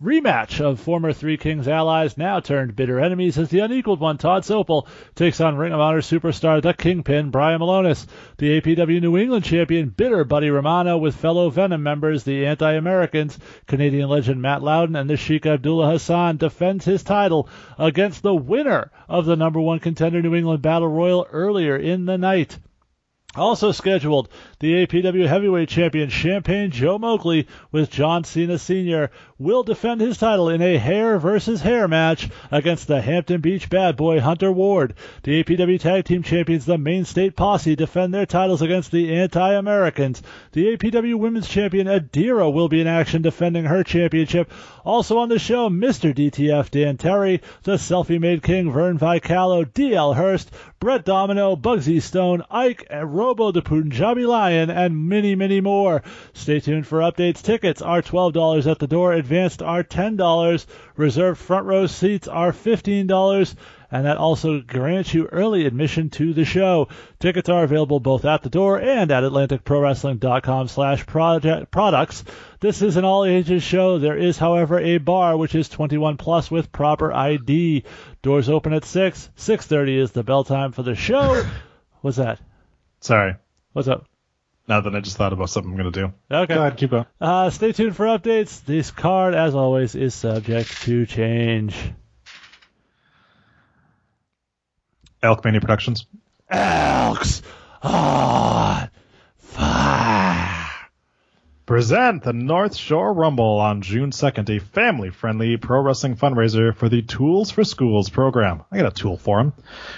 [0.01, 4.43] rematch of former Three Kings allies, now turned bitter enemies, as the unequaled one, Todd
[4.43, 8.05] Sopel, takes on Ring of Honor superstar, the Kingpin, Brian Milonas.
[8.37, 14.07] The APW New England champion, bitter Buddy Romano, with fellow Venom members, the Anti-Americans, Canadian
[14.07, 17.49] legend Matt Loudon, and the Sheikh Abdullah Hassan, defends his title
[17.79, 22.19] against the winner of the number one contender New England Battle Royal earlier in the
[22.19, 22.59] night.
[23.37, 29.11] Also scheduled, the APW Heavyweight Champion Champagne Joe Mowgli with John Cena Sr.
[29.37, 33.95] will defend his title in a hair versus hair match against the Hampton Beach bad
[33.95, 34.95] boy Hunter Ward.
[35.21, 40.23] The APW Tag Team Champions, the Maine State Posse, defend their titles against the Anti-Americans.
[40.53, 44.51] The APW Women's Champion Adira will be in action defending her championship.
[44.83, 46.11] Also on the show, Mr.
[46.11, 50.49] DTF Dan Terry, the selfie-made king Vern Vicalo, DL Hurst,
[50.79, 52.87] Brett Domino, Bugsy Stone, Ike,
[53.27, 56.01] Robo the Punjabi Lion, and many, many more.
[56.31, 57.41] Stay tuned for updates.
[57.41, 59.11] Tickets are $12 at the door.
[59.11, 60.65] Advanced are $10.
[60.95, 63.55] Reserved front row seats are $15
[63.91, 66.87] and that also grants you early admission to the show.
[67.19, 72.23] Tickets are available both at the door and at AtlanticProWrestling.com slash products.
[72.61, 73.99] This is an all ages show.
[73.99, 77.83] There is, however, a bar which is 21 plus with proper ID.
[78.21, 79.29] Doors open at 6.
[79.37, 81.45] 6.30 is the bell time for the show.
[81.99, 82.39] What's that?
[82.99, 83.35] Sorry.
[83.73, 84.05] What's up?
[84.67, 86.13] Now that I just thought about something I'm going to do.
[86.29, 86.53] Okay.
[86.53, 87.05] Go ahead, keep going.
[87.21, 88.63] Uh, stay tuned for updates.
[88.65, 91.75] This card, as always, is subject to change.
[95.23, 96.05] Elkmania Productions.
[96.49, 97.41] Elks
[97.81, 98.89] on
[99.37, 99.96] fire.
[101.67, 106.87] Present the North Shore Rumble on June 2nd, a family friendly pro wrestling fundraiser for
[106.87, 108.63] the Tools for Schools program.
[108.71, 109.53] I got a tool for him,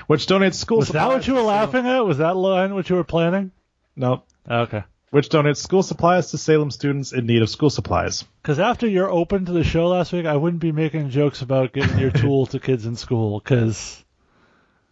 [0.08, 0.88] which donates school supplies.
[1.08, 2.04] Was that what you were laughing at?
[2.04, 3.52] Was that line what you were planning?
[3.96, 4.26] Nope.
[4.50, 4.84] Oh, okay.
[5.12, 8.26] Which donates school supplies to Salem students in need of school supplies.
[8.42, 11.72] Because after you're open to the show last week, I wouldn't be making jokes about
[11.72, 13.40] getting your tool to kids in school.
[13.40, 14.04] Because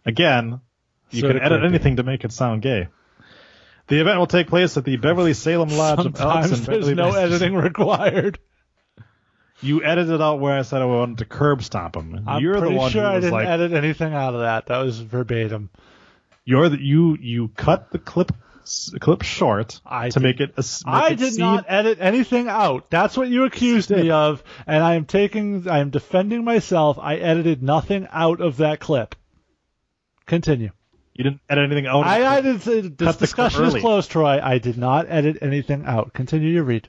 [0.06, 0.60] Again,
[1.10, 1.66] you can edit creepy.
[1.74, 2.86] anything to make it sound gay.
[3.88, 6.66] The event will take place at the Beverly Salem Lodge of Elks sometimes in there's
[6.66, 7.42] Beverly, no Massachusetts.
[7.42, 8.38] editing required.
[9.60, 12.22] You edited out where I said I wanted to curb stomp him.
[12.26, 14.40] I'm you're pretty the one sure who I was didn't like, edit anything out of
[14.40, 14.66] that.
[14.66, 15.70] That was verbatim.
[16.44, 18.30] you're the, you you cut the clip
[18.62, 20.50] s- clip short I to did- make it.
[20.56, 22.88] A, s- make I it did seem- not edit anything out.
[22.90, 26.98] That's what you accused me of, and I am taking, I am defending myself.
[27.00, 29.16] I edited nothing out of that clip.
[30.26, 30.70] Continue.
[31.18, 32.06] You didn't edit anything out.
[32.06, 34.40] I, I did this the discussion is closed, Troy.
[34.40, 36.12] I did not edit anything out.
[36.12, 36.88] Continue your read.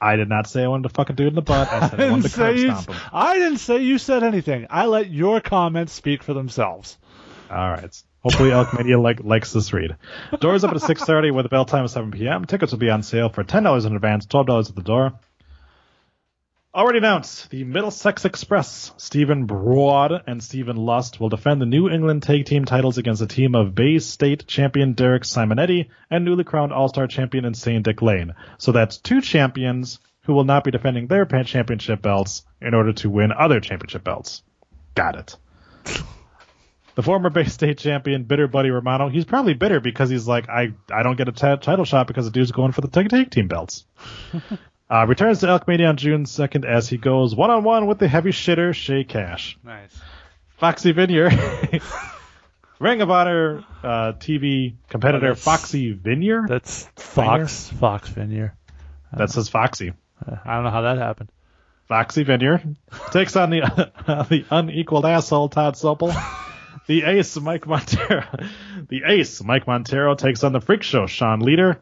[0.00, 1.72] I did not say I wanted to fucking do it in the butt.
[1.72, 3.10] I said I I wanted didn't, to curb say you, stomp him.
[3.12, 4.68] I didn't say you said anything.
[4.70, 6.96] I let your comments speak for themselves.
[7.50, 8.02] All right.
[8.22, 9.96] Hopefully, Elk Media like, likes this read.
[10.38, 12.44] Doors open at 6:30 with a bell time of 7 p.m.
[12.44, 15.14] Tickets will be on sale for $10 in advance, $12 at the door.
[16.74, 22.24] Already announced, the Middlesex Express, Stephen Broad and Stephen Lust will defend the New England
[22.24, 26.72] Tag Team titles against a team of Bay State champion Derek Simonetti and newly crowned
[26.72, 28.34] All-Star champion Insane Dick Lane.
[28.58, 33.08] So that's two champions who will not be defending their championship belts in order to
[33.08, 34.42] win other championship belts.
[34.96, 35.36] Got it.
[36.96, 40.72] The former Bay State champion, bitter Buddy Romano, he's probably bitter because he's like, I,
[40.92, 43.30] I don't get a t- title shot because the dude's going for the tag, tag
[43.30, 43.86] team belts.
[44.94, 47.98] uh, returns to Elk Media on June 2nd as he goes one on one with
[47.98, 49.58] the heavy shitter Shay Cash.
[49.64, 49.98] Nice.
[50.58, 51.32] Foxy Vineyard.
[52.78, 56.46] Ring of Honor uh, TV competitor Foxy Vineyard.
[56.48, 57.68] That's Fox.
[57.70, 58.52] Fox Vineyard.
[59.12, 59.92] That says Foxy.
[60.24, 61.30] Uh, I don't know how that happened.
[61.88, 62.76] Foxy Vineyard
[63.10, 63.60] takes on the
[64.28, 66.12] the unequaled asshole Todd Supple.
[66.86, 68.24] The ace Mike Montero.
[68.88, 71.80] The ace Mike Montero takes on the freak show Sean Leader.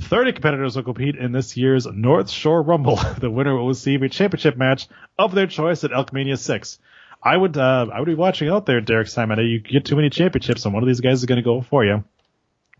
[0.00, 2.98] Thirty competitors will compete in this year's North Shore Rumble.
[3.18, 4.86] The winner will receive a championship match
[5.18, 6.78] of their choice at Elkmania Six.
[7.22, 9.38] I would uh, I would be watching out there, Derek Simon.
[9.40, 11.84] You get too many championships, and one of these guys is going to go for
[11.84, 12.04] you.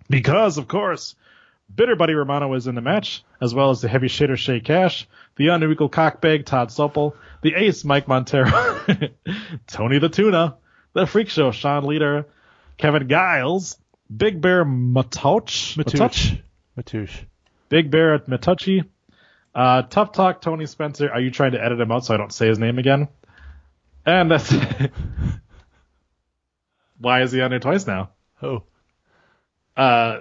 [0.08, 1.16] Because of course,
[1.74, 5.06] Bitter Buddy Romano is in the match, as well as the heavy shitter Shay Cash,
[5.36, 8.80] the unequal cockbag Todd Supple, the ace Mike Montero,
[9.66, 10.56] Tony the Tuna,
[10.94, 12.26] the Freak Show Sean Leader,
[12.78, 13.76] Kevin Giles,
[14.14, 16.40] Big Bear Matouch, Matouch.
[16.78, 17.24] Matouche.
[17.68, 18.84] Big Bear at Matucci,
[19.54, 21.10] uh, Tough Talk Tony Spencer.
[21.10, 23.08] Are you trying to edit him out so I don't say his name again?
[24.06, 24.52] And that's
[26.98, 28.10] why is he on there twice now?
[28.42, 28.62] Oh.
[29.76, 30.20] Uh,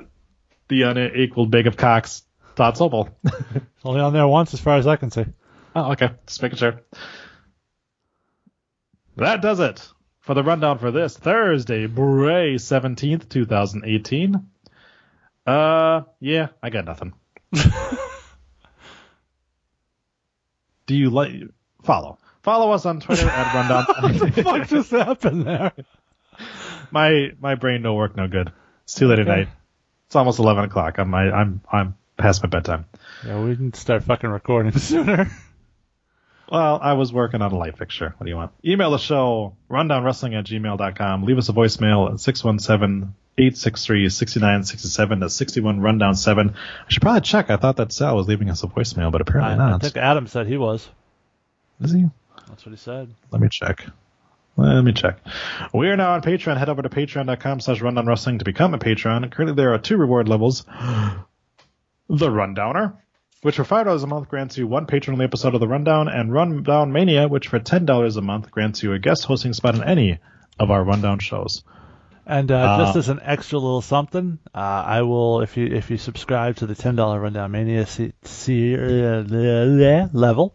[0.67, 2.23] the unequaled big of cocks,
[2.55, 3.09] Todd Supple.
[3.85, 5.25] Only on there once, as far as I can see.
[5.75, 6.11] Oh, okay.
[6.25, 6.81] Just making sure.
[9.15, 9.87] That does it
[10.19, 14.47] for the rundown for this Thursday, Bray 17th, 2018.
[15.47, 17.13] Uh, yeah, I got nothing.
[20.85, 21.31] Do you like
[21.83, 22.17] follow?
[22.43, 23.85] Follow us on Twitter at rundown.
[24.01, 25.71] What the fuck just happened there?
[26.91, 28.51] my my brain no work no good.
[28.83, 29.47] It's too late at night.
[30.07, 30.97] It's almost 11 o'clock.
[30.99, 32.85] I'm I, I'm I'm past my bedtime.
[33.25, 35.29] Yeah, we can start fucking recording sooner.
[36.51, 38.13] Well, I was working on a light fixture.
[38.17, 38.51] What do you want?
[38.65, 41.23] Email the show, rundownwrestling at gmail.com.
[41.23, 45.19] Leave us a voicemail at 617 863 6967.
[45.19, 46.49] That's 61 rundown 7.
[46.49, 46.53] I
[46.89, 47.49] should probably check.
[47.49, 49.81] I thought that Sal was leaving us a voicemail, but apparently I, I not.
[49.81, 50.87] think Adam said he was.
[51.81, 52.05] Is he?
[52.47, 53.13] That's what he said.
[53.29, 53.85] Let me check.
[54.55, 55.19] Let me check.
[55.71, 56.57] We are now on Patreon.
[56.57, 59.29] Head over to patreon.com slash rundown wrestling to become a patron.
[59.29, 60.65] Currently there are two reward levels.
[62.09, 62.93] The Rundowner,
[63.41, 66.91] which for $5 a month grants you one patron-only episode of The Rundown, and Rundown
[66.91, 70.19] Mania, which for $10 a month grants you a guest hosting spot on any
[70.59, 71.63] of our Rundown shows.
[72.25, 75.89] And uh, Uh, just as an extra little something, uh, I will if you if
[75.89, 78.11] you subscribe to the ten dollar rundown mania C-
[78.75, 80.53] uh, level,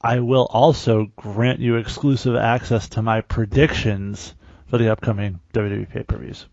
[0.00, 4.34] I will also grant you exclusive access to my predictions
[4.70, 6.46] for the upcoming WWE pay per views.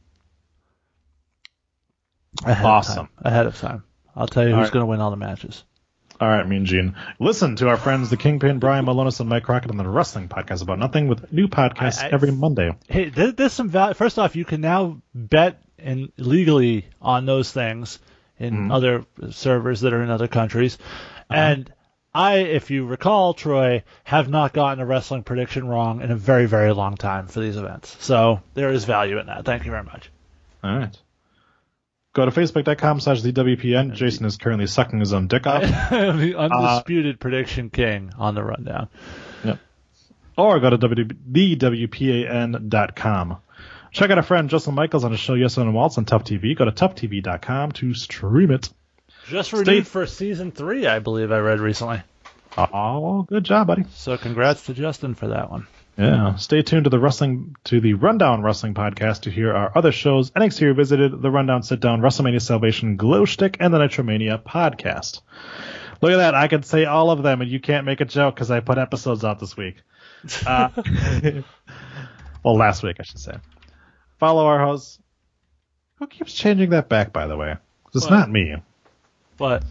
[2.46, 3.08] Awesome.
[3.20, 3.84] ahead of time.
[4.16, 4.74] I'll tell you All who's right.
[4.74, 5.64] going to win all the matches.
[6.22, 6.96] All right, Mean Gene.
[7.20, 10.62] Listen to our friends, the Kingpin, Brian Milonas, and Mike Crockett on the Wrestling Podcast
[10.62, 12.72] About Nothing with new podcasts I- I- every Monday.
[12.88, 13.94] Hey, there, there's some value.
[13.96, 18.00] First off, you can now bet in legally on those things
[18.40, 18.72] in Mm-hmm.
[18.72, 20.78] other servers that are in other countries.
[21.30, 21.40] Uh-huh.
[21.40, 21.74] And
[22.14, 26.46] I, if you recall, Troy, have not gotten a wrestling prediction wrong in a very,
[26.46, 27.98] very long time for these events.
[28.02, 29.46] So there is value in that.
[29.46, 30.12] Thank you very much.
[30.64, 30.98] All right.
[32.14, 33.94] Go to facebook.com slash thewpn.
[33.94, 35.62] Jason is currently sucking his own dick off.
[35.90, 38.88] the Uh, undisputed prediction king on the rundown.
[39.44, 39.60] Yep.
[40.38, 43.38] or go to w- thewpan.com.
[43.92, 46.56] Check out our friend Justin Michaels on his show Yes and Waltz on Tough TV.
[46.58, 48.70] Go to toughtv.com to stream it.
[49.28, 52.02] Just Stay- renewed for season three, I believe I read recently.
[52.58, 53.86] Oh, good job, buddy.
[53.94, 55.66] So congrats to Justin for that one.
[55.98, 56.36] Yeah.
[56.36, 60.32] Stay tuned to the wrestling to the Rundown Wrestling podcast to hear our other shows:
[60.32, 65.22] NXT Revisited, the Rundown Sit Down, WrestleMania Salvation, Glow Stick, and the Nitromania podcast.
[66.02, 66.34] Look at that!
[66.36, 68.78] I can say all of them, and you can't make a joke because I put
[68.80, 69.76] episodes out this week.
[70.48, 70.70] Uh,
[72.44, 73.38] well, last week I should say.
[74.20, 75.00] Follow our hosts.
[76.00, 77.56] Who keeps changing that back, by the way?
[77.94, 78.12] It's What?
[78.12, 78.56] not me.
[79.38, 79.64] But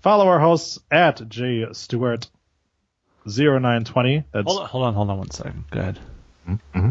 [0.00, 2.28] Follow our hosts at J Stewart
[3.26, 4.24] 0920.
[4.32, 5.64] That's hold on, hold on, hold on one second.
[5.70, 5.98] Go ahead.
[6.48, 6.90] Mm-hmm.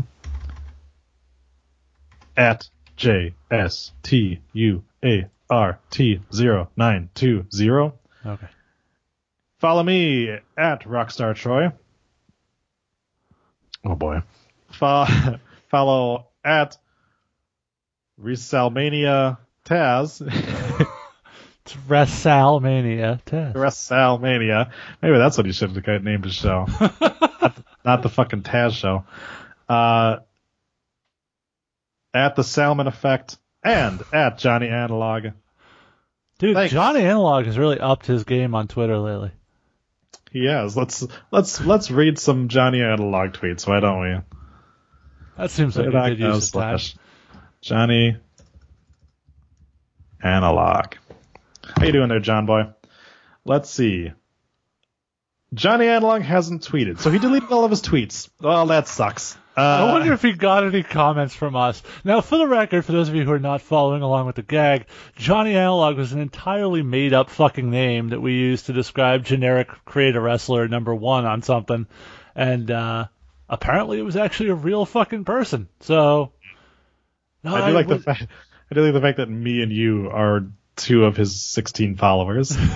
[2.36, 7.94] at J S T U A R T 0920.
[8.26, 8.48] Okay.
[9.60, 11.72] Follow me at Rockstar Troy.
[13.86, 14.22] Oh boy.
[14.72, 15.06] Fo-
[15.70, 16.78] follow at
[18.22, 20.22] Resalmania Taz.
[21.66, 23.56] WrestleMania test.
[23.56, 24.72] Resalmania.
[25.02, 26.68] Maybe that's what he should have named his show.
[26.80, 29.06] not, the, not the fucking Taz show.
[29.70, 30.18] Uh,
[32.14, 35.28] at the Salmon Effect and at Johnny Analog.
[36.40, 36.74] Dude, Thanks.
[36.74, 39.32] Johnny Analog has really upped his game on Twitter lately.
[40.32, 40.76] He has.
[40.76, 43.68] Let's let's let's read some Johnny Analog tweets.
[43.68, 44.18] Why don't we?
[45.38, 46.80] That seems like a good use of time.
[47.62, 48.18] Johnny
[50.22, 50.96] Analog.
[51.84, 52.68] How you doing there, John boy?
[53.44, 54.14] Let's see.
[55.54, 58.30] Johnny Analog hasn't tweeted, so he deleted all of his tweets.
[58.40, 59.36] Well, that sucks.
[59.58, 61.84] Uh, I wonder if he got any comments from us.
[62.06, 64.44] Now, for the record, for those of you who are not following along with the
[64.44, 64.86] gag,
[65.18, 69.68] Johnny Analog was an entirely made up fucking name that we used to describe generic
[69.84, 71.86] creator wrestler number one on something.
[72.34, 73.08] And, uh,
[73.50, 75.68] apparently it was actually a real fucking person.
[75.82, 76.32] So,
[77.44, 78.28] no, I do like the fact.
[78.72, 82.56] I do like the fact that me and you are two of his 16 followers.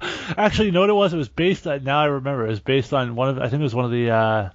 [0.36, 1.12] Actually, you know what it was?
[1.12, 3.60] It was based on, now I remember, it was based on one of, I think
[3.60, 4.50] it was one of the, uh,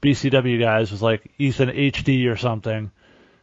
[0.00, 2.90] BCW guys was like Ethan HD or something.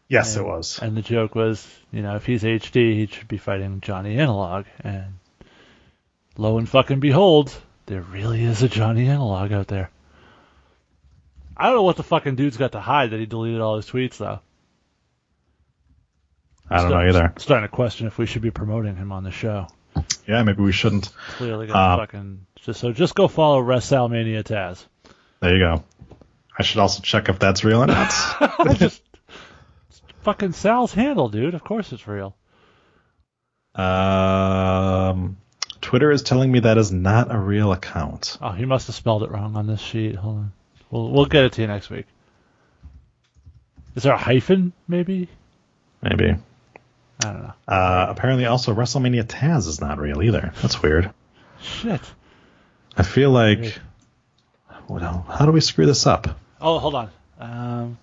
[0.08, 0.80] yes, And- it was.
[0.82, 4.66] And the joke was, you know, if he's HD, he should be fighting Johnny Analog.
[4.84, 5.06] And
[6.38, 7.54] lo and fucking behold,
[7.86, 9.90] there really is a Johnny Analog out there.
[11.58, 13.86] I don't know what the fucking dude's got to hide that he deleted all his
[13.90, 14.40] tweets, though.
[16.70, 17.34] I don't know either.
[17.38, 19.68] Starting to question if we should be promoting him on the show.
[20.28, 21.10] Yeah, maybe we shouldn't.
[21.38, 22.46] Clearly got Uh, fucking.
[22.62, 24.86] Just so just go follow WrestleMania Taz.
[25.40, 25.84] There you go.
[26.58, 28.12] I should also check if that's real or not.
[28.78, 29.02] just
[30.22, 31.54] fucking Sal's handle, dude.
[31.56, 32.36] Of course it's real.
[33.76, 35.38] um,
[35.82, 38.38] Twitter is telling me that is not a real account.
[38.41, 40.16] Oh, he must have spelled it wrong on this sheet.
[40.16, 40.52] Hold on.
[40.91, 42.06] We'll we'll get it to you next week.
[43.96, 45.30] Is there a hyphen, maybe?
[46.02, 46.36] Maybe.
[47.22, 47.54] I don't know.
[47.68, 50.54] Uh, apparently, also WrestleMania Taz is not real either.
[50.62, 51.12] That's weird.
[51.62, 52.02] Shit.
[52.96, 53.80] I feel like.
[54.88, 56.40] Well, how do we screw this up?
[56.62, 57.10] Oh, hold on.
[57.40, 57.98] Um,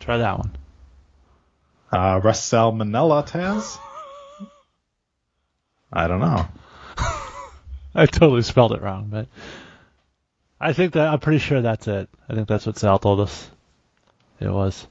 [0.00, 0.50] try that one.
[1.92, 3.78] Uh, WrestleMania Taz?
[5.92, 6.46] I don't know.
[7.94, 9.28] I totally spelled it wrong, but
[10.60, 12.08] I think that I'm pretty sure that's it.
[12.28, 13.50] I think that's what Sal told us.
[14.40, 14.86] It was.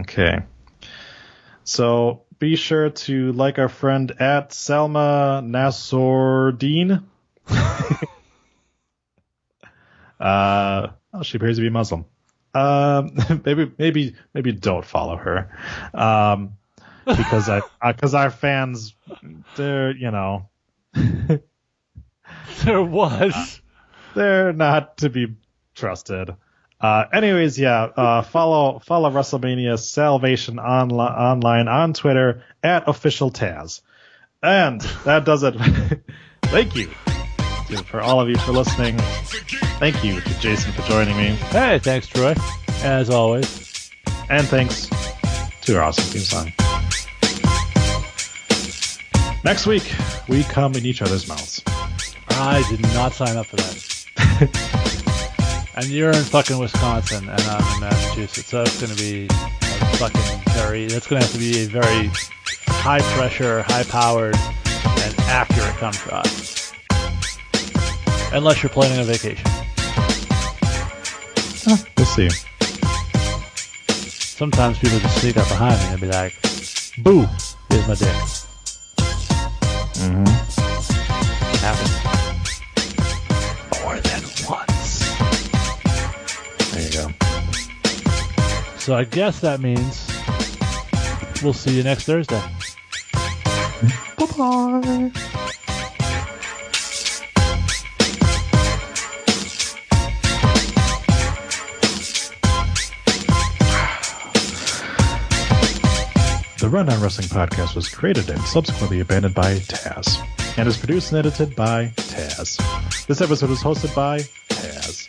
[0.00, 0.42] Okay.
[1.64, 7.02] So be sure to like our friend at Selma Nasordine.
[10.20, 12.04] uh, oh, she appears to be Muslim.
[12.54, 15.50] Um, maybe, maybe, maybe don't follow her.
[15.92, 16.56] Um,
[17.04, 17.62] because I,
[17.92, 18.94] because our fans,
[19.56, 20.48] they're, you know,
[22.64, 23.60] There was.
[24.14, 25.34] they're not to be
[25.74, 26.34] trusted.
[26.84, 33.80] Uh, anyways, yeah, uh, follow follow WrestleMania Salvation onli- online on Twitter at official Taz,
[34.42, 35.54] and that does it.
[36.42, 36.90] Thank you
[37.68, 38.98] to, for all of you for listening.
[39.78, 42.34] Thank you to Jason for joining me, Hey, thanks, Troy.
[42.82, 43.90] As always.
[44.28, 44.90] and thanks
[45.62, 46.52] to our awesome theme song.
[49.42, 49.90] Next week,
[50.28, 51.62] we come in each other's mouths.
[52.28, 53.93] I did not sign up for that.
[55.76, 59.96] And you're in fucking Wisconsin, and I'm in Massachusetts, so it's going to be a
[59.96, 60.86] fucking very.
[60.86, 62.10] That's going to have to be a very
[62.66, 66.26] high pressure, high powered, and accurate cum shot.
[68.32, 69.50] Unless you're planning a vacation.
[71.96, 72.28] We'll see.
[73.90, 76.34] Sometimes people just sneak up behind me and be like,
[76.98, 77.26] "Boo,
[77.70, 78.14] here's my dick."
[79.96, 80.24] Mm-hmm.
[81.64, 82.23] Happens
[88.84, 90.06] So I guess that means
[91.42, 92.42] we'll see you next Thursday.
[94.18, 95.10] Bye bye.
[106.58, 110.22] The Rundown Wrestling Podcast was created and subsequently abandoned by Taz,
[110.58, 113.06] and is produced and edited by Taz.
[113.06, 114.18] This episode was hosted by
[114.50, 115.08] Taz.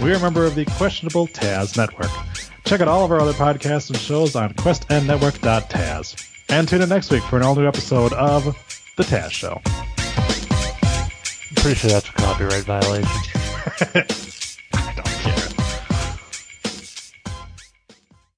[0.00, 2.29] We are a member of the Questionable Taz Network.
[2.64, 6.26] Check out all of our other podcasts and shows on questnnetwork.taz.
[6.48, 8.44] And tune in next week for an all new episode of
[8.96, 9.60] The Taz Show.
[9.64, 14.26] I'm pretty sure that's a copyright violation.